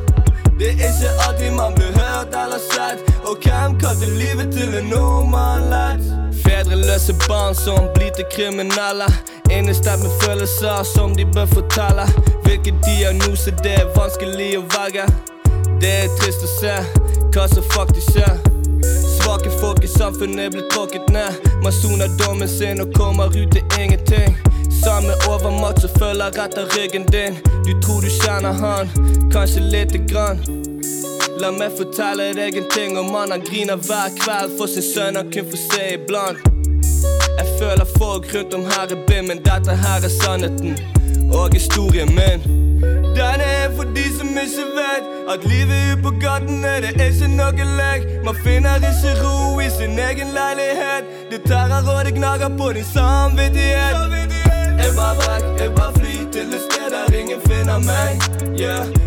Det 0.60 0.74
er 0.74 0.90
ikke 0.92 1.12
alltid 1.28 1.52
man 1.56 1.76
blir 1.76 1.92
hørt 1.96 2.34
eller 2.44 2.60
sett. 2.72 3.04
Og 3.24 3.38
hvem 3.44 3.78
kalte 3.80 4.10
livet 4.20 4.52
til 4.56 4.76
en 4.76 4.90
normalett? 4.92 6.04
Fedreløse 6.44 7.16
barn 7.28 7.56
som 7.56 7.88
blir 7.96 8.12
til 8.18 8.28
kriminelle. 8.34 9.08
Innestemt 9.52 10.04
med 10.04 10.12
følelser 10.24 10.84
som 10.84 11.16
de 11.16 11.26
bør 11.36 11.48
fortelle. 11.54 12.10
Hvilken 12.50 12.82
diagnose 12.82 13.52
det 13.64 13.76
er 13.78 13.90
vanskelig 13.94 14.48
å 14.58 14.62
velge. 14.74 15.04
Det 15.82 15.92
er 16.06 16.16
trist 16.18 16.42
å 16.42 16.48
se 16.50 16.72
hva 17.36 17.44
som 17.52 17.68
faktisk 17.76 18.16
skjer. 18.16 18.40
Svake 19.20 19.52
folk 19.60 19.84
i 19.86 19.90
samfunnet 19.92 20.56
blir 20.56 20.66
tråkket 20.74 21.12
ned. 21.14 21.46
Man 21.62 21.78
soner 21.78 22.10
dommen 22.18 22.50
sin 22.50 22.82
og 22.82 22.90
kommer 22.98 23.30
ut 23.38 23.54
til 23.54 23.78
ingenting. 23.78 24.34
Samme 24.80 25.14
overmakt 25.30 25.86
som 25.86 25.94
følger 26.02 26.42
etter 26.48 26.74
ryggen 26.74 27.06
din. 27.14 27.38
Du 27.70 27.76
tror 27.86 28.02
du 28.02 28.10
kjenner 28.18 28.58
han, 28.66 28.90
kanskje 29.30 29.70
lite 29.70 30.02
grann. 30.10 30.42
La 31.38 31.54
meg 31.54 31.78
fortelle 31.78 32.32
deg 32.34 32.58
en 32.58 32.72
ting 32.74 32.98
om 32.98 33.14
han 33.14 33.38
han 33.38 33.46
griner 33.46 33.78
hver 33.78 34.10
kveld 34.24 34.58
for 34.58 34.66
sin 34.66 34.90
sønn 34.90 35.22
han 35.22 35.30
kun 35.30 35.54
får 35.54 35.68
se 35.70 35.92
iblant. 36.00 36.42
Jeg 37.38 37.60
føler 37.60 37.98
folk 38.00 38.34
rundt 38.34 38.58
om 38.58 38.72
her 38.74 38.88
er 38.90 39.04
bind, 39.06 39.30
men 39.30 39.46
dette 39.46 39.84
her 39.86 40.02
er 40.02 40.18
sannheten 40.24 40.98
og 41.34 41.54
historien 41.54 42.10
min. 42.20 42.40
Den 43.18 43.40
er 43.54 43.76
for 43.76 43.84
de 43.84 44.06
som 44.18 44.28
ikke 44.28 44.66
vet 44.80 45.04
at 45.34 45.40
livet 45.52 45.78
ute 45.92 46.02
på 46.04 46.10
gatene, 46.24 46.74
det 46.84 46.92
er 47.02 47.10
ikke 47.12 47.28
noe 47.40 47.66
lek. 47.80 48.02
Man 48.26 48.36
finner 48.44 48.76
ikke 48.90 49.12
ro 49.22 49.60
i 49.60 49.70
sin 49.78 50.00
egen 50.00 50.30
leilighet. 50.38 51.04
Det 51.32 51.42
tærer 51.50 51.82
og 51.98 52.06
det 52.06 52.14
gnager 52.16 52.50
på 52.58 52.72
din 52.76 52.88
samvittighet. 52.94 53.96
Jeg 54.82 54.92
bare 55.00 55.16
vekk, 55.26 55.62
jeg 55.62 55.76
bare 55.76 55.94
fly 56.00 56.16
til 56.34 56.48
et 56.56 56.62
sted 56.68 56.88
der 56.96 57.20
ingen 57.20 57.42
finner 57.50 57.80
meg. 57.90 58.12
Yeah. 58.60 58.99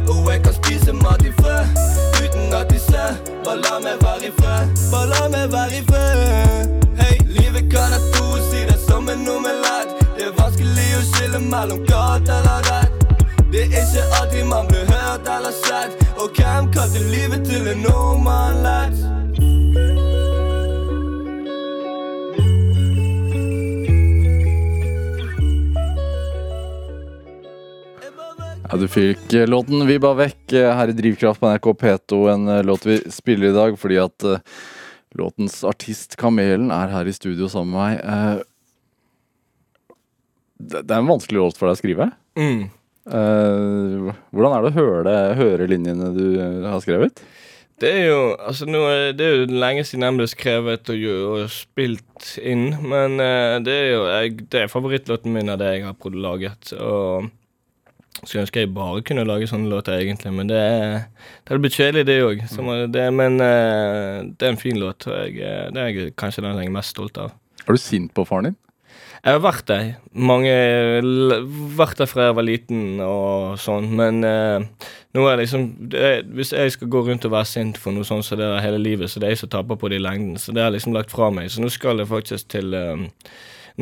Livet 17.13 17.45
til 17.47 17.67
en 17.69 17.83
normalett? 17.85 19.01
Ja, 28.73 28.79
Du 28.81 28.89
fikk 28.89 29.35
eh, 29.37 29.45
låten 29.45 29.85
'Vi 29.87 29.99
ba 30.01 30.15
vekk' 30.17 30.55
eh, 30.57 30.71
her 30.73 30.89
i 30.89 30.97
Drivkraft 30.97 31.41
på 31.41 31.51
NRK 31.51 31.67
P2. 31.83 32.21
En 32.33 32.49
eh, 32.49 32.63
låt 32.65 32.87
vi 32.87 33.03
spiller 33.13 33.51
i 33.51 33.57
dag 33.57 33.77
fordi 33.79 33.99
at 34.01 34.25
uh, 34.25 34.39
låtens 35.13 35.61
artist 35.65 36.17
Kamelen 36.17 36.71
er 36.73 36.89
her 36.89 37.05
i 37.05 37.13
studio 37.13 37.49
sammen 37.53 37.77
med 37.77 37.81
meg. 37.83 37.95
Uh, 38.01 38.41
det, 40.57 40.87
det 40.89 40.95
er 40.95 41.03
en 41.03 41.13
vanskelig 41.13 41.43
låt 41.43 41.61
for 41.61 41.69
deg 41.69 41.77
å 41.77 41.83
skrive. 41.83 42.09
Mm. 42.39 42.71
Eh, 43.03 44.11
hvordan 44.31 44.53
er 44.55 44.63
det 44.63 44.71
å 44.71 44.77
høre, 44.77 45.15
høre 45.35 45.67
linjene 45.71 46.13
du 46.15 46.27
eh, 46.39 46.69
har 46.71 46.83
skrevet? 46.85 47.25
Det 47.83 47.91
er 47.91 48.05
jo 48.13 48.19
altså 48.39 48.67
nå 48.69 48.81
det 49.19 49.27
er 49.27 49.41
jo 49.41 49.47
lenge 49.59 49.83
siden 49.89 50.05
den 50.07 50.21
ble 50.21 50.29
skrevet 50.31 50.91
og, 50.93 51.01
og 51.33 51.49
spilt 51.51 52.29
inn, 52.39 52.69
men 52.79 53.19
uh, 53.19 53.59
det 53.65 53.75
er 53.75 53.89
jo 53.89 54.03
jeg, 54.07 54.37
det 54.53 54.61
er 54.61 54.71
favorittlåten 54.71 55.35
min 55.35 55.51
av 55.51 55.59
det 55.59 55.73
jeg 55.73 55.89
har 55.89 56.15
laget. 56.15 56.71
Og 56.79 57.27
skulle 58.23 58.45
ønske 58.45 58.63
jeg 58.63 58.71
bare 58.77 59.03
kunne 59.09 59.27
lage 59.27 59.49
sånne 59.51 59.73
låter, 59.73 59.99
egentlig, 59.99 60.31
men 60.37 60.53
det 60.53 60.63
det 60.63 61.51
hadde 61.51 61.63
blitt 61.65 61.81
kjedelig, 61.81 62.07
det 62.07 62.21
òg. 62.23 62.45
Men 63.19 63.43
uh, 63.43 64.31
det 64.31 64.47
er 64.47 64.53
en 64.53 64.63
fin 64.63 64.79
låt, 64.79 65.09
og 65.11 65.19
jeg, 65.19 65.43
det 65.75 65.83
er 65.83 65.91
jeg, 65.91 66.15
kanskje 66.15 66.47
den 66.47 66.63
jeg 66.63 66.71
er 66.71 66.77
mest 66.79 66.95
stolt 66.95 67.19
av. 67.19 67.35
Er 67.67 67.75
du 67.75 67.83
sint 67.83 68.15
på 68.15 68.29
faren 68.29 68.53
din? 68.53 68.61
Jeg 69.23 69.37
har 69.37 69.43
vært 69.45 69.69
der. 69.71 69.91
Mange 70.19 70.53
Vært 71.79 72.01
der 72.01 72.09
fra 72.11 72.25
jeg 72.29 72.37
var 72.39 72.47
liten 72.47 72.99
og 73.05 73.55
sånn, 73.63 73.87
men 73.95 74.19
eh, 74.27 74.89
nå 75.15 75.27
er 75.31 75.39
liksom 75.39 75.69
det 75.93 76.11
Hvis 76.35 76.51
jeg 76.57 76.75
skal 76.75 76.91
gå 76.91 77.05
rundt 77.07 77.29
og 77.29 77.35
være 77.37 77.47
sint 77.47 77.79
for 77.79 77.95
noe 77.95 78.07
sånt 78.09 78.27
så 78.27 78.39
det 78.39 78.49
er 78.49 78.65
hele 78.65 78.83
livet, 78.83 79.13
så 79.13 79.23
det 79.23 79.29
er 79.29 79.37
jeg 79.37 79.45
som 79.45 79.53
taper 79.55 79.79
på 79.79 79.93
det 79.93 80.01
i 80.01 80.05
lengden. 80.05 80.37
Så 80.43 80.51
det 80.51 80.65
har 80.65 80.73
jeg 80.73 80.81
liksom 80.81 80.99
lagt 80.99 81.15
fra 81.15 81.31
meg. 81.31 81.53
Så 81.55 81.63
nå 81.63 81.71
skal 81.71 82.03
jeg 82.03 82.11
faktisk 82.11 82.51
til 82.51 82.75
eh, 82.75 83.07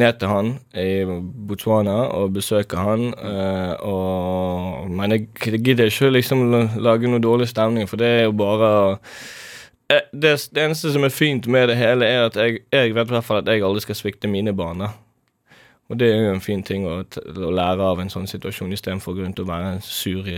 ned 0.00 0.20
til 0.20 0.30
han 0.30 0.54
i 0.76 1.02
Botswana 1.48 1.98
og 2.20 2.36
besøke 2.36 2.76
han. 2.78 3.10
Øh, 3.16 3.74
og, 3.80 4.90
men 4.92 5.16
jeg 5.16 5.30
gidder 5.64 5.88
ikke 5.88 6.12
liksom 6.20 6.50
lage 6.84 7.08
noe 7.08 7.22
dårlig 7.22 7.48
stemning, 7.48 7.88
for 7.88 8.00
det 8.00 8.12
er 8.18 8.26
jo 8.28 8.36
bare 8.36 8.98
Eh, 9.90 10.06
det, 10.12 10.48
det 10.54 10.64
eneste 10.64 10.92
som 10.94 11.04
er 11.04 11.14
fint 11.14 11.46
med 11.50 11.68
det 11.68 11.76
hele, 11.80 12.06
er 12.06 12.28
at 12.28 12.36
jeg, 12.38 12.60
jeg 12.72 12.94
vet 12.94 13.08
i 13.08 13.14
hvert 13.16 13.26
fall 13.26 13.40
at 13.42 13.48
jeg 13.50 13.64
aldri 13.66 13.82
skal 13.82 13.98
svikte 13.98 14.30
mine 14.30 14.54
barn. 14.56 14.84
Og 15.90 15.98
det 15.98 16.08
er 16.10 16.20
jo 16.22 16.34
en 16.36 16.44
fin 16.44 16.62
ting 16.62 16.84
å, 16.86 17.00
å 17.02 17.50
lære 17.54 17.82
av 17.92 18.00
en 18.02 18.12
sånn 18.12 18.28
situasjon, 18.30 18.70
istedenfor 18.76 19.16
grunn 19.18 19.34
til 19.34 19.44
å 19.44 19.48
og 19.48 19.50
være 19.50 19.72
en 19.74 19.80
sur, 19.82 20.28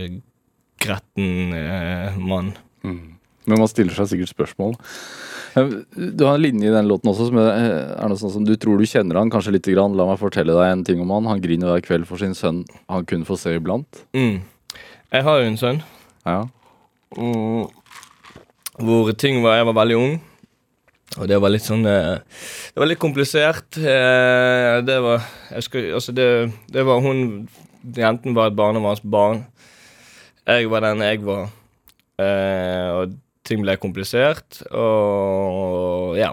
gretten 0.83 1.53
eh, 1.55 2.17
mann. 2.17 2.53
Men 2.83 3.59
man 3.59 3.69
stiller 3.69 3.95
seg 3.95 4.09
sikkert 4.09 4.31
spørsmål. 4.33 4.73
Du 5.93 6.23
har 6.25 6.33
en 6.37 6.41
linje 6.41 6.69
i 6.69 6.73
den 6.73 6.87
låten 6.89 7.11
også 7.11 7.27
som 7.29 7.37
er, 7.43 7.75
noe 8.09 8.17
sånn 8.19 8.33
som 8.33 8.47
du 8.47 8.55
tror 8.57 8.79
du 8.81 8.87
kjenner 8.89 9.19
han 9.19 9.31
kanskje 9.33 9.53
lite 9.53 9.75
grann. 9.75 9.93
La 9.99 10.07
meg 10.09 10.17
fortelle 10.21 10.55
deg 10.55 10.71
en 10.71 10.83
ting 10.87 11.03
om 11.03 11.13
han. 11.13 11.29
Han 11.29 11.43
griner 11.43 11.69
hver 11.69 11.83
kveld 11.85 12.09
for 12.09 12.21
sin 12.21 12.33
sønn 12.37 12.63
han 12.89 13.05
kun 13.09 13.25
får 13.27 13.41
se 13.43 13.55
iblant. 13.59 14.03
Mm. 14.17 14.41
Jeg 15.13 15.27
har 15.27 15.39
jo 15.39 15.49
en 15.51 15.59
sønn 15.61 15.81
Ja. 16.25 16.39
mm, 17.13 17.67
hvor 18.81 19.11
ting 19.19 19.43
var 19.43 19.59
Jeg 19.59 19.67
var 19.69 19.77
veldig 19.83 19.97
ung. 19.99 20.15
Og 21.19 21.29
det 21.29 21.37
var 21.41 21.51
litt 21.53 21.65
sånn 21.65 21.85
eh, 21.85 22.21
Det 22.73 22.81
var 22.81 22.89
litt 22.89 23.01
komplisert. 23.01 23.77
Eh, 23.77 24.79
det 24.85 24.99
var 25.03 25.25
skal, 25.61 25.91
Altså, 25.99 26.15
det, 26.15 26.29
det 26.73 26.85
var 26.87 27.03
hun 27.03 27.45
Jenten 27.83 28.31
var 28.31 28.47
et 28.47 28.55
barnevernsbarn. 28.55 29.43
Jeg 30.47 30.69
var 30.71 30.85
den 30.85 31.03
jeg 31.03 31.19
var. 31.27 31.49
Eh, 32.21 32.87
og 32.95 33.17
ting 33.43 33.59
ble 33.59 33.75
komplisert, 33.75 34.61
og 34.71 36.15
ja. 36.15 36.29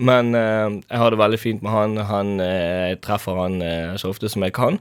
Men 0.00 0.32
jeg 0.32 1.00
har 1.00 1.12
det 1.12 1.18
veldig 1.20 1.40
fint 1.40 1.60
med 1.64 1.72
han. 1.74 1.98
han 2.08 2.30
jeg 2.40 2.96
treffer 3.04 3.36
han 3.36 3.60
så 4.00 4.08
ofte 4.08 4.30
som 4.32 4.44
jeg 4.44 4.54
kan. 4.56 4.80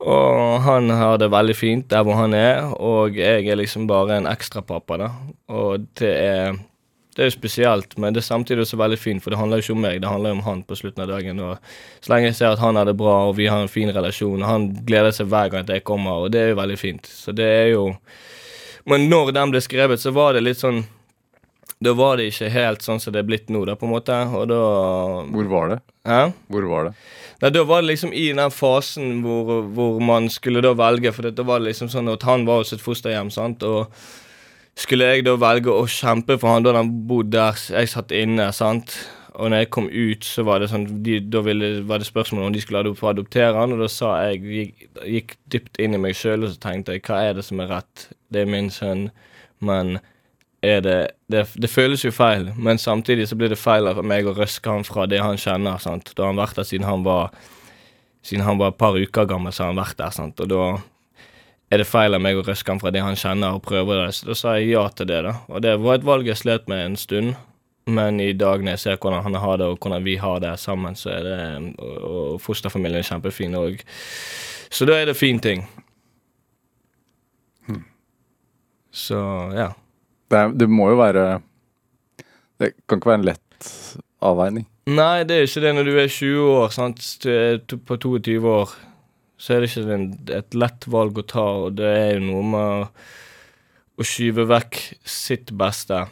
Og 0.00 0.64
han 0.64 0.88
har 0.88 1.20
det 1.20 1.28
veldig 1.32 1.56
fint 1.58 1.90
der 1.92 2.08
hvor 2.08 2.16
han 2.22 2.32
er, 2.36 2.72
og 2.72 3.20
jeg 3.20 3.44
er 3.44 3.60
liksom 3.60 3.84
bare 3.90 4.16
en 4.16 4.30
ekstrapappa, 4.32 4.96
da. 5.00 5.10
Og 5.52 5.84
det 6.00 6.14
er 6.14 6.56
det 7.18 7.24
er 7.24 7.32
jo 7.32 7.34
spesielt, 7.34 7.96
men 7.98 8.14
det 8.14 8.20
er 8.20 8.28
samtidig 8.28 8.62
også 8.62 8.76
veldig 8.78 8.96
fint, 9.02 9.22
for 9.24 9.34
det 9.34 9.40
handler 9.40 9.58
jo 9.58 9.64
ikke 9.64 9.74
om 9.74 9.80
meg, 9.82 9.96
det 10.04 10.06
handler 10.10 10.30
jo 10.30 10.36
om 10.36 10.42
han 10.46 10.60
på 10.68 10.76
slutten 10.78 11.02
av 11.02 11.08
dagen. 11.10 11.40
Og 11.42 11.56
så 11.98 12.12
lenge 12.12 12.28
jeg 12.28 12.36
ser 12.38 12.52
at 12.52 12.60
han 12.62 12.76
har 12.78 12.86
det 12.86 12.94
bra, 13.00 13.14
og 13.26 13.32
vi 13.40 13.48
har 13.50 13.58
en 13.58 13.72
fin 13.72 13.90
relasjon, 13.90 14.36
og 14.38 14.46
han 14.46 14.68
gleder 14.86 15.16
seg 15.16 15.26
hver 15.32 15.50
gang 15.50 15.64
at 15.66 15.72
jeg 15.74 15.82
kommer, 15.88 16.22
og 16.22 16.30
det 16.30 16.44
er 16.44 16.52
jo 16.52 16.60
veldig 16.60 16.76
fint. 16.78 17.10
Så 17.10 17.34
det 17.34 17.48
er 17.56 17.66
jo 17.72 17.88
Men 18.86 19.08
når 19.10 19.32
den 19.34 19.50
ble 19.50 19.60
skrevet, 19.60 19.98
så 19.98 20.14
var 20.14 20.38
det 20.38 20.44
litt 20.46 20.62
sånn 20.62 20.84
Da 21.82 21.92
var 21.98 22.16
det 22.16 22.28
ikke 22.30 22.52
helt 22.54 22.86
sånn 22.86 23.02
som 23.02 23.12
det 23.12 23.24
er 23.24 23.26
blitt 23.26 23.50
nå, 23.50 23.64
da, 23.66 23.74
på 23.74 23.88
en 23.88 23.92
måte, 23.96 24.14
og 24.38 24.46
da 24.48 24.62
Hvor 25.34 25.50
var 25.50 25.74
det? 25.74 25.80
Hæ? 26.06 26.22
Hvor 26.46 26.70
var 26.70 26.86
det? 26.86 26.94
Nei, 27.42 27.50
Da 27.50 27.66
var 27.66 27.82
det 27.82 27.90
liksom 27.90 28.14
i 28.14 28.28
den 28.30 28.54
fasen 28.54 29.18
hvor, 29.26 29.66
hvor 29.74 29.98
man 29.98 30.30
skulle 30.30 30.62
da 30.62 30.70
velge, 30.78 31.10
for 31.12 31.26
da 31.26 31.42
var 31.42 31.58
det 31.58 31.72
liksom 31.72 31.90
sånn 31.90 32.14
at 32.14 32.22
han 32.30 32.46
var 32.46 32.62
hos 32.62 32.72
et 32.78 32.86
fosterhjem, 32.86 33.34
sant, 33.34 33.66
og 33.66 33.90
skulle 34.78 35.08
jeg 35.10 35.26
da 35.26 35.36
velge 35.40 35.72
å 35.74 35.86
kjempe 35.90 36.38
for 36.38 36.54
han 36.54 36.66
da 36.66 36.74
han 36.76 36.90
bodde 37.08 37.36
der, 37.36 37.62
jeg 37.74 37.90
satt 37.90 38.14
inne, 38.14 38.50
sant, 38.54 38.94
og 39.38 39.52
når 39.52 39.62
jeg 39.62 39.70
kom 39.74 39.88
ut, 39.90 40.26
så 40.26 40.42
var 40.46 40.62
det 40.62 40.70
sånn, 40.72 40.86
de, 41.06 41.18
da 41.30 41.42
ville, 41.46 41.70
var 41.86 42.02
det 42.02 42.08
spørsmål 42.08 42.48
om 42.48 42.54
de 42.54 42.62
skulle 42.62 42.94
få 42.98 43.12
adoptere 43.12 43.54
han, 43.54 43.74
og 43.74 43.82
da 43.84 43.88
sa 43.92 44.14
jeg, 44.26 44.40
gikk, 44.42 44.86
gikk 45.06 45.34
dypt 45.54 45.82
inn 45.82 45.94
i 45.94 46.00
meg 46.02 46.16
selv, 46.18 46.46
og 46.46 46.54
så 46.54 46.62
tenkte 46.62 46.96
jeg, 46.96 47.04
hva 47.06 47.20
er 47.26 47.38
det 47.38 47.46
som 47.46 47.62
er 47.62 47.70
rett? 47.70 48.08
Det 48.34 48.42
er 48.42 48.50
min 48.50 48.70
sønn, 48.74 49.08
men 49.62 49.98
er 50.66 50.82
det, 50.82 50.98
det, 51.30 51.44
det 51.54 51.70
føles 51.70 52.02
jo 52.02 52.10
feil, 52.14 52.50
men 52.58 52.82
samtidig 52.82 53.28
så 53.30 53.38
blir 53.38 53.52
det 53.54 53.60
feil 53.60 53.86
av 53.86 54.02
meg 54.02 54.26
å 54.26 54.34
røske 54.34 54.74
han 54.74 54.86
fra 54.86 55.06
det 55.10 55.22
han 55.22 55.38
kjenner, 55.38 55.78
sant? 55.82 56.10
Da 56.14 56.26
har 56.26 56.34
han 56.34 56.42
vært 56.42 56.58
der 56.58 56.66
siden 56.66 56.88
han 56.88 57.06
var 57.06 57.30
siden 58.26 58.44
han 58.44 58.58
var 58.58 58.72
et 58.72 58.80
par 58.80 58.98
uker 58.98 59.28
gammel, 59.28 59.54
så 59.54 59.64
har 59.64 59.72
han 59.72 59.80
vært 59.80 59.98
der, 60.00 60.14
sant? 60.14 60.40
og 60.42 60.50
da 60.50 60.64
er 61.68 61.82
det 61.82 61.88
feil 61.88 62.16
av 62.16 62.22
meg 62.24 62.38
å 62.38 62.44
røske 62.46 62.72
han 62.72 62.80
fra 62.80 62.92
det 62.94 63.02
han 63.04 63.18
kjenner, 63.18 63.56
og 63.56 63.64
prøve 63.66 63.98
det. 63.98 64.08
Så 64.16 64.30
da 64.30 64.36
sa 64.38 64.56
jeg 64.56 64.72
ja 64.72 64.86
til 64.96 65.10
det, 65.10 65.20
da. 65.26 65.34
Og 65.52 65.62
det 65.64 65.76
var 65.82 65.98
et 65.98 66.06
valg 66.08 66.28
jeg 66.28 66.40
slet 66.40 66.68
med 66.70 66.84
en 66.84 66.96
stund, 67.00 67.34
men 67.88 68.20
i 68.20 68.32
dag 68.36 68.64
når 68.64 68.76
jeg 68.76 68.84
ser 68.84 69.00
hvordan 69.00 69.24
han 69.24 69.36
har 69.40 69.60
det, 69.60 69.68
og 69.68 69.82
hvordan 69.82 70.04
vi 70.04 70.16
har 70.20 70.40
det 70.44 70.54
sammen, 70.60 70.96
så 70.96 71.12
er 71.16 71.26
det 71.26 71.36
Og, 71.78 72.40
fosterfamilien 72.40 73.00
er 73.00 73.10
kjempefin 73.10 73.56
òg. 73.56 73.84
Så 74.70 74.88
da 74.88 74.96
er 74.96 75.08
det 75.08 75.16
fin 75.16 75.40
ting. 75.40 75.64
Så 78.90 79.18
ja. 79.54 79.72
Det, 80.28 80.38
er, 80.38 80.50
det 80.52 80.68
må 80.68 80.90
jo 80.90 80.96
være 80.98 81.40
Det 82.60 82.74
kan 82.88 82.98
ikke 82.98 83.10
være 83.12 83.20
en 83.20 83.28
lett 83.30 83.68
avveining. 84.20 84.66
Nei, 84.88 85.24
det 85.28 85.36
er 85.36 85.46
ikke 85.46 85.62
det 85.62 85.72
når 85.76 85.86
du 85.86 85.98
er 86.00 86.08
20 86.08 86.50
år, 86.58 86.70
sant, 86.72 87.04
på 87.86 87.96
22 87.96 88.38
år. 88.48 88.72
Så 89.38 89.54
er 89.54 89.62
det 89.62 89.70
ikke 89.70 89.94
en, 89.94 90.10
et 90.34 90.58
lett 90.58 90.86
valg 90.90 91.18
å 91.20 91.26
ta, 91.26 91.46
og 91.64 91.78
det 91.78 91.88
er 91.88 92.12
jo 92.16 92.26
noe 92.26 92.44
med 92.52 93.02
å, 93.98 94.06
skyve 94.06 94.44
vekk 94.50 94.78
sitt 95.08 95.54
beste. 95.58 96.04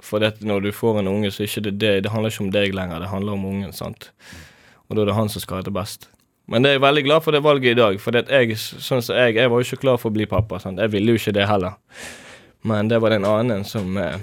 For 0.00 0.22
det, 0.22 0.38
når 0.44 0.68
du 0.68 0.70
får 0.72 1.02
en 1.02 1.10
unge, 1.10 1.32
så 1.32 1.44
ikke 1.44 1.64
det 1.66 1.74
det. 1.80 1.92
Det 2.04 2.12
handler 2.12 2.32
ikke 2.32 2.46
om 2.46 2.54
deg 2.54 2.76
lenger, 2.76 3.02
det 3.02 3.10
handler 3.12 3.36
om 3.36 3.44
ungen. 3.50 3.74
sant? 3.76 4.10
Og 4.88 4.96
da 4.96 5.04
er 5.04 5.10
det 5.10 5.18
han 5.18 5.28
som 5.32 5.44
skal 5.44 5.60
ha 5.60 5.66
det 5.66 5.74
best. 5.76 6.08
Men 6.50 6.64
det 6.64 6.70
er 6.70 6.78
jeg 6.78 6.82
veldig 6.82 7.02
glad 7.06 7.22
for 7.22 7.36
det 7.36 7.44
valget 7.44 7.76
i 7.76 7.78
dag. 7.78 8.00
For 8.02 8.16
jeg, 8.16 8.56
sånn 8.58 9.04
som 9.04 9.14
jeg, 9.14 9.36
jeg 9.38 9.50
var 9.52 9.60
jo 9.60 9.68
ikke 9.68 9.84
klar 9.84 10.00
for 10.02 10.10
å 10.10 10.16
bli 10.16 10.26
pappa. 10.26 10.58
sant? 10.58 10.80
Jeg 10.82 10.90
ville 10.90 11.14
jo 11.14 11.20
ikke 11.20 11.34
det 11.36 11.46
heller. 11.46 11.76
Men 12.66 12.90
det 12.90 12.98
var 13.00 13.14
den 13.14 13.24
en 13.24 13.30
annen 13.30 13.62
som 13.64 13.94
eh, 14.00 14.18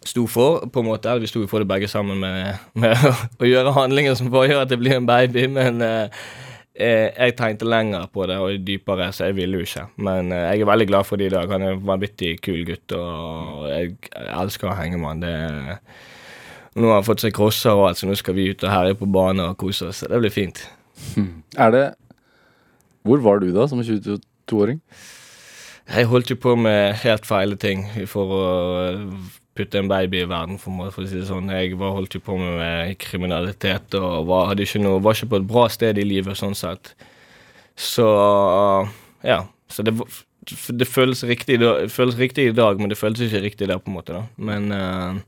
sto 0.00 0.24
for, 0.30 0.64
på 0.72 0.80
en 0.80 0.88
måte. 0.88 1.10
Eller 1.10 1.26
vi 1.26 1.28
sto 1.28 1.42
for 1.50 1.60
det 1.60 1.68
begge 1.68 1.90
sammen 1.92 2.22
med, 2.22 2.62
med 2.72 2.96
å, 3.40 3.44
gjøre 3.44 3.74
handlinger 3.76 4.16
som 4.16 4.32
bare 4.32 4.48
gjør 4.48 4.62
at 4.64 4.72
det 4.72 4.80
blir 4.80 4.96
en 4.96 5.08
baby. 5.08 5.44
Men 5.52 5.84
eh, 5.84 6.24
jeg 6.72 7.34
tenkte 7.36 7.68
lenger 7.68 8.06
på 8.12 8.24
det 8.28 8.38
og 8.40 8.62
dypere, 8.64 9.10
så 9.12 9.28
jeg 9.28 9.36
ville 9.36 9.60
jo 9.60 9.66
ikke. 9.66 9.84
Men 10.06 10.32
eh, 10.32 10.46
jeg 10.52 10.64
er 10.64 10.70
veldig 10.70 10.88
glad 10.88 11.04
for 11.04 11.20
det 11.20 11.28
i 11.28 11.34
dag. 11.34 11.50
Han 11.52 11.66
er 11.66 11.76
en 11.76 11.84
vanvittig 11.86 12.38
kul 12.44 12.62
gutt, 12.68 12.94
og 12.96 13.68
jeg, 13.68 13.96
elsker 14.32 14.70
å 14.70 14.78
henge 14.78 15.00
med 15.00 15.10
han. 15.10 15.24
Det 15.26 16.80
nå 16.80 16.88
har 16.88 17.02
han 17.02 17.04
fått 17.04 17.20
seg 17.20 17.34
crosser 17.36 17.76
og 17.76 17.90
alt, 17.90 18.00
så 18.00 18.08
nå 18.08 18.14
skal 18.16 18.36
vi 18.38 18.48
ut 18.48 18.62
og 18.64 18.72
herje 18.72 18.96
på 18.96 19.08
bane 19.12 19.50
og 19.50 19.58
kose 19.60 19.90
oss. 19.90 20.00
Det 20.08 20.20
blir 20.22 20.32
fint. 20.32 20.62
Er 21.60 21.74
det 21.74 21.84
Hvor 23.02 23.20
var 23.20 23.42
du 23.42 23.50
da, 23.52 23.66
som 23.68 23.82
22-åring? 23.82 24.80
Jeg 25.92 26.06
holdt 26.06 26.30
jo 26.30 26.36
på 26.38 26.54
med 26.56 26.94
helt 27.02 27.26
feile 27.26 27.58
ting 27.58 27.82
for 28.08 28.32
å 28.32 28.42
putte 29.54 29.78
en 29.78 29.88
baby 29.90 30.22
i 30.22 30.28
verden, 30.30 30.58
for, 30.58 30.72
å- 30.80 30.90
for 30.94 31.04
å 31.04 31.08
si 31.10 31.18
det 31.20 31.26
sånn. 31.28 31.50
Jeg 31.52 31.74
var, 31.80 31.92
holdt 31.96 32.14
jo 32.16 32.20
på 32.24 32.38
med, 32.40 32.94
kriminalitet 33.02 33.94
og 33.98 34.26
var, 34.30 34.54
ikke 34.56 34.80
noe, 34.80 35.00
var 35.04 35.12
ikke 35.18 35.28
på 35.34 35.40
et 35.42 35.48
bra 35.50 35.66
sted 35.68 35.98
i 36.00 36.06
livet, 36.08 36.38
sånn 36.40 36.54
sett. 36.56 36.94
Så 37.76 38.06
ja. 39.24 39.42
Så 39.72 39.82
det, 39.86 39.92
det 40.76 40.88
føles 40.88 41.22
riktig, 41.24 41.58
det 41.62 41.88
føles 41.92 42.16
riktig 42.20 42.48
i 42.50 42.56
dag, 42.56 42.80
men 42.80 42.90
det 42.92 42.98
føles 43.00 43.20
ikke 43.24 43.40
riktig 43.44 43.68
der, 43.70 43.78
på 43.80 43.88
en 43.92 43.96
måte. 43.96 44.12
da. 44.18 44.24
Men, 44.36 44.66
eh, 44.72 45.20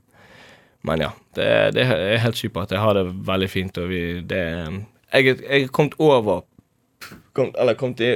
men 0.85 1.01
ja. 1.05 1.11
Det, 1.37 1.47
det 1.77 1.85
er 1.85 2.19
helt 2.21 2.37
supert. 2.37 2.71
Jeg 2.75 2.81
har 2.83 2.93
det 2.97 3.07
veldig 3.25 3.49
fint. 3.49 3.77
og 3.81 3.89
vi, 3.89 4.01
det, 4.21 4.41
jeg, 5.13 5.37
er- 5.45 5.67
kommet 5.73 5.97
over 5.99 6.43
kom, 7.33 7.51
Eller 7.59 7.73
kommet 7.77 8.01
i, 8.01 8.11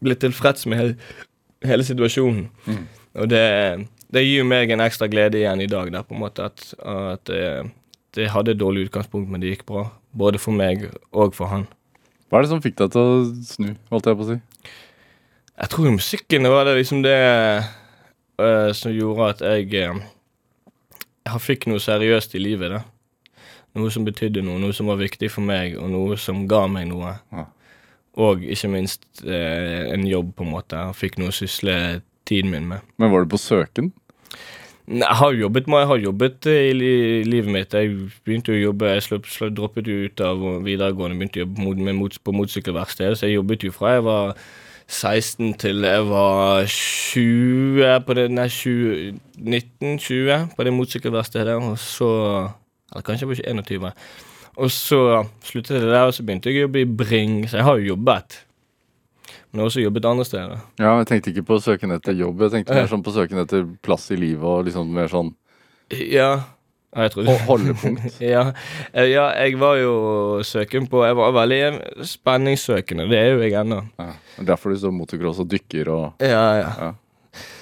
blitt 0.00 0.20
tilfreds 0.24 0.66
med 0.70 0.78
hele 0.80 0.96
hele 1.68 1.84
situasjonen. 1.84 2.46
Og 3.20 3.26
det, 3.28 3.40
det 4.14 4.24
gir 4.26 4.46
meg 4.46 4.72
en 4.74 4.82
ekstra 4.84 5.08
glede 5.10 5.38
igjen 5.38 5.62
i 5.62 5.70
dag, 5.70 5.90
der, 5.94 6.06
på 6.06 6.16
en 6.16 6.22
måte, 6.24 6.50
at, 6.50 6.64
at 6.82 7.24
det, 7.30 7.70
det 8.16 8.30
hadde 8.34 8.54
et 8.54 8.60
dårlig 8.60 8.88
utgangspunkt, 8.88 9.30
men 9.30 9.42
det 9.42 9.54
gikk 9.54 9.66
bra. 9.68 9.86
Både 10.10 10.40
for 10.42 10.56
meg 10.56 10.88
og 11.12 11.36
for 11.36 11.52
han. 11.52 11.68
Hva 12.30 12.38
er 12.38 12.46
det 12.46 12.52
som 12.52 12.62
fikk 12.62 12.78
deg 12.78 12.94
til 12.94 13.02
å 13.02 13.20
snu, 13.46 13.68
holdt 13.90 14.08
jeg 14.10 14.18
på 14.18 14.26
å 14.26 14.30
si? 14.32 14.38
Jeg 15.60 15.72
tror 15.74 15.92
musikken 15.92 16.48
var 16.50 16.64
det 16.66 16.78
liksom 16.78 17.02
det 17.04 17.18
uh, 18.40 18.70
som 18.74 18.94
gjorde 18.94 19.28
at 19.34 19.44
jeg 19.44 19.90
uh, 19.90 20.00
jeg 21.26 21.44
fikk 21.44 21.68
noe 21.70 21.82
seriøst 21.82 22.34
i 22.34 22.42
livet. 22.42 22.72
da. 22.72 22.82
Noe 23.78 23.92
som 23.94 24.06
betydde 24.06 24.42
noe, 24.42 24.58
noe 24.62 24.74
som 24.74 24.88
var 24.90 24.98
viktig 24.98 25.30
for 25.30 25.46
meg, 25.46 25.76
og 25.78 25.90
noe 25.92 26.18
som 26.18 26.46
ga 26.50 26.64
meg 26.70 26.88
noe. 26.90 27.14
Ja. 27.34 27.46
Og 28.20 28.42
ikke 28.42 28.72
minst 28.72 29.04
uh, 29.22 29.90
en 29.92 30.06
jobb, 30.08 30.34
på 30.38 30.46
en 30.46 30.54
måte. 30.54 30.80
Jeg 30.88 30.98
fikk 30.98 31.20
noe 31.20 31.30
å 31.30 31.36
sysle 31.36 32.00
tiden 32.30 32.50
min 32.54 32.66
med. 32.70 32.86
Men 32.98 33.12
var 33.12 33.24
du 33.24 33.30
på 33.34 33.40
søken? 33.40 33.92
Jeg 34.90 35.16
har 35.20 35.32
jobbet, 35.32 35.66
jeg 35.66 35.86
har 35.86 36.00
jobbet 36.02 36.46
eh, 36.50 36.70
i 36.70 36.72
li 36.74 36.94
livet 37.22 37.52
mitt. 37.54 37.74
Jeg 37.74 37.92
begynte 38.26 38.50
å 38.50 38.58
jobbe, 38.58 38.88
jeg 38.90 39.04
slupp, 39.06 39.28
slupp, 39.30 39.52
droppet 39.54 39.86
jo 39.86 40.08
ut 40.08 40.22
av 40.26 40.42
videregående 40.66 41.18
begynte 41.20 41.38
å 41.38 41.44
jobbe 41.44 41.62
mot, 41.62 41.78
med 41.78 42.18
på 42.24 42.34
motorsykkelverksted. 42.34 43.14
Så 43.14 43.28
jeg 43.28 43.38
jobbet 43.38 43.68
jo 43.68 43.70
fra 43.76 43.94
jeg 43.94 44.04
var 44.08 44.34
16 44.90 45.54
til 45.62 45.86
jeg 45.86 46.08
var 46.08 46.66
20 46.66 48.02
på 48.08 48.18
det, 48.18 48.26
Nei, 48.34 48.48
20, 48.50 49.20
19-20 49.38 50.50
på 50.56 50.66
det 50.66 50.74
motorsykkelverkstedet. 50.74 51.54
Og 51.54 51.78
så 51.78 52.10
Eller 52.90 53.06
kanskje 53.06 53.22
jeg 53.22 53.28
var 53.30 53.38
ikke 53.38 53.54
21. 53.62 53.90
Og 54.56 54.70
så 54.74 55.02
sluttet 55.46 55.76
jeg 55.78 55.86
der, 55.86 56.08
og 56.08 56.14
så 56.14 56.24
begynte 56.26 56.50
jeg 56.50 56.58
å 56.58 56.66
jobbe 56.66 56.82
i 56.82 56.88
Bring. 56.98 57.44
Så 57.46 57.60
jeg 57.60 57.68
har 57.68 57.78
jo 57.78 57.92
jobbet. 57.94 58.40
Men 59.52 59.64
også 59.66 59.82
jobbet 59.82 60.04
andre 60.06 60.24
steder. 60.24 60.60
Ja, 60.78 60.92
jeg 61.00 61.06
tenkte 61.10 61.30
ikke 61.32 61.42
på 61.48 61.56
søken 61.62 61.90
etter 61.96 62.14
jobb. 62.14 62.40
Jeg 62.46 62.50
tenkte 62.54 62.74
mer 62.76 62.86
sånn 62.86 63.02
på 63.02 63.10
søken 63.14 63.38
etter 63.42 63.64
plass 63.82 64.10
i 64.14 64.16
livet 64.20 64.44
og 64.46 64.64
liksom 64.68 64.90
mer 64.94 65.08
sånn 65.10 65.32
Ja. 65.90 66.40
Jeg 66.96 67.10
ho- 67.14 67.38
holdepunkt. 67.46 68.16
ja, 68.34 68.52
eh, 68.92 69.04
ja, 69.12 69.28
jeg 69.38 69.58
var 69.60 69.76
jo 69.78 69.90
søken 70.42 70.88
på 70.90 71.04
Jeg 71.06 71.14
var 71.14 71.30
veldig 71.36 71.60
spenningssøkende. 72.02 73.08
Det 73.10 73.18
er 73.18 73.28
jo 73.30 73.42
jeg 73.44 73.52
ennå. 73.60 73.80
Ja. 73.98 74.08
Er 74.40 74.48
Derfor 74.48 74.70
du 74.74 74.78
står 74.80 74.94
motocross 74.96 75.38
og 75.42 75.48
dykker 75.52 75.88
og 75.94 76.22
Ja, 76.22 76.42
ja. 76.58 76.72
Ja. 76.80 76.92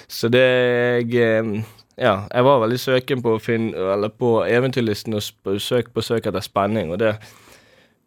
Så 0.09 0.29
det 0.33 0.41
jeg 0.41 1.13
eh, 1.21 1.61
Ja, 1.99 2.15
jeg 2.33 2.43
var 2.47 2.61
veldig 2.63 2.79
søken 2.81 3.21
på 3.21 3.35
Eller 3.59 4.09
på 4.09 4.31
eventyrlisten 4.47 5.13
og 5.13 5.21
sp 5.21 5.57
søk 5.61 5.93
på 5.93 6.01
søk 6.01 6.25
etter 6.25 6.41
spenning, 6.41 6.89
og 6.91 6.97
det 6.99 7.15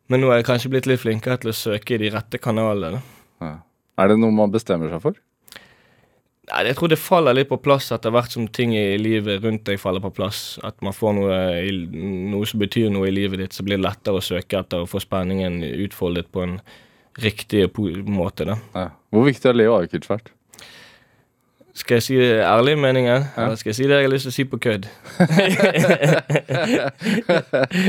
Men 0.09 0.21
nå 0.23 0.31
er 0.33 0.41
jeg 0.43 0.47
kanskje 0.51 0.71
blitt 0.75 0.87
litt 0.91 1.01
flinkere 1.01 1.39
til 1.39 1.51
å 1.53 1.55
søke 1.57 1.95
i 1.95 1.99
de 2.03 2.11
rette 2.11 2.39
kanalene. 2.43 3.03
ja. 3.41 3.59
Er 4.01 4.09
det 4.09 4.19
noe 4.21 4.35
man 4.35 4.53
bestemmer 4.53 4.93
seg 4.93 5.03
for? 5.05 5.19
Nei, 6.51 6.65
Jeg 6.67 6.77
tror 6.77 6.91
det 6.91 6.99
faller 6.99 7.37
litt 7.37 7.51
på 7.53 7.61
plass 7.63 7.93
etter 7.95 8.13
hvert 8.13 8.33
som 8.35 8.49
ting 8.49 8.75
i 8.77 8.99
livet 8.99 9.45
rundt 9.45 9.65
deg 9.69 9.81
faller 9.81 10.03
på 10.03 10.13
plass. 10.17 10.59
At 10.67 10.81
man 10.83 10.97
får 10.97 11.15
noe, 11.17 11.37
noe 12.33 12.49
som 12.49 12.63
betyr 12.63 12.91
noe 12.93 13.09
i 13.09 13.15
livet 13.15 13.41
ditt, 13.41 13.57
så 13.57 13.65
blir 13.67 13.79
det 13.79 13.87
lettere 13.87 14.19
å 14.19 14.25
søke 14.25 14.59
etter 14.59 14.83
og 14.83 14.91
få 14.91 15.01
spenningen 15.05 15.63
utfoldet 15.63 16.33
på 16.35 16.43
en 16.45 16.59
riktig 17.23 17.69
måte. 18.09 18.49
da. 18.49 18.59
Ja. 18.75 18.89
Hvor 19.13 19.29
viktig 19.29 19.49
har 19.49 19.59
Leo 19.59 19.77
Ajkic 19.79 20.09
vært? 20.11 20.33
Skal 21.75 21.95
jeg 21.95 22.03
si 22.05 22.17
det 22.21 22.43
ærlige 22.45 22.77
meningen, 22.77 23.23
eller 23.37 23.55
skal 23.57 23.71
jeg 23.71 23.77
si 23.79 23.87
det 23.89 23.97
jeg 23.97 24.05
har 24.05 24.11
lyst 24.13 24.27
til 24.27 24.33
å 24.33 24.37
si 24.37 24.45
på 24.45 24.59
kødd? 24.61 24.89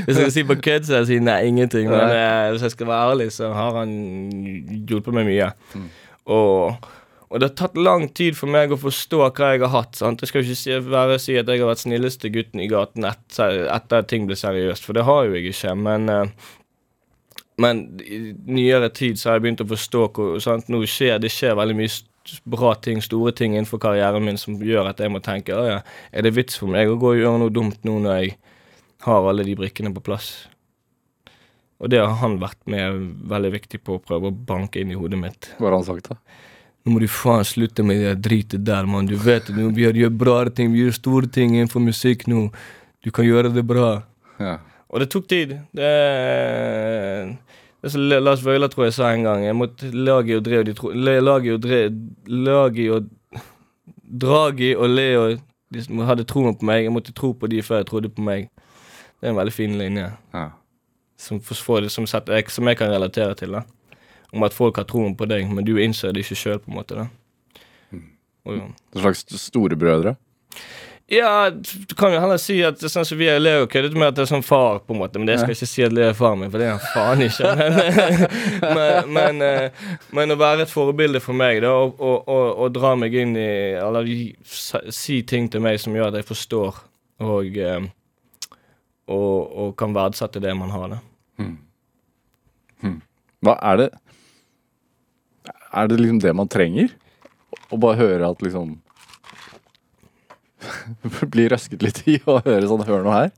hvis 0.06 0.08
jeg 0.08 0.16
skal 0.16 0.32
si 0.32 0.44
på 0.48 0.56
kødd, 0.56 0.86
så 0.88 1.02
jeg 1.02 1.10
sier 1.10 1.26
nei, 1.26 1.42
ingenting. 1.52 1.90
Men 1.92 2.14
eh, 2.16 2.52
hvis 2.54 2.64
jeg 2.64 2.72
skal 2.78 2.88
være 2.88 3.10
ærlig, 3.12 3.28
så 3.36 3.52
har 3.52 3.82
han 3.82 3.92
hjulpet 4.88 5.18
meg 5.18 5.28
mye. 5.28 5.50
Og, 6.32 6.80
og 7.28 7.44
det 7.44 7.50
har 7.50 7.58
tatt 7.60 7.76
lang 7.76 8.08
tid 8.16 8.40
for 8.40 8.48
meg 8.56 8.72
å 8.72 8.80
forstå 8.80 9.20
hva 9.26 9.52
jeg 9.52 9.66
har 9.66 9.76
hatt. 9.76 10.00
sant? 10.00 10.24
Jeg 10.24 10.32
skal 10.32 10.48
ikke 10.48 10.62
si, 10.64 10.80
være 10.88 11.20
si 11.20 11.36
at 11.36 11.52
jeg 11.52 11.66
har 11.66 11.72
vært 11.74 11.84
snilleste 11.84 12.32
gutten 12.32 12.64
i 12.64 12.72
gaten 12.72 13.04
etter, 13.10 13.66
etter 13.68 14.00
at 14.00 14.08
ting 14.08 14.32
ble 14.32 14.40
seriøst, 14.40 14.88
for 14.88 14.96
det 14.96 15.04
har 15.12 15.28
jo 15.28 15.36
jeg 15.36 15.52
ikke. 15.52 15.76
Men 15.84 16.08
eh, 16.08 16.32
men 17.62 17.84
i 18.02 18.34
nyere 18.50 18.90
tid 18.90 19.20
så 19.20 19.30
har 19.30 19.36
jeg 19.38 19.44
begynt 19.46 19.62
å 19.62 19.70
forstå 19.70 20.00
hvor 20.16 20.40
sant? 20.42 20.72
Nå 20.74 20.80
skjer, 20.90 21.20
det 21.22 21.30
skjer 21.30 21.54
veldig 21.60 21.76
mye 21.78 21.92
bra 22.48 22.74
ting, 22.76 23.02
store 23.04 23.34
ting 23.36 23.58
innenfor 23.58 23.82
karrieren 23.84 24.24
min 24.26 24.40
som 24.40 24.56
gjør 24.62 24.90
at 24.92 25.02
jeg 25.04 25.12
må 25.12 25.22
tenke 25.24 25.56
«Å 25.56 25.66
ja, 25.68 25.78
er 26.12 26.26
det 26.26 26.36
vits 26.38 26.58
for 26.60 26.72
meg 26.72 26.90
å 26.90 26.98
gå 27.00 27.14
og 27.14 27.20
gjøre 27.20 27.42
noe 27.42 27.54
dumt 27.54 27.84
nå 27.88 28.00
når 28.04 28.20
jeg 28.22 28.36
har 29.08 29.30
alle 29.30 29.46
de 29.48 29.56
brikkene 29.60 29.92
på 29.96 30.04
plass? 30.06 30.32
Og 31.84 31.92
det 31.92 32.00
har 32.00 32.16
han 32.22 32.40
vært 32.40 32.62
med 32.70 33.02
veldig 33.28 33.52
viktig 33.58 33.82
på 33.84 33.98
å 33.98 34.02
prøve 34.04 34.32
å 34.32 34.36
banke 34.52 34.80
inn 34.80 34.94
i 34.94 34.98
hodet 34.98 35.20
mitt. 35.20 35.50
Hva 35.58 35.68
har 35.68 35.78
han 35.82 35.88
sagt, 35.88 36.14
da? 36.14 36.16
Nå 36.84 36.94
må 36.94 37.00
du 37.00 37.08
faen 37.12 37.44
slutte 37.48 37.84
med 37.84 38.02
det 38.04 38.14
dritet 38.24 38.64
der, 38.68 38.88
mann. 38.88 39.08
Du 39.08 39.16
vet 39.20 39.48
det, 39.48 39.68
vi 39.76 39.88
gjør, 39.88 40.12
bra 40.12 40.38
ting, 40.52 40.72
vi 40.72 40.84
gjør 40.84 40.96
store 40.96 41.30
ting 41.32 41.56
innenfor 41.56 41.84
musikk 41.84 42.26
nå. 42.32 42.50
Du 43.04 43.12
kan 43.12 43.28
gjøre 43.28 43.52
det 43.56 43.64
bra. 43.68 43.98
Ja. 44.40 44.58
Og 44.92 45.04
det 45.04 45.10
tok 45.12 45.28
tid. 45.32 45.56
Det, 45.76 45.92
Lars 47.84 48.44
Vøyla 48.46 48.68
tror 48.72 48.86
jeg 48.88 48.94
sa 48.96 49.10
en 49.14 49.24
gang. 49.28 49.44
Jeg 49.46 49.56
måtte 49.60 49.90
lage 49.92 50.38
og 50.38 50.44
drev 50.46 50.64
de 50.66 50.74
tro... 50.78 50.92
Lage 50.96 51.54
og 51.54 51.62
Dre, 51.66 51.82
Lagi 52.28 52.86
og 52.90 53.10
Dragi 54.24 54.76
og 54.76 54.90
Leo 54.90 55.24
De 55.74 55.82
som 55.84 56.00
hadde 56.08 56.24
troen 56.30 56.56
på 56.56 56.66
meg. 56.70 56.84
Jeg 56.86 56.94
måtte 56.94 57.14
tro 57.18 57.34
på 57.34 57.50
de 57.52 57.62
før 57.66 57.82
jeg 57.82 57.90
trodde 57.90 58.10
på 58.14 58.22
meg. 58.24 58.48
Det 59.20 59.28
er 59.28 59.34
en 59.34 59.40
veldig 59.40 59.54
fin 59.56 59.76
linje 59.80 60.12
Ja. 60.34 60.50
som, 61.18 61.40
for- 61.42 61.88
som, 61.90 62.06
jeg, 62.06 62.50
som 62.52 62.68
jeg 62.68 62.78
kan 62.78 62.92
relatere 62.92 63.36
til. 63.36 63.52
da 63.52 63.62
Om 64.34 64.44
at 64.44 64.54
folk 64.54 64.76
har 64.78 64.84
troen 64.86 65.16
på 65.16 65.26
deg, 65.28 65.50
men 65.52 65.66
du 65.66 65.76
innser 65.78 66.12
det 66.14 66.24
ikke 66.24 66.36
sjøl, 66.40 66.60
på 66.60 66.72
en 66.72 66.78
måte. 66.78 66.96
da 66.96 67.08
og, 68.46 68.54
En 68.96 69.02
slags 69.02 69.26
storebrødre? 69.40 70.16
Ja, 71.12 71.50
du 71.50 71.96
kan 71.96 72.14
jo 72.14 72.20
heller 72.24 72.40
si 72.40 72.56
at 72.64 72.78
det 72.80 72.88
er 72.88 72.94
sånn 72.94 73.06
som 73.06 73.20
vi 73.20 73.28
er 73.28 73.42
Leo 73.42 73.66
køddet 73.70 73.96
med 73.98 74.08
at 74.08 74.16
det 74.18 74.24
er 74.24 74.30
sånn 74.30 74.46
far, 74.46 74.80
på 74.86 74.96
en 74.96 75.02
måte. 75.02 75.20
Men 75.20 75.28
det 75.28 75.36
skal 75.42 75.52
jeg 75.52 75.60
ikke 75.60 75.72
si 75.74 75.84
at 75.84 75.96
Leo 75.96 76.08
er 76.10 76.16
faren 76.18 76.40
min, 76.40 76.52
for 76.54 76.64
det 76.64 76.70
er 76.70 76.78
han 76.78 76.94
faen 76.94 77.26
ikke. 77.26 77.52
Men, 77.60 77.74
men, 78.78 79.12
men, 79.18 79.42
eh, 79.44 79.90
men 80.16 80.34
å 80.34 80.40
være 80.40 80.64
et 80.64 80.72
forbilde 80.72 81.20
for 81.24 81.36
meg, 81.38 81.60
da, 81.66 81.74
og, 81.76 82.00
og, 82.00 82.30
og, 82.32 82.46
og 82.64 82.72
dra 82.78 82.94
meg 83.00 83.18
inn 83.20 83.36
i 83.36 83.50
Eller 83.78 84.08
si 84.48 85.20
ting 85.28 85.50
til 85.52 85.64
meg 85.66 85.82
som 85.84 85.96
gjør 85.98 86.14
at 86.14 86.22
jeg 86.22 86.30
forstår, 86.32 86.80
og, 87.28 87.60
eh, 87.60 87.90
og, 89.12 89.36
og 89.66 89.76
kan 89.80 89.96
verdsette 89.96 90.42
det 90.44 90.56
man 90.58 90.72
har, 90.74 90.96
da. 90.96 91.02
Hva 93.44 93.58
er 93.60 93.80
det 93.80 93.90
Er 95.74 95.88
det 95.92 96.00
liksom 96.00 96.20
det 96.24 96.34
man 96.38 96.48
trenger? 96.52 96.92
Å 97.74 97.80
bare 97.82 98.00
høre 98.00 98.30
at 98.30 98.44
liksom 98.46 98.78
Bli 101.34 101.46
røsket 101.52 101.84
litt 101.86 102.02
i 102.10 102.18
å 102.30 102.40
høre 102.46 102.68
sånn 102.70 102.84
Hør 102.88 103.06
noe 103.06 103.16
her. 103.18 103.32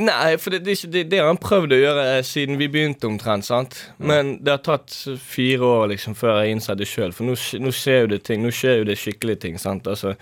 Nei, 0.00 0.36
for 0.40 0.54
det, 0.54 0.62
det, 0.64 1.04
det, 1.10 1.20
har 1.20 1.30
han 1.30 1.40
prøvd 1.40 1.74
å 1.76 1.80
gjøre 1.80 2.04
siden 2.26 2.60
vi 2.60 2.70
begynte 2.72 3.08
omtrent. 3.08 3.46
sant? 3.48 3.76
Men 3.98 4.36
det 4.44 4.56
har 4.56 4.64
tatt 4.66 4.94
fire 5.24 5.72
år 5.80 5.92
liksom 5.94 6.16
før 6.18 6.40
jeg 6.40 6.56
innså 6.56 6.76
det 6.78 6.88
sjøl. 6.90 7.14
For 7.16 7.28
nå, 7.28 7.36
nå 7.64 7.74
skjer 7.74 8.04
jo 8.04 8.12
det 8.14 8.22
ting. 8.28 8.44
Nå 8.44 8.52
skjer 8.54 8.80
jo 8.80 8.88
det 8.90 8.98
skikkelige 9.00 9.44
ting. 9.46 9.60
sant? 9.60 9.88
Altså, 9.90 10.16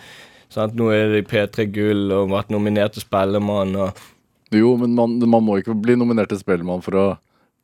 sant? 0.52 0.76
Nå 0.78 0.90
er 0.94 1.14
det 1.16 1.26
P3 1.30 1.68
Gull 1.74 2.12
og 2.16 2.34
vært 2.34 2.52
nominert 2.54 2.96
til 2.96 3.06
Spellemann 3.06 3.76
og 3.78 4.06
Jo, 4.54 4.78
men 4.80 4.94
man, 4.96 5.18
man 5.28 5.44
må 5.44 5.58
ikke 5.60 5.74
bli 5.76 5.92
nominert 6.00 6.30
til 6.32 6.40
Spellemann 6.40 6.80
for 6.80 6.96
å 6.96 7.08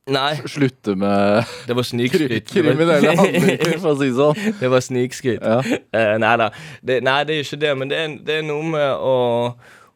Nei, 0.04 0.34
slutte 0.52 0.92
med 1.00 1.46
det 1.64 1.74
var 1.76 1.86
snikskryt. 1.88 2.44
kriminelle 2.50 3.14
handlinger, 3.20 3.78
for 3.80 3.94
å 3.94 3.96
si 3.96 4.10
det 4.10 4.16
sånn. 4.18 4.56
det 4.60 4.68
var 4.68 4.82
snikskryt. 4.84 5.40
Ja. 5.40 5.62
Uh, 5.64 6.16
nei 6.20 6.32
da. 6.42 6.50
Det, 6.84 6.98
nei, 7.06 7.22
det 7.24 7.38
er 7.38 7.46
ikke 7.46 7.60
det. 7.62 7.70
Men 7.80 7.92
det 7.92 8.00
er, 8.02 8.18
det 8.26 8.36
er 8.42 8.44
noe 8.44 8.66
med 8.68 8.90
å, 9.00 9.14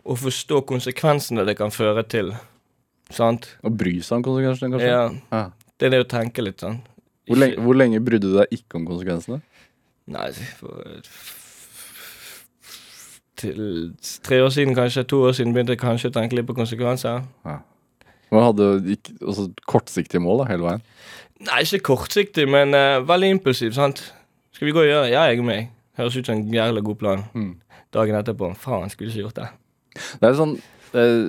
å 0.08 0.16
forstå 0.16 0.62
konsekvensene 0.70 1.44
det 1.44 1.58
kan 1.60 1.74
føre 1.74 2.06
til. 2.08 2.32
Sant? 3.12 3.50
Å 3.60 3.72
bry 3.72 3.98
seg 4.00 4.20
om 4.20 4.24
konsekvensene, 4.30 4.72
kanskje? 4.72 4.88
Ja. 4.88 5.04
Ja. 5.34 5.44
Det 5.78 5.90
er 5.90 5.94
det 5.98 6.04
å 6.06 6.08
tenke 6.08 6.44
litt 6.44 6.64
sånn. 6.64 6.80
Hvor, 7.28 7.42
lenge, 7.42 7.60
hvor 7.60 7.76
lenge 7.76 8.00
brydde 8.00 8.32
du 8.32 8.38
deg 8.40 8.56
ikke 8.56 8.80
om 8.80 8.88
konsekvensene? 8.88 9.42
Nei, 10.08 10.30
for 10.56 11.04
Til 13.38 13.92
tre 14.24 14.40
år 14.42 14.48
siden, 14.56 14.72
kanskje. 14.74 15.04
To 15.12 15.20
år 15.28 15.36
siden 15.36 15.52
begynte 15.52 15.76
jeg 15.76 15.84
kanskje 15.84 16.08
å 16.08 16.16
tenke 16.16 16.40
litt 16.40 16.48
på 16.48 16.56
konsekvenser. 16.56 17.28
Man 18.34 18.44
hadde 18.44 18.68
ikke, 18.94 19.14
altså, 19.22 19.48
kortsiktige 19.70 20.22
mål 20.22 20.42
da, 20.42 20.48
hele 20.52 20.66
veien. 20.66 20.84
Nei, 21.46 21.62
ikke 21.62 21.94
kortsiktig, 21.94 22.48
men 22.50 22.74
uh, 22.74 22.98
veldig 23.06 23.30
impulsiv. 23.36 23.72
sant? 23.76 24.02
Skal 24.56 24.68
vi 24.68 24.74
gå 24.74 24.82
og 24.82 24.88
gjøre 24.88 25.06
det? 25.06 25.12
Ja, 25.14 25.28
jeg 25.30 25.38
er 25.38 25.46
med. 25.46 25.70
Høres 25.98 26.16
ut 26.18 26.26
som 26.26 26.40
en 26.40 26.54
jævla 26.54 26.82
god 26.84 26.98
plan. 26.98 27.24
Mm. 27.34 27.52
Dagen 27.94 28.18
etterpå 28.18 28.50
faen, 28.58 28.90
skulle 28.92 29.12
ikke 29.12 29.28
gjort 29.28 29.38
det. 29.38 29.48
Det 30.20 30.28
er 30.28 30.36
sånn 30.38 30.52
eh, 30.94 31.22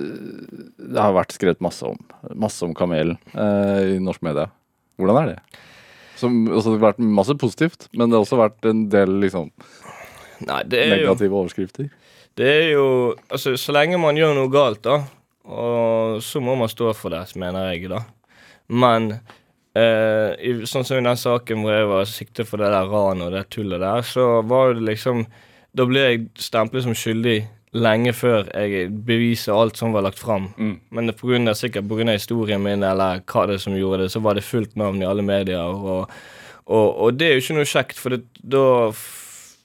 Det 0.92 1.00
har 1.00 1.14
vært 1.16 1.32
skrevet 1.34 1.62
masse 1.64 1.82
om 1.88 1.96
Masse 2.38 2.62
om 2.62 2.74
kamelen 2.76 3.16
uh, 3.32 3.96
i 3.96 3.96
norsk 4.02 4.22
media. 4.26 4.50
Hvordan 5.00 5.22
er 5.22 5.32
det? 5.32 5.62
Som, 6.20 6.42
også, 6.50 6.74
det 6.74 6.82
har 6.82 6.90
vært 6.90 7.00
masse 7.00 7.34
positivt, 7.40 7.86
men 7.96 8.10
det 8.10 8.18
har 8.18 8.26
også 8.26 8.38
vært 8.38 8.68
en 8.68 8.84
del 8.92 9.14
liksom, 9.22 9.48
Nei, 10.44 10.60
det 10.68 10.82
er 10.82 10.90
jo 10.90 10.98
negative 11.06 11.38
overskrifter. 11.38 11.88
Det 12.36 12.50
er 12.50 12.68
jo 12.74 12.84
Altså, 13.30 13.54
så 13.60 13.72
lenge 13.74 13.98
man 14.00 14.18
gjør 14.18 14.36
noe 14.36 14.52
galt, 14.52 14.82
da, 14.84 15.00
og 15.50 16.22
så 16.22 16.40
må 16.42 16.56
man 16.58 16.70
stå 16.70 16.92
for 16.96 17.12
det, 17.14 17.26
mener 17.40 17.72
jeg, 17.72 17.90
da. 17.90 18.04
Men 18.70 19.12
eh, 19.74 20.34
i, 20.38 20.52
sånn 20.68 20.86
som 20.86 21.00
i 21.00 21.04
den 21.04 21.18
saken 21.18 21.64
hvor 21.64 21.74
jeg 21.74 21.88
var 21.90 22.10
siktet 22.10 22.50
for 22.50 22.62
det 22.62 22.70
der 22.70 22.90
ranet 22.90 23.26
og 23.28 23.34
det 23.34 23.48
tullet 23.54 23.82
der, 23.82 24.04
så 24.06 24.42
var 24.46 24.76
det 24.76 24.86
liksom 24.86 25.26
Da 25.70 25.84
ble 25.86 26.00
jeg 26.02 26.22
stemplet 26.42 26.82
som 26.82 26.96
skyldig 26.98 27.44
lenge 27.78 28.10
før 28.10 28.48
jeg 28.50 28.88
beviser 29.06 29.54
alt 29.54 29.78
som 29.78 29.92
var 29.94 30.02
lagt 30.02 30.18
fram. 30.18 30.48
Mm. 30.58 30.72
Men 30.90 31.06
det 31.06 31.14
på 31.20 31.28
grunn 31.30 31.46
av, 31.46 31.54
sikkert 31.54 31.86
pga. 31.86 32.08
historien 32.10 32.62
min 32.62 32.82
eller 32.82 33.22
hva 33.22 33.44
det 33.46 33.54
er 33.54 33.62
som 33.62 33.76
gjorde 33.78 34.02
det, 34.02 34.10
så 34.10 34.22
var 34.24 34.34
det 34.34 34.42
fullt 34.42 34.74
navn 34.74 35.02
i 35.02 35.06
alle 35.06 35.22
medier. 35.22 35.62
og 35.62 36.10
Og, 36.66 36.88
og 37.02 37.14
det 37.18 37.26
er 37.26 37.32
jo 37.34 37.42
ikke 37.44 37.54
noe 37.54 37.66
kjekt, 37.66 37.98
for 37.98 38.14
det, 38.14 38.24
da 38.42 38.92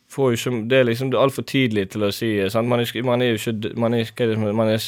får 0.09 0.31
jo 0.31 0.37
ikke 0.37 0.69
Det 0.69 0.77
er 0.77 0.87
liksom 0.87 1.13
altfor 1.13 1.43
tidlig 1.43 1.89
til 1.93 2.05
å 2.07 2.11
si 2.11 2.29
sant? 2.49 2.69
Man, 2.69 2.79
er, 2.79 3.03
man 3.03 3.21
er 3.21 3.33
jo 3.33 3.39
ikke 3.41 3.73
man 3.75 3.93
er, 3.93 4.53
man, 4.53 4.69
er, 4.69 4.85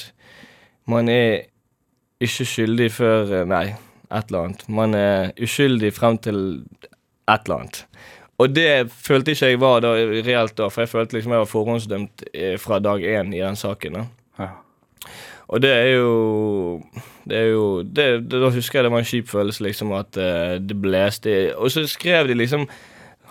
man 0.88 1.10
er 1.12 1.48
ikke 2.24 2.48
skyldig 2.48 2.92
før 2.96 3.34
eh, 3.42 3.48
Nei, 3.48 3.66
et 4.08 4.30
eller 4.30 4.48
annet. 4.48 4.68
Man 4.70 4.96
er 4.98 5.34
uskyldig 5.44 5.92
frem 5.94 6.18
til 6.24 6.40
et 7.28 7.44
eller 7.46 7.60
annet. 7.62 7.82
Og 8.38 8.54
det 8.54 8.92
følte 8.94 9.34
ikke 9.34 9.50
jeg 9.50 9.60
var 9.62 9.82
da, 9.82 9.96
reelt 9.98 10.58
da, 10.60 10.70
for 10.70 10.84
jeg 10.84 10.92
følte 10.92 11.18
liksom 11.18 11.34
jeg 11.34 11.44
var 11.44 11.50
forhåndsdømt 11.50 12.24
eh, 12.34 12.56
fra 12.62 12.80
dag 12.80 13.02
én 13.02 13.34
i 13.34 13.42
den 13.42 13.58
saken. 13.58 14.04
Ja. 14.38 14.50
Og 15.48 15.62
det 15.64 15.72
er 15.72 15.94
jo 15.96 16.84
Det 17.24 17.38
er 17.38 17.46
jo 17.52 17.84
det, 17.84 18.06
det, 18.32 18.42
Da 18.42 18.50
husker 18.52 18.80
jeg 18.80 18.84
det 18.84 18.92
var 18.92 19.00
en 19.00 19.08
kjip 19.08 19.30
følelse, 19.30 19.64
liksom, 19.64 19.92
at 19.96 20.18
eh, 20.18 20.60
det 20.60 20.76
blåste 20.82 21.56
Og 21.56 21.72
så 21.72 21.88
skrev 21.88 22.28
de 22.28 22.34
liksom 22.34 22.68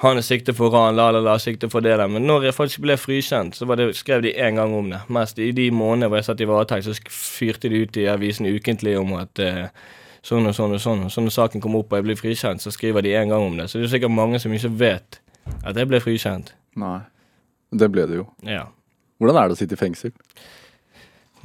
han 0.03 0.19
er 0.21 0.25
siktet 0.25 0.57
for 0.59 0.73
ran, 0.75 0.97
la, 0.97 1.09
la, 1.15 1.23
la, 1.25 1.39
siktet 1.41 1.73
for 1.73 1.85
det 1.85 1.95
der. 1.97 2.09
Men 2.13 2.27
når 2.29 2.51
jeg 2.51 2.57
faktisk 2.57 2.83
ble 2.85 2.99
frikjent, 3.01 3.57
så 3.57 3.69
var 3.69 3.81
det, 3.81 3.95
skrev 3.97 4.25
de 4.27 4.35
én 4.35 4.59
gang 4.59 4.75
om 4.77 4.91
det. 4.93 5.01
Mest 5.09 5.39
i 5.41 5.53
de 5.57 5.71
månedene 5.73 6.11
hvor 6.13 6.21
jeg 6.21 6.27
satt 6.29 6.43
i 6.45 6.49
varetekt, 6.49 6.85
så 6.85 7.13
fyrte 7.13 7.71
de 7.73 7.81
ut 7.87 7.97
i 7.97 8.05
avisen 8.13 8.49
ukentlig 8.49 8.99
om 9.01 9.15
at 9.17 9.41
eh, 9.41 9.71
sånn 10.27 10.51
og 10.51 10.57
sånn 10.57 10.77
og 10.77 10.83
sånn. 10.83 11.07
Og 11.07 11.15
så 11.15 11.25
når 11.25 11.37
saken 11.39 11.65
kom 11.65 11.79
opp 11.79 11.95
og 11.95 12.01
jeg 12.01 12.09
ble 12.11 12.17
frikjent, 12.19 12.65
så 12.65 12.73
skriver 12.75 13.07
de 13.07 13.15
én 13.17 13.33
gang 13.33 13.47
om 13.47 13.57
det. 13.57 13.71
Så 13.71 13.81
det 13.81 13.89
er 13.89 13.95
sikkert 13.95 14.17
mange 14.17 14.41
som 14.43 14.53
ikke 14.53 14.75
vet 14.83 15.21
at 15.63 15.79
jeg 15.79 15.89
ble 15.89 16.03
frikjent. 16.03 16.53
Nei. 16.77 16.99
Det 17.73 17.89
ble 17.93 18.05
det 18.11 18.21
jo. 18.21 18.27
Ja. 18.45 18.67
Hvordan 19.17 19.41
er 19.41 19.49
det 19.49 19.57
å 19.57 19.61
sitte 19.63 19.79
i 19.79 19.81
fengsel? 19.81 20.13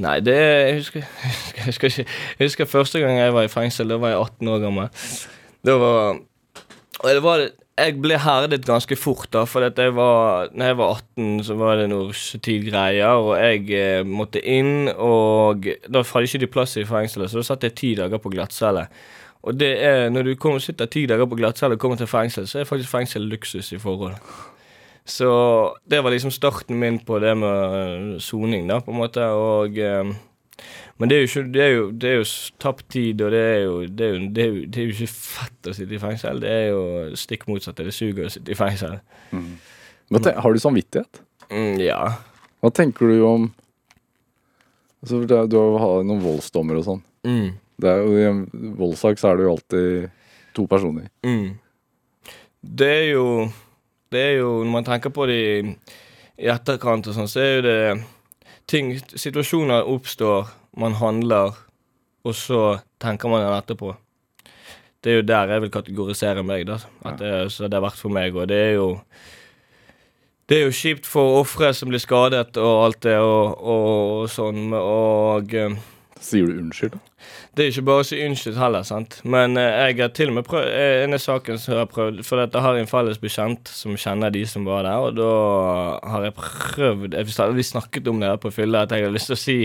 Nei, 0.01 0.17
det 0.23 0.35
Jeg 0.35 0.75
husker, 0.79 1.07
jeg 1.55 1.65
husker 1.67 1.91
ikke 1.91 2.03
Jeg 2.05 2.45
husker 2.47 2.69
første 2.69 2.99
gang 3.03 3.19
jeg 3.19 3.33
var 3.35 3.47
i 3.47 3.51
fengsel, 3.51 3.91
da 3.91 3.99
var 4.01 4.13
jeg 4.13 4.19
18 4.25 4.51
år 4.51 4.61
gammel. 4.65 5.07
Det 5.61 5.75
var 5.77 6.19
var 7.01 7.49
Jeg 7.77 7.95
ble 8.01 8.17
herdet 8.19 8.65
ganske 8.67 8.95
fort, 8.99 9.29
da, 9.33 9.45
for 9.49 9.65
at 9.65 9.79
jeg 9.79 9.95
var 9.95 10.51
Når 10.53 10.65
jeg 10.65 10.77
var 10.77 11.01
18, 11.17 11.43
så 11.47 11.55
var 11.57 11.79
det 11.79 11.89
noe 11.89 12.09
russetid-greier, 12.11 13.15
og 13.17 13.33
jeg 13.39 13.65
eh, 13.73 14.05
måtte 14.05 14.43
inn, 14.43 14.91
og 14.91 15.65
da 15.87 16.03
hadde 16.03 16.29
ikke 16.29 16.43
de 16.43 16.51
plass 16.51 16.77
i 16.77 16.85
fengselet, 16.85 17.31
så 17.31 17.41
da 17.41 17.47
satt 17.47 17.65
jeg 17.65 17.77
ti 17.79 17.95
dager 17.97 18.21
på 18.21 18.31
glattcelle. 18.33 18.87
Og 19.41 19.57
det 19.57 19.71
er 19.81 20.09
Når 20.09 20.23
du 20.23 20.35
kommer, 20.35 20.59
sitter 20.59 20.85
ti 20.85 21.07
dager 21.09 21.25
på 21.25 21.39
glattcelle 21.39 21.75
og 21.77 21.81
kommer 21.81 21.97
til 21.97 22.07
fengsel, 22.07 22.47
så 22.47 22.59
er 22.59 22.69
faktisk 22.69 22.91
fengsel 22.91 23.25
luksus 23.31 23.71
i 23.73 23.81
forhold. 23.81 24.17
Så 25.05 25.29
det 25.89 26.03
var 26.03 26.13
liksom 26.13 26.31
starten 26.31 26.77
min 26.79 26.99
på 26.99 27.19
det 27.19 27.33
med 27.37 27.77
øh, 27.79 28.19
soning, 28.21 28.69
da, 28.69 28.79
på 28.79 28.91
en 28.91 28.97
måte. 28.97 29.25
Og 29.25 29.77
eh, 29.77 30.13
Men 30.99 31.09
det 31.09 31.17
er 31.17 31.23
jo 31.23 31.29
ikke 31.29 31.43
Det 31.53 31.61
er 31.63 31.71
jo, 31.71 31.85
det 31.91 32.09
er 32.09 32.17
jo 32.19 32.25
tapt 32.61 32.85
tid, 32.93 33.21
og 33.21 33.31
det 33.33 33.41
er, 33.41 33.59
jo, 33.63 33.75
det, 33.87 34.05
er 34.05 34.11
jo, 34.13 34.27
det, 34.27 34.43
er 34.43 34.51
jo, 34.51 34.65
det 34.65 34.81
er 34.81 34.89
jo 34.89 34.95
ikke 34.95 35.13
fett 35.13 35.69
å 35.71 35.73
sitte 35.77 35.97
i 35.97 36.01
fengsel. 36.01 36.41
Det 36.43 36.51
er 36.51 36.67
jo 36.69 36.83
stikk 37.17 37.47
motsatt. 37.49 37.81
Det 37.81 37.95
suger 37.95 38.27
å 38.27 38.33
sitte 38.33 38.53
i 38.53 38.59
fengsel. 38.59 38.99
Mm. 39.31 39.49
har 40.11 40.53
du 40.53 40.61
samvittighet? 40.61 41.23
Mm, 41.51 41.81
ja. 41.81 42.01
Hva 42.61 42.71
tenker 42.75 43.09
du 43.09 43.23
om 43.25 43.49
altså, 45.01 45.23
Du 45.25 45.57
har 45.57 46.05
noen 46.05 46.21
voldsdommer 46.23 46.79
og 46.79 46.87
sånn. 46.87 47.03
Mm, 47.25 47.49
I 47.81 48.23
en 48.29 48.45
voldssak 48.77 49.19
så 49.19 49.31
er 49.31 49.39
det 49.39 49.47
jo 49.47 49.55
alltid 49.55 50.09
to 50.57 50.67
personer. 50.69 51.09
mm. 51.25 51.51
Det 52.61 52.87
er 52.87 53.07
jo 53.15 53.49
Det 54.11 54.19
er 54.21 54.35
jo 54.37 54.49
Når 54.61 54.71
man 54.71 54.85
tenker 54.85 55.09
på 55.09 55.25
det 55.25 55.37
i 56.41 56.47
etterkant 56.49 57.07
og 57.07 57.15
sånn, 57.15 57.29
så 57.29 57.39
er 57.41 57.51
jo 57.55 57.61
det 57.65 58.03
ting 58.67 58.93
Situasjoner 59.15 59.87
oppstår, 59.87 60.49
man 60.77 60.93
handler, 60.99 61.55
og 62.23 62.35
så 62.37 62.79
tenker 63.01 63.29
man 63.31 63.41
den 63.45 63.55
etterpå. 63.57 63.95
Det 65.01 65.11
er 65.11 65.15
jo 65.21 65.25
der 65.25 65.49
jeg 65.55 65.61
vil 65.63 65.71
kategorisere 65.73 66.43
meg, 66.45 66.67
da. 66.69 66.75
At 67.05 67.17
det, 67.19 67.27
er- 67.33 67.49
så 67.49 67.65
det 67.67 67.73
har 67.79 67.87
vært 67.89 67.97
for 67.97 68.09
meg. 68.13 68.35
Og 68.37 68.47
det 68.47 68.57
er 68.57 68.73
jo 68.77 68.99
Det 70.49 70.57
er 70.59 70.65
jo 70.65 70.71
kjipt 70.75 71.05
for 71.07 71.39
ofre 71.39 71.69
som 71.73 71.87
blir 71.89 71.99
skadet 72.03 72.57
og 72.59 72.83
alt 72.85 72.99
det 73.05 73.13
og, 73.23 73.55
og, 73.63 73.85
og 74.21 74.29
sånn, 74.29 74.73
og 74.75 75.53
eh, 75.55 75.75
Sier 76.21 76.47
du 76.47 76.59
unnskyld? 76.61 76.93
da? 76.93 77.11
det 77.55 77.63
er 77.63 77.71
ikke 77.71 77.83
bare 77.85 78.03
å 78.03 78.05
si 78.07 78.17
unnskyld 78.23 78.57
heller, 78.57 78.83
sant. 78.87 79.17
Men 79.27 79.57
eh, 79.59 79.89
jeg 79.89 79.97
har 79.99 80.11
til 80.15 80.31
og 80.31 80.37
med 80.37 80.45
prøvd 80.47 80.69
eh, 80.71 81.01
En 81.03 81.17
av 81.17 81.21
saken 81.21 81.59
som 81.59 81.73
jeg 81.73 81.81
har 81.81 81.89
prøvd 81.91 82.21
For 82.25 82.39
dette 82.39 82.61
har 82.63 82.77
en 82.77 82.89
felles 82.89 83.19
bekjent 83.21 83.71
som 83.73 83.97
kjenner 83.99 84.33
de 84.33 84.43
som 84.47 84.65
var 84.67 84.85
der, 84.87 85.07
og 85.07 85.17
da 85.17 85.31
har 86.13 86.27
jeg 86.27 86.35
prøvd 86.37 87.17
jeg, 87.17 87.27
har 87.39 87.57
Vi 87.57 87.65
snakket 87.67 88.07
om 88.11 88.21
det 88.21 88.31
her 88.31 88.39
på 88.41 88.53
fylla, 88.55 88.85
at 88.85 88.95
jeg 88.95 89.05
hadde 89.05 89.17
lyst 89.17 89.31
til 89.31 89.37
å 89.37 89.41
si 89.41 89.57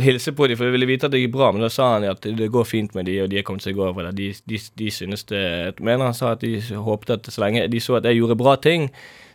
hilse 0.00 0.34
på 0.36 0.46
dem, 0.50 0.58
for 0.58 0.68
jeg 0.68 0.76
ville 0.76 0.90
vite 0.90 1.08
at 1.08 1.14
det 1.14 1.22
gikk 1.22 1.32
bra, 1.34 1.52
men 1.54 1.64
da 1.64 1.70
sa 1.72 1.92
han 1.96 2.06
at 2.06 2.22
det 2.22 2.50
går 2.52 2.66
fint 2.68 2.94
med 2.94 3.08
de, 3.10 3.16
og 3.24 3.30
de 3.30 3.40
er 3.40 3.46
kommet 3.46 3.64
seg 3.64 3.78
over 3.78 4.06
det. 4.06 4.12
De, 4.20 4.28
de, 4.50 4.60
de 4.78 4.90
synes 4.94 5.24
det 5.30 5.40
Jeg 5.40 5.78
mener 5.82 6.10
han 6.10 6.16
sa 6.16 6.34
at 6.36 6.44
de 6.44 6.60
håpte 6.60 7.16
at 7.18 7.30
så 7.30 7.42
lenge 7.42 7.66
de 7.70 7.80
så 7.82 7.98
at 7.98 8.06
jeg 8.06 8.20
gjorde 8.20 8.38
bra 8.38 8.54
ting, 8.60 8.90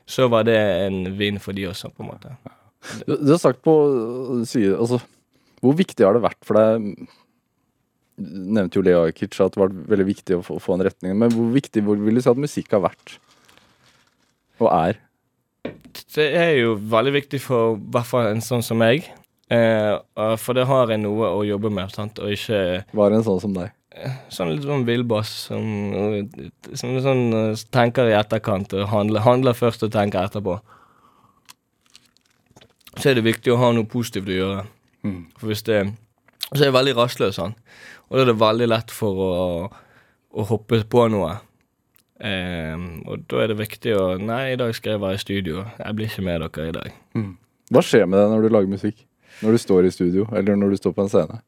så 0.07 0.29
var 0.31 0.45
det 0.47 0.55
en 0.85 1.17
vinn 1.19 1.41
for 1.41 1.55
de 1.57 1.67
også, 1.71 1.91
på 1.95 2.05
en 2.05 2.13
måte. 2.13 2.35
Du, 3.07 3.15
du 3.17 3.33
har 3.33 3.41
sagt 3.41 3.63
på 3.65 3.73
sier, 4.47 4.77
altså, 4.77 5.01
Hvor 5.65 5.77
viktig 5.77 6.05
har 6.05 6.17
det 6.17 6.25
vært 6.25 6.45
for 6.45 6.59
deg 6.59 7.07
nevnte 8.15 8.79
jo 8.79 8.83
Lea 8.85 9.11
Kitsch 9.11 9.41
at 9.43 9.55
det 9.55 9.59
var 9.59 9.73
veldig 9.91 10.07
viktig 10.07 10.37
å 10.37 10.43
få, 10.45 10.57
få 10.63 10.77
en 10.77 10.85
retning. 10.87 11.17
Men 11.19 11.33
hvor 11.33 11.49
viktig 11.51 11.83
hvor 11.83 11.99
vil 11.99 12.15
du 12.15 12.23
si 12.23 12.31
at 12.31 12.39
musikk 12.39 12.75
har 12.75 12.85
vært? 12.85 13.17
Og 14.63 14.69
er? 14.71 15.01
Det 16.15 16.27
er 16.39 16.53
jo 16.61 16.75
veldig 16.79 17.15
viktig 17.17 17.41
for 17.43 17.75
i 17.75 17.87
hvert 17.91 18.07
fall 18.07 18.29
en 18.29 18.43
sånn 18.43 18.63
som 18.63 18.79
meg. 18.79 19.09
Eh, 19.51 19.93
for 20.41 20.57
det 20.57 20.65
har 20.69 20.93
jeg 20.93 21.03
noe 21.03 21.27
å 21.37 21.43
jobbe 21.45 21.69
med, 21.73 21.91
sant? 21.93 22.21
og 22.23 22.31
ikke 22.33 22.85
Var 22.97 23.17
en 23.17 23.25
sånn 23.25 23.41
som 23.43 23.57
deg? 23.57 23.73
sånn 24.27 24.49
litt 24.51 24.65
sånn 24.67 24.81
villbass 24.83 25.29
som, 25.47 25.67
som 26.75 26.97
sånn 26.99 27.21
eh, 27.31 27.61
tenker 27.71 28.09
i 28.09 28.15
etterkant 28.17 28.73
og 28.75 28.89
handler, 28.91 29.23
handler 29.23 29.55
først 29.55 29.85
og 29.87 29.93
tenker 29.93 30.25
etterpå. 30.25 30.57
Så 32.95 33.11
er 33.11 33.15
det 33.15 33.23
viktig 33.27 33.53
å 33.53 33.59
ha 33.61 33.71
noe 33.75 33.87
positivt 33.87 34.31
å 34.31 34.35
gjøre. 34.35 34.65
Mm. 35.05 35.19
For 35.37 35.51
hvis 35.51 35.65
det 35.67 35.79
Så 36.51 36.61
er 36.61 36.67
jeg 36.67 36.75
veldig 36.75 36.95
rastløs, 36.97 37.37
han. 37.41 37.55
Og 38.09 38.17
da 38.17 38.23
er 38.23 38.29
det 38.29 38.39
veldig 38.41 38.67
lett 38.69 38.91
for 38.93 39.21
å, 39.25 39.31
å 40.29 40.45
hoppe 40.51 40.83
på 40.89 41.07
noe. 41.09 41.31
Eh, 42.21 42.75
og 43.09 43.25
da 43.31 43.41
er 43.43 43.51
det 43.51 43.57
viktig 43.59 43.95
å 43.97 44.03
Nei, 44.21 44.53
i 44.53 44.59
dag 44.59 44.71
skal 44.77 44.95
jeg 44.95 45.01
være 45.01 45.17
i 45.17 45.23
studio. 45.23 45.65
Jeg 45.79 45.97
blir 45.97 46.11
ikke 46.11 46.25
med 46.27 46.45
dere 46.45 46.69
i 46.69 46.75
dag. 46.77 47.01
Hva 47.73 47.81
skjer 47.81 48.05
med 48.05 48.21
deg 48.21 48.31
når 48.35 48.45
du 48.45 48.53
lager 48.53 48.71
musikk? 48.75 49.01
Når 49.41 49.57
du 49.57 49.61
står 49.65 49.87
i 49.87 49.91
studio, 49.91 50.27
eller 50.31 50.55
når 50.55 50.75
du 50.75 50.79
står 50.79 50.93
på 50.95 51.03
en 51.03 51.11
scene? 51.11 51.41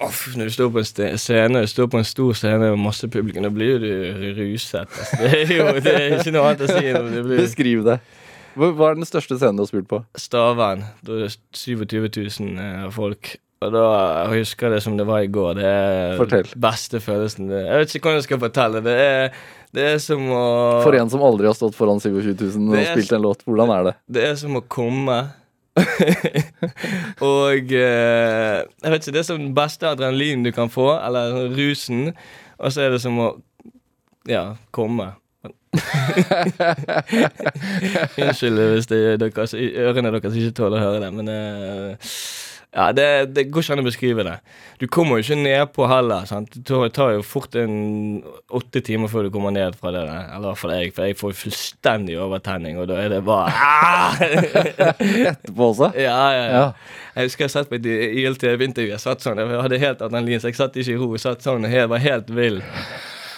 Off, 0.00 0.28
når 0.38 0.48
du 0.48 0.54
står 0.54 0.70
på 0.70 0.78
en 0.78 1.18
scene, 1.18 1.60
du 1.60 1.66
står 1.66 1.88
på 1.90 1.98
en 1.98 2.06
stor 2.06 2.36
scene 2.38 2.70
med 2.70 2.78
masse 2.78 3.08
publikum, 3.10 3.42
da 3.42 3.50
blir 3.50 3.82
du 3.82 3.88
ruset. 4.38 4.86
Altså. 4.86 5.18
Det 5.18 5.32
er 5.42 5.52
jo 5.56 5.66
det 5.82 5.94
er 5.94 6.14
ikke 6.20 6.34
noe 6.36 6.44
annet 6.46 6.62
å 6.62 6.70
si. 6.70 6.84
Det 6.86 7.24
blir 7.26 7.42
Beskriv 7.42 7.82
det. 7.88 7.98
Hva 8.56 8.90
er 8.90 8.96
den 8.98 9.08
største 9.08 9.36
scenen 9.38 9.58
du 9.58 9.64
har 9.64 9.70
spilt 9.70 9.90
på? 9.90 10.00
Stavern. 10.18 10.86
Da 11.04 11.18
er 11.18 11.26
det 11.26 11.34
27 11.56 12.08
000 12.08 12.64
eh, 12.64 12.88
folk. 12.94 13.36
Og 13.58 13.72
da 13.74 13.84
jeg 13.90 14.44
husker 14.44 14.70
det 14.70 14.82
som 14.84 14.94
det 14.98 15.06
var 15.08 15.24
i 15.24 15.30
går. 15.34 15.56
Det 15.58 15.66
er 15.66 16.12
Fortell. 16.20 16.50
beste 16.62 17.00
følelsen. 17.02 17.50
Jeg 17.50 17.80
vet 17.80 17.94
ikke 17.94 18.06
hvordan 18.06 18.20
jeg 18.20 18.28
skal 18.28 18.42
fortelle. 18.44 18.82
Det 18.86 18.94
er, 19.02 19.40
det 19.74 19.86
er 19.94 19.98
som 20.02 20.22
å 20.30 20.44
For 20.84 20.94
en 20.94 21.10
som 21.10 21.24
aldri 21.26 21.50
har 21.50 21.58
stått 21.58 21.74
foran 21.78 21.98
27 22.02 22.36
000 22.38 22.70
og 22.70 22.86
spilt 22.92 23.16
en 23.16 23.26
låt, 23.26 23.42
hvordan 23.48 23.74
er 23.74 23.88
det? 23.88 23.94
Det 24.14 24.24
er 24.28 24.38
som 24.38 24.60
å 24.60 24.62
komme. 24.62 25.18
og 27.22 27.74
eh, 27.74 28.62
Jeg 28.62 28.92
vet 28.94 29.02
ikke, 29.02 29.14
det 29.14 29.22
er 29.22 29.26
som 29.26 29.42
den 29.42 29.54
beste 29.58 29.90
adrenalinen 29.90 30.46
du 30.46 30.52
kan 30.54 30.70
få, 30.70 30.92
eller 31.02 31.50
rusen. 31.58 32.12
Og 32.58 32.74
så 32.74 32.86
er 32.86 32.94
det 32.94 33.02
som 33.02 33.18
å 33.22 33.32
ja, 34.30 34.52
komme. 34.74 35.12
Unnskyld 38.24 38.58
hvis 38.74 38.90
det 38.90 39.00
er 39.14 39.22
deres, 39.22 39.54
ørene 39.54 40.12
deres 40.14 40.38
ikke 40.38 40.56
tåler 40.60 40.80
å 40.80 40.84
høre 40.88 41.02
det, 41.06 41.10
men 41.14 41.26
uh, 41.32 42.12
ja, 42.68 42.90
det, 42.92 43.32
det 43.32 43.46
går 43.48 43.64
ikke 43.64 43.76
an 43.78 43.80
å 43.80 43.84
beskrive 43.86 44.24
det. 44.26 44.34
Du 44.78 44.84
kommer 44.92 45.16
jo 45.16 45.24
ikke 45.24 45.38
nedpå 45.40 45.86
heller. 45.88 46.26
sant? 46.28 46.52
Det 46.52 46.90
tar, 46.94 47.14
jo 47.16 47.22
fort 47.24 47.56
en 47.56 48.20
åtte 48.54 48.82
timer 48.84 49.08
før 49.08 49.26
du 49.26 49.30
kommer 49.32 49.54
ned 49.56 49.72
fra 49.80 49.88
det 49.94 50.02
der. 50.04 50.26
Eller 50.36 50.44
i 50.44 50.50
hvert 50.50 50.60
fall 50.60 50.74
jeg, 50.76 50.92
for 50.92 51.08
jeg 51.08 51.16
får 51.18 51.32
fullstendig 51.40 52.18
overtenning, 52.20 52.76
og 52.78 52.90
da 52.90 52.96
er 53.00 53.08
det 53.16 53.22
bare 53.24 53.48
ah! 53.56 54.20
Etterpå 54.20 55.70
også? 55.72 55.88
Ja, 56.08 56.20
ja, 56.36 56.44
ja. 56.44 56.58
Ja. 56.58 56.66
Jeg 57.16 57.22
husker 57.30 57.42
jeg 57.48 57.54
satt 57.56 57.72
på 57.72 57.80
et 57.80 57.88
ILTV-intervju. 57.88 58.92
Jeg 58.92 59.02
satt 59.02 59.24
sånn, 59.24 59.40
jeg 59.40 59.64
hadde 59.64 59.80
helt 59.82 60.04
adrenalin, 60.04 60.40
så 60.42 60.52
jeg 60.52 60.60
satt 60.60 60.76
ikke 60.76 60.92
i 60.92 61.00
ro. 61.00 61.08
Jeg 61.16 61.24
satt 61.24 61.40
sånn, 61.48 61.64
jeg 61.72 61.88
var 61.90 62.04
helt 62.04 62.28
vill. 62.36 62.60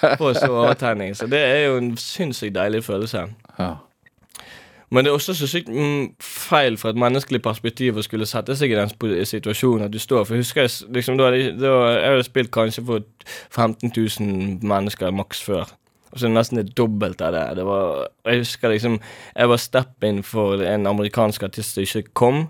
På 0.21 0.33
så 0.35 0.51
overtenning. 0.51 1.17
Så 1.17 1.27
det 1.31 1.41
er 1.41 1.63
jo 1.67 1.79
en 1.81 1.97
sinnssykt 1.97 2.55
deilig 2.55 2.85
følelse. 2.85 3.27
Ja. 3.59 3.75
Men 4.91 5.05
det 5.05 5.11
er 5.11 5.15
også 5.15 5.35
så 5.35 5.47
sykt 5.47 5.69
mm, 5.69 6.15
feil 6.21 6.77
fra 6.79 6.91
et 6.91 6.99
menneskelig 6.99 7.39
perspektiv 7.43 8.01
å 8.01 8.03
skulle 8.03 8.27
sette 8.27 8.57
seg 8.59 8.73
i 8.73 8.79
den 8.79 8.91
situasjonen 9.29 9.87
at 9.87 9.93
du 9.95 10.01
står 10.03 10.25
For 10.25 10.35
jeg 10.35 10.43
husker 10.43 10.67
jeg, 10.67 10.73
liksom, 10.97 11.19
da, 11.19 11.29
hadde 11.31 11.53
da, 11.61 11.75
jeg 11.95 12.15
hadde 12.15 12.25
spilt 12.27 12.51
kanskje 12.55 12.85
for 12.89 13.05
15 13.55 13.93
000 13.95 14.67
mennesker 14.67 15.15
maks 15.15 15.45
før. 15.47 15.71
Og 16.11 16.19
så 16.19 16.31
nesten 16.31 16.59
det 16.59 16.75
dobbelte 16.75 17.29
av 17.29 17.37
det. 17.37 17.45
det 17.61 17.67
var, 17.69 18.09
jeg 18.27 18.43
husker 18.43 18.75
liksom 18.75 18.99
Jeg 19.37 19.49
var 19.49 19.63
step-in 19.63 20.23
for 20.27 20.63
en 20.67 20.87
amerikansk 20.91 21.47
artist 21.47 21.79
som 21.79 21.87
ikke 21.87 22.11
kom. 22.15 22.49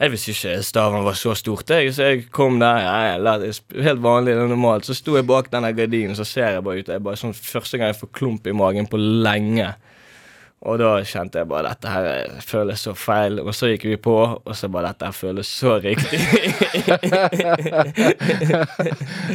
Jeg 0.00 0.10
visste 0.10 0.32
ikke 0.34 0.62
staven 0.66 1.04
var 1.06 1.14
så 1.14 1.34
stort, 1.38 1.70
jeg, 1.70 1.92
så 1.94 2.08
jeg 2.10 2.24
kom 2.34 2.58
der. 2.58 2.80
Ja, 2.82 3.34
helt 3.86 4.02
vanlig 4.02 4.34
og 4.34 4.48
normalt. 4.50 4.88
Så 4.88 4.96
sto 4.98 5.14
jeg 5.14 5.26
bak 5.28 5.52
denne 5.52 5.70
gardinen, 5.76 6.16
så 6.18 6.26
ser 6.26 6.56
jeg 6.56 6.64
bare 6.66 6.82
ut. 6.82 6.90
Jeg 6.90 7.04
bare 7.04 7.20
sånn 7.20 7.34
Første 7.36 7.78
gang 7.78 7.92
jeg 7.92 8.00
får 8.00 8.10
klump 8.18 8.46
i 8.50 8.56
magen 8.56 8.90
på 8.90 8.98
lenge. 8.98 9.68
Og 10.64 10.80
da 10.80 10.96
kjente 11.04 11.38
jeg 11.42 11.48
bare 11.50 11.68
dette 11.70 11.92
her 11.92 12.08
eh, 12.08 12.40
føles 12.42 12.82
så 12.86 12.94
feil. 12.96 13.38
Og 13.44 13.52
så 13.54 13.70
gikk 13.70 13.84
vi 13.92 14.00
på, 14.00 14.16
og 14.40 14.54
så 14.56 14.70
bare 14.72 14.90
dette 14.90 15.06
her 15.10 15.14
føles 15.14 15.48
så 15.60 15.76
riktig. 15.84 16.18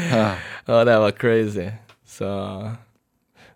ja, 0.11 0.83
det 0.89 0.99
var 1.05 1.15
crazy. 1.15 1.69
Så 2.09 2.27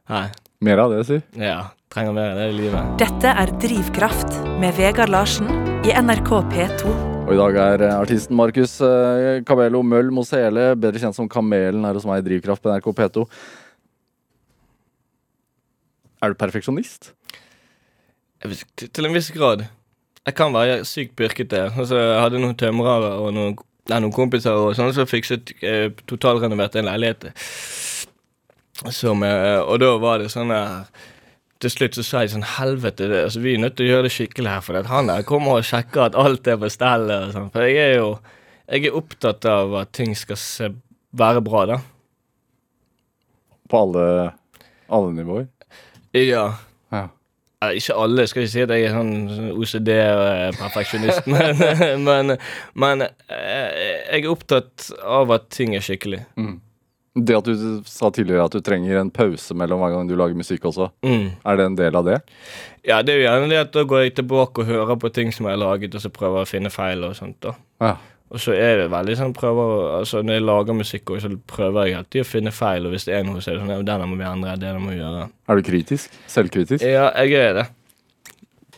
Nei. 0.09 0.27
Mer 0.63 0.79
av 0.79 0.93
det, 0.93 1.03
si. 1.07 1.17
Ja. 1.39 1.73
Trenger 1.93 2.13
mer 2.15 2.31
av 2.31 2.37
det 2.41 2.45
i 2.49 2.53
livet. 2.57 2.93
Dette 2.97 3.31
er 3.37 3.51
Drivkraft 3.61 4.39
med 4.61 4.73
Vegard 4.79 5.11
Larsen 5.13 5.45
i 5.85 5.91
NRK 5.93 6.31
P2. 6.49 6.93
Og 7.23 7.29
i 7.35 7.37
dag 7.37 7.59
er 7.61 7.83
eh, 7.85 7.93
artisten 8.01 8.33
Markus 8.39 8.79
eh, 8.81 9.43
Cabello 9.45 9.83
Møll 9.85 10.09
Mosele, 10.15 10.71
bedre 10.73 11.03
kjent 11.03 11.13
som 11.19 11.29
Kamelen 11.29 11.85
her 11.85 11.93
hos 11.99 12.07
meg 12.09 12.23
i 12.23 12.25
Drivkraft 12.31 12.63
på 12.65 12.73
NRK 12.73 12.89
P2. 12.97 13.27
Er 16.23 16.33
du 16.33 16.39
perfeksjonist? 16.41 17.11
Til- 18.41 19.05
en 19.05 19.13
viss 19.15 19.29
grad. 19.35 19.67
Jeg 20.25 20.35
kan 20.39 20.51
være 20.55 20.81
sykt 20.87 21.13
pirkete. 21.19 21.67
Altså, 21.77 21.99
jeg 22.01 22.19
hadde 22.25 22.41
noen 22.41 22.57
tømrere 22.57 23.13
og 23.21 23.33
noen, 23.37 23.57
nei, 23.91 24.01
noen 24.01 24.15
kompiser 24.15 24.57
og 24.57 24.73
sånn 24.75 24.95
som 24.97 25.05
fikset 25.07 25.53
eh, 25.61 25.91
totalrenovert 26.09 26.81
en 26.81 26.89
leilighet. 26.89 27.29
Som, 28.89 29.21
eh, 29.27 29.61
og 29.61 29.77
da 29.83 29.93
var 30.01 30.23
det 30.23 30.33
sånn 30.33 30.49
her 30.51 30.87
Til 31.63 31.71
slutt 31.71 31.95
så 31.95 32.03
sa 32.03 32.21
jeg 32.25 32.33
sånn 32.33 32.45
Helvete, 32.57 33.07
det, 33.07 33.25
altså, 33.29 33.39
vi 33.43 33.53
er 33.55 33.61
nødt 33.63 33.77
til 33.79 33.87
å 33.87 33.91
gjøre 33.93 34.07
det 34.09 34.13
skikkelig 34.17 34.49
her, 34.51 34.63
for 34.65 34.89
han 34.89 35.11
der 35.11 35.23
kommer 35.27 35.61
og 35.61 35.67
sjekker 35.67 36.09
at 36.09 36.17
alt 36.19 36.47
er 36.51 36.57
på 36.59 36.71
stell. 36.73 37.07
sånn. 37.31 37.51
For 37.53 37.63
jeg 37.63 37.79
er 37.79 37.93
jo 38.01 38.09
jeg 38.67 38.87
er 38.87 38.95
opptatt 38.95 39.45
av 39.49 39.73
at 39.81 39.91
ting 39.95 40.13
skal 40.15 40.39
se, 40.39 40.69
være 41.11 41.43
bra, 41.43 41.65
da. 41.73 41.79
På 43.69 43.83
alle, 43.85 44.05
alle 44.87 45.11
nivåer? 45.17 45.49
Ja. 46.15 46.45
Ja. 46.93 47.07
Ikke 47.71 47.95
alle, 47.95 48.25
skal 48.27 48.43
ikke 48.43 48.51
si 48.51 48.63
at 48.63 48.73
jeg 48.75 48.87
er 48.89 48.95
sånn 48.95 49.13
sånn 49.31 49.51
OCD-perfeksjonist, 49.55 51.27
men, 51.33 51.63
men, 52.03 52.35
men 52.75 53.05
eh, 53.05 53.69
jeg 54.11 54.23
er 54.23 54.31
opptatt 54.31 54.89
av 54.99 55.31
at 55.35 55.47
ting 55.55 55.75
er 55.77 55.83
skikkelig. 55.85 56.23
Det 57.15 57.35
at 57.37 57.45
du 57.45 57.81
sa 57.85 58.09
tidligere 58.09 58.45
at 58.47 58.55
du 58.55 58.61
trenger 58.65 58.97
en 58.97 59.11
pause 59.13 59.53
mellom 59.53 59.83
hver 59.83 59.91
gang 59.93 60.07
du 60.09 60.15
lager 60.17 60.33
musikk 60.33 60.63
også, 60.65 60.87
Mm. 61.05 61.27
er 61.45 61.55
det 61.57 61.65
en 61.65 61.75
del 61.75 61.95
av 61.95 62.05
det? 62.05 62.21
Ja, 62.83 63.01
det 63.03 63.13
er 63.13 63.19
jo 63.21 63.27
gjerne 63.27 63.49
det 63.49 63.59
at 63.59 63.71
da 63.71 63.83
går 63.83 64.01
jeg 64.03 64.15
tilbake 64.15 64.59
og 64.63 64.65
hører 64.65 64.97
på 64.97 65.13
ting 65.13 65.31
som 65.31 65.45
jeg 65.45 65.53
har 65.57 65.61
laget, 65.61 65.93
og 65.93 66.01
så 66.01 66.09
prøver 66.09 66.41
jeg 66.41 66.47
å 66.47 66.51
finne 66.55 66.71
feil 66.73 67.03
og 67.05 67.13
sånt. 67.15 67.39
da. 67.41 67.53
Ja. 67.79 67.97
Og 68.33 68.39
så 68.41 68.55
er 68.57 68.77
det 68.81 68.89
veldig 68.89 69.15
sånn 69.15 69.33
prøver, 69.33 69.99
altså 69.99 70.23
Når 70.25 70.33
jeg 70.33 70.41
lager 70.41 70.73
musikk, 70.73 71.05
også, 71.13 71.29
så 71.29 71.37
prøver 71.45 71.85
jeg 71.85 71.97
alltid 71.99 72.21
å 72.23 72.25
finne 72.25 72.51
feil, 72.51 72.85
og 72.87 72.91
hvis 72.95 73.05
det 73.05 73.13
er 73.13 73.23
noe, 73.23 73.37
så 73.41 73.51
er 73.51 73.59
det 73.59 73.61
sånn 73.61 73.69
ja, 73.69 73.81
denne 73.83 74.07
må 74.09 74.17
vi 74.17 74.23
endre, 74.25 74.57
det 74.57 74.73
må 74.81 74.89
vi 74.89 74.97
gjøre. 74.97 75.29
Er 75.47 75.55
du 75.55 75.61
kritisk? 75.61 76.09
Selvkritisk? 76.27 76.81
Ja, 76.81 77.11
jeg 77.21 77.33
er 77.37 77.53
det. 77.53 77.67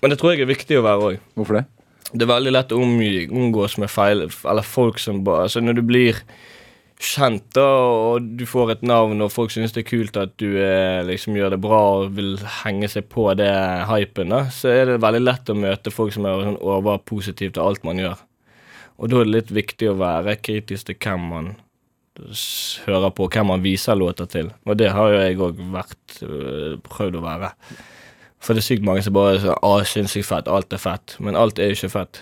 Men 0.02 0.12
det 0.12 0.20
tror 0.20 0.36
jeg 0.36 0.42
er 0.44 0.52
viktig 0.52 0.76
å 0.76 0.84
være 0.84 1.08
òg. 1.14 1.20
Hvorfor 1.38 1.62
det? 1.62 1.66
Det 2.12 2.22
er 2.28 2.34
veldig 2.36 2.52
lett 2.52 2.74
å 2.76 2.82
omgås 2.84 3.78
med 3.80 3.90
feil, 3.90 4.28
eller 4.28 4.62
folk 4.68 5.00
som 5.00 5.24
bare 5.24 5.44
Altså, 5.48 5.64
når 5.64 5.76
du 5.80 5.82
blir 5.88 6.20
kjent, 7.06 7.45
da, 7.56 7.66
og 8.10 8.30
du 8.39 8.43
får 8.49 8.74
et 8.74 8.86
navn, 8.88 9.22
og 9.24 9.32
folk 9.34 9.53
synes 9.53 9.74
det 9.76 9.84
er 9.84 9.89
kult 9.89 10.18
at 10.20 10.34
du 10.41 10.47
eh, 10.60 11.01
liksom 11.08 11.38
gjør 11.38 11.56
det 11.56 11.62
bra 11.64 11.82
og 11.99 12.16
vil 12.18 12.36
henge 12.64 12.89
seg 12.91 13.08
på 13.12 13.28
det 13.39 13.51
hypen, 13.89 14.34
da, 14.34 14.45
så 14.53 14.74
er 14.74 14.89
det 14.89 15.01
veldig 15.03 15.24
lett 15.24 15.51
å 15.51 15.58
møte 15.58 15.93
folk 15.93 16.16
som 16.16 16.28
er 16.28 16.47
sånn 16.47 16.62
overpositive 16.62 17.56
til 17.56 17.66
alt 17.66 17.86
man 17.88 18.01
gjør. 18.01 18.24
Og 18.95 19.12
da 19.12 19.20
er 19.20 19.28
det 19.28 19.36
litt 19.36 19.56
viktig 19.56 19.91
å 19.91 19.99
være 19.99 20.38
kritisk 20.39 20.89
til 20.89 20.99
hvem 21.03 21.30
man 21.34 21.49
hører 22.86 23.12
på, 23.12 23.28
hvem 23.28 23.51
man 23.51 23.64
viser 23.64 23.97
låter 23.99 24.30
til. 24.32 24.53
Og 24.66 24.78
det 24.80 24.93
har 24.95 25.12
jo 25.12 25.20
jeg 25.20 25.41
òg 25.43 25.60
vært 25.74 26.22
øh, 26.24 26.78
prøvd 26.86 27.20
å 27.20 27.26
være. 27.26 27.51
For 28.39 28.56
det 28.56 28.62
er 28.62 28.68
sykt 28.70 28.86
mange 28.86 29.03
som 29.03 29.16
bare 29.16 29.39
sier 29.41 29.58
'Å, 29.58 29.84
sinnssykt 29.84 30.30
fett. 30.30 30.47
Alt 30.47 30.74
er 30.74 30.78
fett.' 30.78 31.18
Men 31.20 31.36
alt 31.36 31.60
er 31.60 31.72
jo 31.72 31.78
ikke 31.80 31.95
fett. 31.97 32.22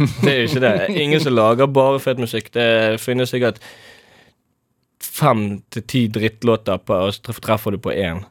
Det 0.24 0.32
er 0.32 0.38
jo 0.40 0.48
ikke 0.48 0.64
det. 0.64 0.74
Ingen 1.02 1.22
som 1.22 1.36
lager 1.36 1.70
bare 1.70 2.00
fet 2.02 2.20
musikk. 2.22 2.52
Det 2.54 3.00
finnes 3.02 3.32
sikkert 3.32 3.60
fem 5.00 5.60
til 5.72 5.84
ti 5.88 6.06
drittlåter, 6.12 6.80
på, 6.84 6.96
og 6.96 7.14
så 7.14 7.34
treffer 7.40 7.74
du 7.74 7.80
på 7.82 7.92
én. 7.92 8.24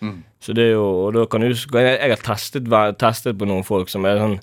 Mm. 0.00 0.20
Så 0.42 0.52
det 0.52 0.68
er 0.68 0.74
jo 0.76 0.84
Og 1.06 1.14
da 1.14 1.22
kan 1.24 1.40
du 1.40 1.48
Jeg, 1.48 1.64
jeg 1.72 2.10
har 2.12 2.20
testet, 2.20 2.66
testet 3.00 3.38
på 3.38 3.46
noen 3.48 3.64
folk 3.64 3.88
som 3.88 4.04
er 4.04 4.18
sånn 4.20 4.36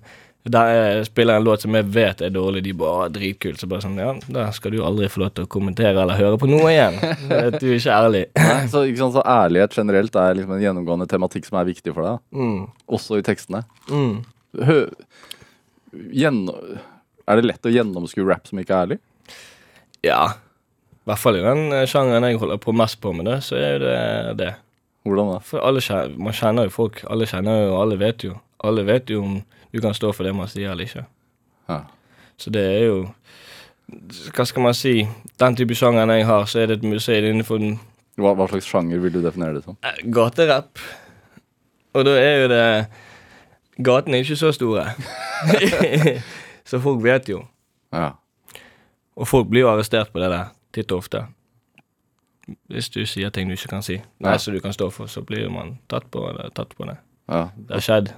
der 0.43 1.03
spiller 1.07 1.37
en 1.39 1.43
låt 1.43 1.61
som 1.63 1.75
jeg 1.75 1.85
vet 1.95 2.21
er 2.21 2.31
dårlig, 2.35 2.65
de 2.65 2.73
bare 2.75 3.05
«Å, 3.05 3.11
dritkult. 3.15 3.61
Så 3.61 3.67
bare 3.71 3.85
sånn 3.85 3.95
Ja, 3.95 4.09
da 4.27 4.49
skal 4.51 4.73
du 4.75 4.81
aldri 4.83 5.07
få 5.07 5.21
lov 5.21 5.29
til 5.37 5.45
å 5.45 5.51
kommentere 5.53 6.01
eller 6.03 6.19
høre 6.19 6.39
på 6.41 6.49
noe 6.51 6.67
igjen. 6.67 6.97
Du 7.29 7.69
er 7.69 7.77
ikke 7.77 7.95
ærlig. 7.95 8.25
Nei, 8.41 8.57
så, 8.67 8.81
ikke 8.83 8.99
sant, 9.05 9.15
så 9.15 9.23
ærlighet 9.23 9.77
generelt 9.79 10.17
er 10.19 10.35
liksom 10.35 10.57
en 10.57 10.65
gjennomgående 10.65 11.07
tematikk 11.07 11.47
som 11.47 11.61
er 11.61 11.69
viktig 11.71 11.95
for 11.95 12.09
deg. 12.09 12.19
Mm. 12.35 12.65
også 12.91 13.21
i 13.21 13.23
tekstene. 13.23 13.63
Mm. 13.87 14.17
Hø 14.67 14.81
er 15.93 17.39
det 17.39 17.45
lett 17.47 17.65
å 17.69 17.71
gjennomskue 17.73 18.25
rap 18.27 18.47
som 18.49 18.59
ikke 18.61 18.73
er 18.75 18.87
ærlig? 18.87 18.99
Ja. 20.03 20.23
I 21.03 21.09
hvert 21.11 21.19
fall 21.21 21.37
i 21.39 21.43
den 21.43 21.65
eh, 21.75 21.85
sjangeren 21.89 22.25
jeg 22.29 22.39
holder 22.41 22.59
på 22.63 22.73
mest 22.75 22.99
på 23.03 23.11
med 23.15 23.27
det, 23.29 23.39
så 23.45 23.57
er 23.59 23.79
det 23.83 23.97
det. 24.39 24.51
Hvordan 25.03 25.33
da? 25.33 25.39
For 25.43 25.59
alle 25.67 25.81
kjenner, 25.83 26.13
man 26.23 26.35
kjenner 26.35 26.69
jo 26.69 26.73
folk. 26.77 27.01
Alle 27.11 27.27
kjenner 27.27 27.65
jo, 27.65 27.73
alle 27.81 27.97
vet 27.99 28.23
jo. 28.23 28.37
Alle 28.63 28.85
vet 28.87 29.11
jo 29.11 29.19
om 29.25 29.33
du 29.73 29.81
kan 29.83 29.95
stå 29.97 30.13
for 30.15 30.23
det 30.23 30.31
man 30.37 30.47
sier 30.51 30.71
eller 30.71 30.87
ikke. 30.87 31.03
Ja. 31.67 31.81
Så 32.39 32.51
det 32.53 32.63
er 32.63 32.85
jo 32.87 32.95
Hva 34.33 34.45
skal 34.47 34.63
man 34.63 34.73
si? 34.77 34.93
Den 35.39 35.57
type 35.59 35.75
sjangeren 35.77 36.09
jeg 36.15 36.25
har, 36.25 36.45
så 36.49 36.61
er 36.63 36.69
det 36.71 36.77
et 36.79 36.85
museum 36.87 37.27
innenfor 37.29 37.59
den 37.61 37.75
Hva, 38.19 38.31
hva 38.37 38.47
slags 38.49 38.67
sjanger 38.71 39.01
vil 39.03 39.11
du 39.13 39.19
definere 39.23 39.57
det 39.59 39.63
som? 39.65 39.75
eh, 39.83 39.99
gaterapp. 40.15 40.79
Og 41.93 42.05
da 42.07 42.13
er 42.17 42.35
jo 42.43 42.47
det 42.51 42.63
Gatene 43.81 44.19
er 44.19 44.25
ikke 44.25 44.37
så 44.37 44.51
store. 44.53 44.85
så 46.69 46.79
folk 46.83 47.03
vet 47.03 47.29
jo. 47.29 47.41
Ja. 47.93 48.11
Og 49.17 49.29
folk 49.29 49.49
blir 49.49 49.65
jo 49.65 49.71
arrestert 49.71 50.11
på 50.13 50.21
det 50.21 50.29
der 50.33 50.51
titt 50.73 50.91
og 50.91 51.03
ofte. 51.03 51.25
Hvis 52.69 52.89
du 52.91 53.03
sier 53.07 53.31
ting 53.33 53.47
du 53.47 53.55
ikke 53.55 53.71
kan 53.71 53.85
si, 53.85 54.01
nei, 54.21 54.35
så 54.41 54.51
du 54.51 54.59
kan 54.61 54.73
stå 54.75 54.89
for, 54.91 55.07
så 55.07 55.23
blir 55.25 55.47
man 55.53 55.77
tatt 55.89 56.09
på, 56.11 56.25
eller, 56.29 56.51
tatt 56.55 56.75
på 56.75 56.89
det. 56.89 56.97
ja. 57.31 57.47
Det 57.55 57.79
har 57.79 57.85
skjedd. 57.87 58.13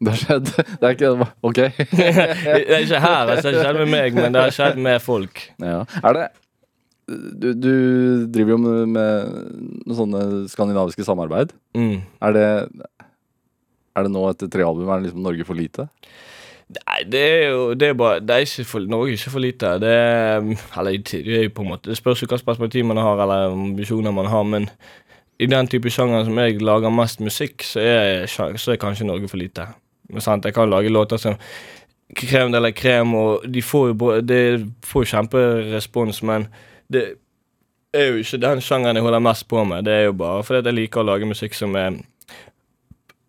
Det 0.00 0.12
har 0.12 0.20
skjedd. 0.20 0.52
Det 0.56 0.86
er 0.88 0.94
ikke 0.96 1.28
OK. 1.44 1.58
Det 1.96 2.10
er 2.10 2.84
ikke 2.84 3.00
her, 3.00 3.32
altså, 3.34 3.50
det 3.50 3.58
har 3.58 3.66
skjedd 3.66 3.80
med 3.82 3.90
meg, 3.92 4.14
men 4.16 4.36
det 4.36 4.44
har 4.46 4.54
skjedd 4.56 4.78
med 4.80 5.02
folk. 5.04 5.42
Ja. 5.60 5.82
Er 6.00 6.16
det 6.16 6.28
du, 7.10 7.52
du 7.54 7.74
driver 8.30 8.54
jo 8.54 8.58
med, 8.62 8.92
med 8.94 9.30
noen 9.88 9.98
sånne 9.98 10.22
skandinaviske 10.52 11.02
samarbeid. 11.06 11.52
Mm. 11.74 12.02
Er 12.22 12.36
det 12.36 12.46
Er 13.96 14.06
det 14.06 14.12
nå 14.14 14.22
etter 14.30 14.50
tre 14.52 14.66
album 14.66 14.88
er 14.88 15.00
det 15.00 15.10
liksom 15.10 15.24
Norge 15.24 15.46
for 15.48 15.58
lite? 15.58 15.88
Nei, 16.70 17.00
det 17.10 17.20
er 17.26 17.40
jo 17.50 17.62
det 17.74 17.88
er 17.88 17.96
bare, 17.98 18.20
det 18.22 18.34
er 18.34 18.46
ikke 18.46 18.64
for, 18.68 18.86
Norge 18.86 19.10
er 19.10 19.18
ikke 19.18 19.32
for 19.34 19.42
lite. 19.42 19.72
Det 19.82 19.90
er, 19.90 20.44
eller 20.78 20.98
det 21.10 21.22
er 21.24 21.46
jo 21.48 21.54
på 21.56 21.64
en 21.64 21.72
måte 21.72 21.90
Det 21.90 21.98
spørs 21.98 22.22
jo 22.22 22.28
hvilket 22.28 22.46
perspektiv 22.46 22.86
man 22.86 23.00
har, 23.02 23.18
eller 23.24 23.50
ambisjoner 23.50 24.14
man 24.14 24.30
har, 24.30 24.46
men 24.46 24.70
i 25.40 25.48
den 25.48 25.66
type 25.72 25.90
sjanger 25.90 26.24
som 26.28 26.38
jeg 26.38 26.60
lager 26.60 26.92
mest 26.92 27.20
musikk, 27.24 27.64
så 27.64 27.80
er, 27.80 28.26
så 28.28 28.74
er 28.74 28.80
kanskje 28.80 29.08
Norge 29.08 29.28
for 29.28 29.40
lite. 29.40 29.66
Men 30.10 30.20
sant, 30.20 30.44
Jeg 30.44 30.54
kan 30.54 30.70
lage 30.70 30.92
låter 30.92 31.16
som 31.16 31.38
Krem 32.16 32.54
eller 32.54 32.70
krem, 32.74 33.14
og 33.14 33.44
de 33.46 33.62
får 33.62 33.88
jo 33.88 34.20
det 34.20 34.66
får 34.82 35.04
kjemperespons, 35.04 36.22
men 36.26 36.48
det 36.90 37.04
er 37.94 38.08
jo 38.10 38.16
ikke 38.18 38.40
den 38.42 38.60
sjangeren 38.60 38.98
jeg 38.98 39.04
holder 39.04 39.22
mest 39.22 39.46
på 39.48 39.62
med. 39.64 39.84
Det 39.86 39.92
er 39.94 40.04
jo 40.08 40.16
bare 40.18 40.42
fordi 40.42 40.66
jeg 40.66 40.74
liker 40.74 41.02
å 41.02 41.06
lage 41.06 41.28
musikk 41.30 41.54
som 41.54 41.76
er 41.78 42.00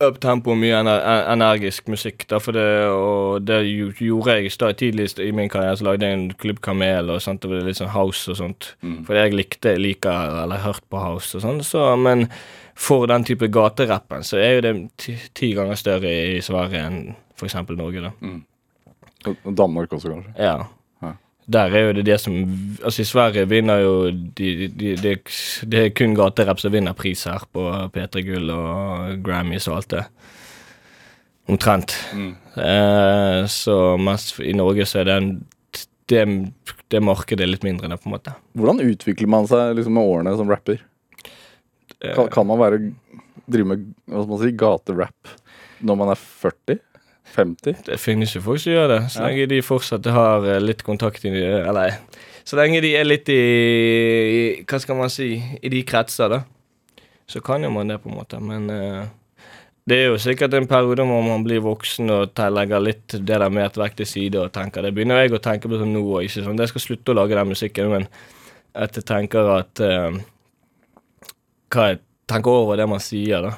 uptempo, 0.07 0.55
mye 0.57 0.79
ener 0.81 1.03
energisk 1.31 1.89
musikk. 1.91 2.25
Da, 2.31 2.39
for 2.43 2.57
det, 2.57 2.65
og 2.91 3.45
det 3.47 3.61
gjorde 3.67 4.37
jeg 4.37 4.53
da 4.61 4.71
tidligst 4.77 5.21
i 5.23 5.31
min 5.35 5.51
karriere. 5.51 5.77
Så 5.79 5.87
lagde 5.87 6.07
jeg 6.07 6.17
en 6.17 6.27
Klubb 6.41 6.61
Kamel 6.65 7.13
og 7.13 7.21
sånt, 7.23 7.45
og 7.45 7.53
det 7.53 7.61
var 7.61 7.69
litt 7.69 7.81
sånn 7.81 7.93
house 7.95 8.31
og 8.31 8.39
sånt. 8.41 8.71
Mm. 8.81 9.01
Fordi 9.07 9.23
jeg 9.25 9.37
likte, 9.37 9.75
liker 9.79 10.37
eller 10.43 10.65
hørt 10.65 10.85
på 10.91 11.01
house 11.01 11.37
og 11.37 11.45
sånn. 11.45 11.63
Så, 11.65 11.83
men 11.99 12.27
for 12.77 13.09
den 13.11 13.25
type 13.27 13.51
gaterappen 13.51 14.23
så 14.25 14.39
er 14.41 14.55
jo 14.55 14.63
det 14.67 14.75
ti, 15.01 15.17
ti 15.37 15.51
ganger 15.57 15.79
større 15.79 16.15
i 16.37 16.39
Sverige 16.43 16.85
enn 16.87 17.01
f.eks. 17.37 17.59
Norge. 17.75 18.07
da. 18.07 18.13
Og 18.21 18.47
og 19.29 19.57
Danmark 19.57 19.93
også, 19.93 20.09
kanskje. 20.09 20.33
Ja. 20.41 20.63
Der 21.51 21.73
er 21.75 21.87
jo 21.87 21.93
det 21.97 22.05
det 22.07 22.17
som 22.21 22.35
Altså, 22.81 23.01
i 23.01 23.07
Sverige 23.09 23.47
vinner 23.49 23.81
jo 23.83 23.93
de, 24.11 24.67
de, 24.67 24.93
de, 24.99 25.15
Det 25.67 25.81
er 25.81 25.95
kun 25.95 26.15
gaterapp 26.17 26.61
som 26.61 26.73
vinner 26.73 26.97
pris 26.97 27.25
her, 27.27 27.43
på 27.53 27.65
P3 27.93 28.23
Gull 28.27 28.53
og 28.55 29.17
Grammys 29.25 29.67
og 29.67 29.79
alt 29.79 29.95
det. 29.95 30.03
Omtrent. 31.51 31.95
Mm. 32.15 32.35
Eh, 32.55 33.39
så 33.51 33.77
mest 33.99 34.39
i 34.39 34.53
Norge 34.55 34.85
så 34.87 35.01
er 35.01 35.09
det 35.09 35.17
en 35.19 35.33
det, 36.11 36.25
det 36.91 36.99
markedet 37.03 37.47
litt 37.47 37.63
mindre, 37.63 37.87
da, 37.87 37.97
på 37.99 38.09
en 38.09 38.15
måte. 38.17 38.33
Hvordan 38.59 38.81
utvikler 38.83 39.29
man 39.31 39.47
seg 39.47 39.77
liksom 39.77 39.95
med 39.95 40.09
årene 40.11 40.33
som 40.39 40.49
rapper? 40.51 40.81
Eh, 42.01 42.13
Kan, 42.17 42.27
kan 42.33 42.47
man 42.49 42.59
være 42.59 42.81
drive 43.51 43.69
med 43.71 43.85
hva 44.09 44.23
skal 44.23 44.33
man 44.33 44.41
si, 44.43 44.51
gaterapp 44.59 45.35
når 45.81 45.99
man 46.01 46.11
er 46.13 46.19
40? 46.19 46.79
50? 47.35 47.85
Det 47.87 47.99
finnes 48.01 48.35
jo 48.35 48.43
folk 48.45 48.61
som 48.63 48.73
gjør 48.75 48.91
det, 48.95 48.99
så 49.13 49.25
lenge 49.25 49.47
de 49.51 49.61
fortsatt 49.65 50.11
har 50.11 50.47
eh, 50.49 50.61
litt 50.63 50.83
kontakt 50.87 51.25
i 51.25 51.31
Eller 51.31 51.97
så 52.43 52.57
lenge 52.57 52.81
de 52.83 52.93
er 52.97 53.07
litt 53.07 53.29
i, 53.31 53.37
i 53.37 54.41
Hva 54.67 54.79
skal 54.81 54.97
man 54.99 55.11
si 55.13 55.35
I 55.37 55.71
de 55.71 55.83
kretser, 55.87 56.31
da. 56.31 56.41
Så 57.29 57.41
kan 57.45 57.63
jo 57.63 57.71
man 57.71 57.91
det, 57.91 58.01
på 58.03 58.09
en 58.09 58.17
måte. 58.17 58.39
Men 58.43 58.65
uh, 58.67 59.05
det 59.87 59.97
er 59.97 60.09
jo 60.11 60.17
sikkert 60.19 60.55
en 60.57 60.67
periode 60.69 61.05
hvor 61.07 61.23
man 61.23 61.45
blir 61.45 61.63
voksen 61.63 62.11
og 62.11 62.41
legger 62.51 62.83
litt 62.83 63.15
det 63.15 63.37
der 63.39 63.47
med 63.49 63.69
et 63.69 63.79
vekk 63.79 64.01
til 64.01 64.09
side 64.09 64.41
og 64.41 64.51
tenker 64.53 64.83
Det 64.83 64.91
begynner 64.95 65.23
jeg 65.23 65.33
å 65.37 65.41
tenke 65.43 65.71
på 65.71 65.79
sånn 65.79 65.93
nå 65.95 66.03
og 66.03 66.25
ikke 66.25 66.43
sånn 66.43 66.59
Jeg 66.59 66.73
skal 66.73 66.85
slutte 66.85 67.13
å 67.13 67.17
lage 67.21 67.37
den 67.37 67.53
musikken, 67.53 67.93
men 67.93 68.09
at 68.71 68.95
jeg 68.99 69.07
tenker 69.07 69.53
at 69.55 69.83
uh, 69.83 70.19
Hva 71.71 71.87
jeg 71.91 72.03
tenker 72.31 72.51
over 72.65 72.79
det 72.79 72.89
man 72.89 73.03
sier, 73.03 73.47
da. 73.47 73.55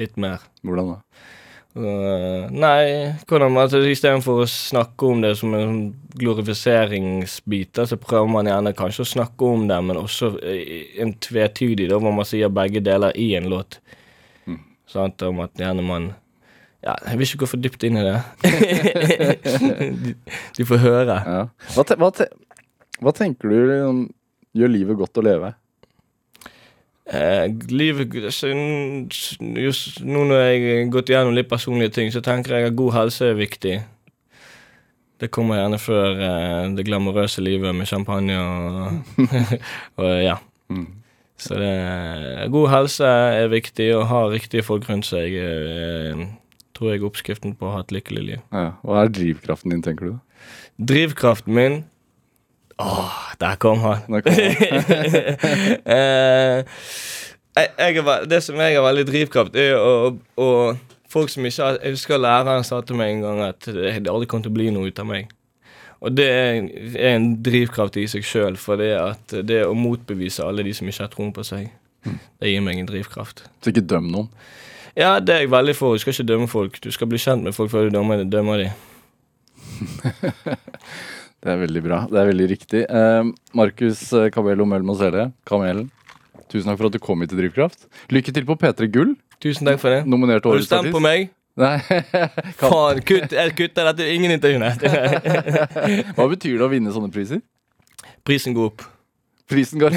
Litt 0.00 0.16
mer. 0.20 0.42
Hvordan 0.64 0.94
da? 0.94 0.98
Uh, 1.70 2.48
nei, 2.50 3.12
hvordan 3.30 3.54
altså, 3.62 3.78
istedenfor 3.86 4.40
å 4.42 4.46
snakke 4.50 5.06
om 5.06 5.20
det 5.22 5.36
som 5.38 5.52
en 5.54 5.76
glorifiseringsbit, 6.18 7.78
så 7.86 7.98
prøver 8.00 8.32
man 8.32 8.50
gjerne 8.50 8.72
kanskje 8.74 9.04
å 9.04 9.10
snakke 9.12 9.50
om 9.54 9.68
det, 9.70 9.78
men 9.86 10.00
også 10.00 10.32
eh, 10.42 10.96
en 11.04 11.14
tvetydig, 11.22 11.86
da, 11.92 12.00
hvor 12.02 12.16
man 12.16 12.26
sier 12.26 12.50
begge 12.50 12.82
deler 12.82 13.14
i 13.14 13.28
en 13.38 13.46
låt. 13.52 13.78
Sant, 14.90 15.22
om 15.22 15.44
at 15.44 15.54
gjerne 15.54 15.86
man 15.86 16.10
Ja, 16.80 16.94
jeg 17.04 17.20
vil 17.20 17.26
ikke 17.28 17.42
gå 17.42 17.46
for 17.52 17.60
dypt 17.60 17.84
inn 17.84 17.98
i 18.00 18.02
det. 18.06 18.16
de, 18.40 20.14
de 20.56 20.64
får 20.66 20.80
høre. 20.80 21.16
Ja. 21.22 21.42
Hva, 21.76 21.84
te, 21.84 21.96
hva, 22.00 22.08
te, 22.16 22.26
hva 23.04 23.12
tenker 23.14 23.52
du 23.52 23.58
liksom, 23.68 23.98
gjør 24.56 24.72
livet 24.72 24.98
godt 24.98 25.20
å 25.20 25.26
leve? 25.26 25.52
Eh, 27.10 27.48
livet 27.74 28.14
just 28.14 29.40
Nå 30.06 30.20
når 30.28 30.44
jeg 30.44 30.60
har 30.62 30.90
gått 30.94 31.10
gjennom 31.10 31.34
litt 31.34 31.48
personlige 31.50 31.96
ting, 31.96 32.12
så 32.14 32.22
tenker 32.22 32.54
jeg 32.54 32.70
at 32.70 32.78
god 32.78 32.94
helse 32.94 33.32
er 33.32 33.40
viktig. 33.40 33.80
Det 35.20 35.28
kommer 35.34 35.58
gjerne 35.58 35.80
før 35.82 36.22
eh, 36.22 36.68
det 36.76 36.86
glamorøse 36.86 37.42
livet 37.42 37.74
med 37.74 37.90
champagne 37.90 38.38
og, 38.38 39.18
og 40.00 40.12
ja. 40.22 40.38
Mm. 40.70 40.86
Så 41.40 41.56
det, 41.56 41.72
god 42.52 42.68
helse 42.68 43.10
er 43.40 43.50
viktig, 43.50 43.88
og 43.96 44.06
ha 44.10 44.26
riktige 44.28 44.62
folk 44.62 44.86
rundt 44.90 45.08
seg 45.08 45.34
eh, 45.40 46.26
tror 46.76 46.92
jeg 46.92 47.00
er 47.00 47.06
oppskriften 47.08 47.56
på 47.58 47.68
å 47.68 47.74
ha 47.74 47.84
et 47.84 47.94
lykkelig 47.96 48.26
liv. 48.26 48.42
Ja. 48.52 48.74
Hva 48.84 49.04
er 49.04 49.14
drivkraften 49.16 49.74
din, 49.74 49.82
tenker 49.84 50.12
du? 50.12 50.44
Drivkraften 50.80 51.56
min 51.56 51.82
Åh, 52.80 53.16
der 53.40 53.58
kom 53.60 53.82
han. 53.84 54.04
Der 54.08 54.24
kom 54.24 54.32
han. 54.32 54.44
eh, 55.96 56.78
jeg, 57.56 57.68
jeg 57.78 57.96
er, 58.00 58.24
det 58.30 58.40
som 58.46 58.60
jeg 58.60 58.76
har 58.78 58.86
veldig 58.86 59.04
drivkraft, 59.08 59.58
er 59.58 59.76
å, 59.78 60.14
å 60.40 60.48
Folk 61.10 61.26
som 61.32 61.42
ikke 61.42 61.66
har 61.66 61.78
Jeg 61.82 61.96
husker 61.96 62.20
læreren 62.22 62.62
sa 62.62 62.78
til 62.86 62.94
meg 63.00 63.16
en 63.16 63.24
gang 63.24 63.40
at 63.48 63.66
det 63.66 63.96
aldri 64.06 64.28
kommer 64.30 64.44
til 64.46 64.52
å 64.52 64.58
bli 64.60 64.68
noe 64.70 64.92
ut 64.92 65.00
av 65.02 65.08
meg. 65.08 65.32
Og 66.00 66.14
det 66.14 66.26
er, 66.30 66.68
er 66.94 67.16
en 67.16 67.32
drivkraft 67.42 67.98
i 67.98 68.06
seg 68.08 68.22
sjøl, 68.24 68.56
for 68.60 68.78
det 68.80 68.92
at 68.94 69.34
det 69.44 69.64
å 69.66 69.74
motbevise 69.74 70.46
alle 70.46 70.62
de 70.64 70.72
som 70.76 70.88
ikke 70.88 71.02
har 71.02 71.10
troen 71.12 71.32
på 71.34 71.44
seg, 71.44 71.66
det 72.06 72.52
gir 72.52 72.62
meg 72.64 72.78
en 72.78 72.88
drivkraft. 72.88 73.42
Så 73.60 73.74
ikke 73.74 73.84
døm 73.90 74.08
noen. 74.14 74.30
Ja, 74.94 75.18
det 75.18 75.34
er 75.34 75.44
jeg 75.44 75.52
veldig 75.52 75.74
for. 75.76 75.94
Du 75.94 76.02
skal 76.02 76.14
ikke 76.14 76.30
dømme 76.30 76.48
folk. 76.50 76.78
Du 76.82 76.90
skal 76.94 77.10
bli 77.10 77.18
kjent 77.20 77.44
med 77.46 77.54
folk 77.58 77.70
før 77.74 77.88
du 77.88 77.98
dømmer, 77.98 78.22
dømmer 78.30 78.64
de. 78.64 78.70
Det 81.40 81.48
er 81.54 81.60
veldig 81.62 81.82
bra. 81.84 82.02
Det 82.10 82.20
er 82.20 82.28
veldig 82.28 82.46
riktig. 82.50 82.82
Eh, 82.84 83.30
Markus 83.56 84.02
eh, 84.12 84.28
Cabello 84.34 84.66
Mølmo 84.68 84.96
Sele, 84.98 85.30
Kamelen. 85.48 85.88
Tusen 86.52 86.68
takk 86.68 86.80
for 86.80 86.90
at 86.90 86.96
du 86.96 87.00
kom 87.02 87.22
hit 87.22 87.32
til 87.32 87.40
Drivkraft. 87.40 87.86
Lykke 88.12 88.34
til 88.36 88.46
på 88.48 88.56
P3 88.60 88.90
Gull. 88.92 89.14
Tusen 89.40 89.68
takk 89.70 89.80
for 89.80 89.94
det. 89.94 90.02
Nominert 90.10 90.44
Har 90.44 90.60
du 90.60 90.66
stemt 90.66 90.92
på 90.92 91.00
meg? 91.00 91.30
Nei. 91.60 91.76
Faen, 92.60 93.00
kutt, 93.06 93.32
jeg 93.36 93.54
kutter 93.56 93.88
dette. 93.90 94.08
Ingen 94.12 94.36
intervjuer. 94.36 96.12
Hva 96.16 96.28
betyr 96.30 96.58
det 96.58 96.66
å 96.66 96.70
vinne 96.72 96.92
sånne 96.94 97.12
priser? 97.14 97.40
Prisen 98.26 98.56
går 98.56 98.72
opp. 98.72 98.84
Prisen 99.50 99.80
går 99.82 99.94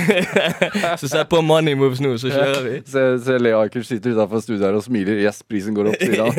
Så 1.01 1.09
se 1.09 1.21
på 1.29 1.41
Money 1.45 1.75
Moves 1.77 2.01
nå, 2.01 2.15
så 2.21 2.31
kjører 2.31 2.63
vi. 2.65 2.75
Se, 2.93 3.03
se 3.23 3.37
Lea 3.41 3.59
Aker 3.61 3.85
sitter 3.85 4.15
utenfor 4.15 4.41
studioet 4.43 4.65
her 4.67 4.77
og 4.79 4.85
smiler. 4.85 5.19
Yes, 5.21 5.43
prisen 5.47 5.77
går 5.77 5.91
opp, 5.91 6.01
sier 6.01 6.23
han. 6.23 6.33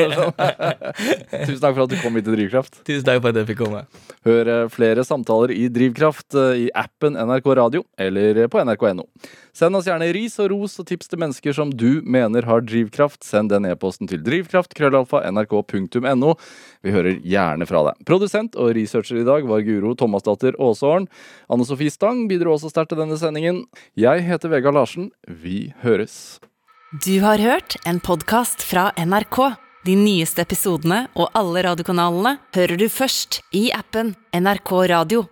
Tusen 1.46 1.62
takk 1.62 1.76
for 1.76 1.84
at 1.86 1.94
du 1.94 1.96
kom 2.02 2.18
hit 2.18 2.26
til 2.26 2.36
Drivkraft. 2.36 2.80
Tusen 2.86 3.06
takk 3.06 3.22
for 3.22 3.30
at 3.30 3.40
jeg 3.40 3.50
fikk 3.52 3.62
komme. 3.62 3.84
Hør 4.26 4.50
eh, 4.56 4.66
flere 4.72 5.06
samtaler 5.06 5.54
i 5.54 5.68
Drivkraft 5.72 6.36
eh, 6.40 6.66
i 6.66 6.68
appen 6.74 7.18
NRK 7.18 7.50
Radio 7.60 7.84
eller 8.00 8.44
på 8.50 8.62
nrk.no. 8.64 9.06
Send 9.54 9.78
oss 9.78 9.86
gjerne 9.86 10.08
ris 10.14 10.34
og 10.42 10.50
ros 10.50 10.74
og 10.82 10.88
tips 10.88 11.10
til 11.10 11.20
mennesker 11.22 11.54
som 11.54 11.70
du 11.70 12.02
mener 12.02 12.46
har 12.48 12.64
drivkraft. 12.66 13.22
Send 13.22 13.52
den 13.54 13.68
e-posten 13.70 14.10
til 14.10 14.22
drivkraft. 14.26 14.74
Vi 14.74 14.82
hører 16.94 17.20
gjerne 17.22 17.68
fra 17.70 17.82
deg. 17.86 18.00
Produsent 18.08 18.58
og 18.58 18.72
researcher 18.74 19.20
i 19.22 19.26
dag 19.26 19.46
var 19.46 19.62
Guro 19.62 19.94
Thomasdatter 19.94 20.58
Aasåren. 20.58 21.06
Anne 21.46 21.66
Sofie 21.68 21.94
Stang 21.94 22.26
bidro 22.28 22.56
også 22.56 22.72
sterkt 22.72 22.90
til 22.92 23.02
denne 23.04 23.18
sendingen. 23.20 23.62
Jeg 23.94 24.26
heter 24.26 24.50
Vegard 24.50 24.74
Larsen. 24.74 25.12
Vi 25.28 25.70
høres. 25.84 26.40
Du 27.06 27.20
har 27.22 27.38
hørt 27.38 27.78
en 27.86 28.02
podkast 28.02 28.62
fra 28.62 28.90
NRK. 28.98 29.54
De 29.84 29.94
nyeste 30.00 30.42
episodene 30.42 31.04
og 31.14 31.28
alle 31.36 31.62
radiokanalene 31.66 32.38
hører 32.56 32.80
du 32.80 32.88
først 32.88 33.42
i 33.52 33.68
appen 33.76 34.14
NRK 34.34 34.72
Radio. 34.90 35.26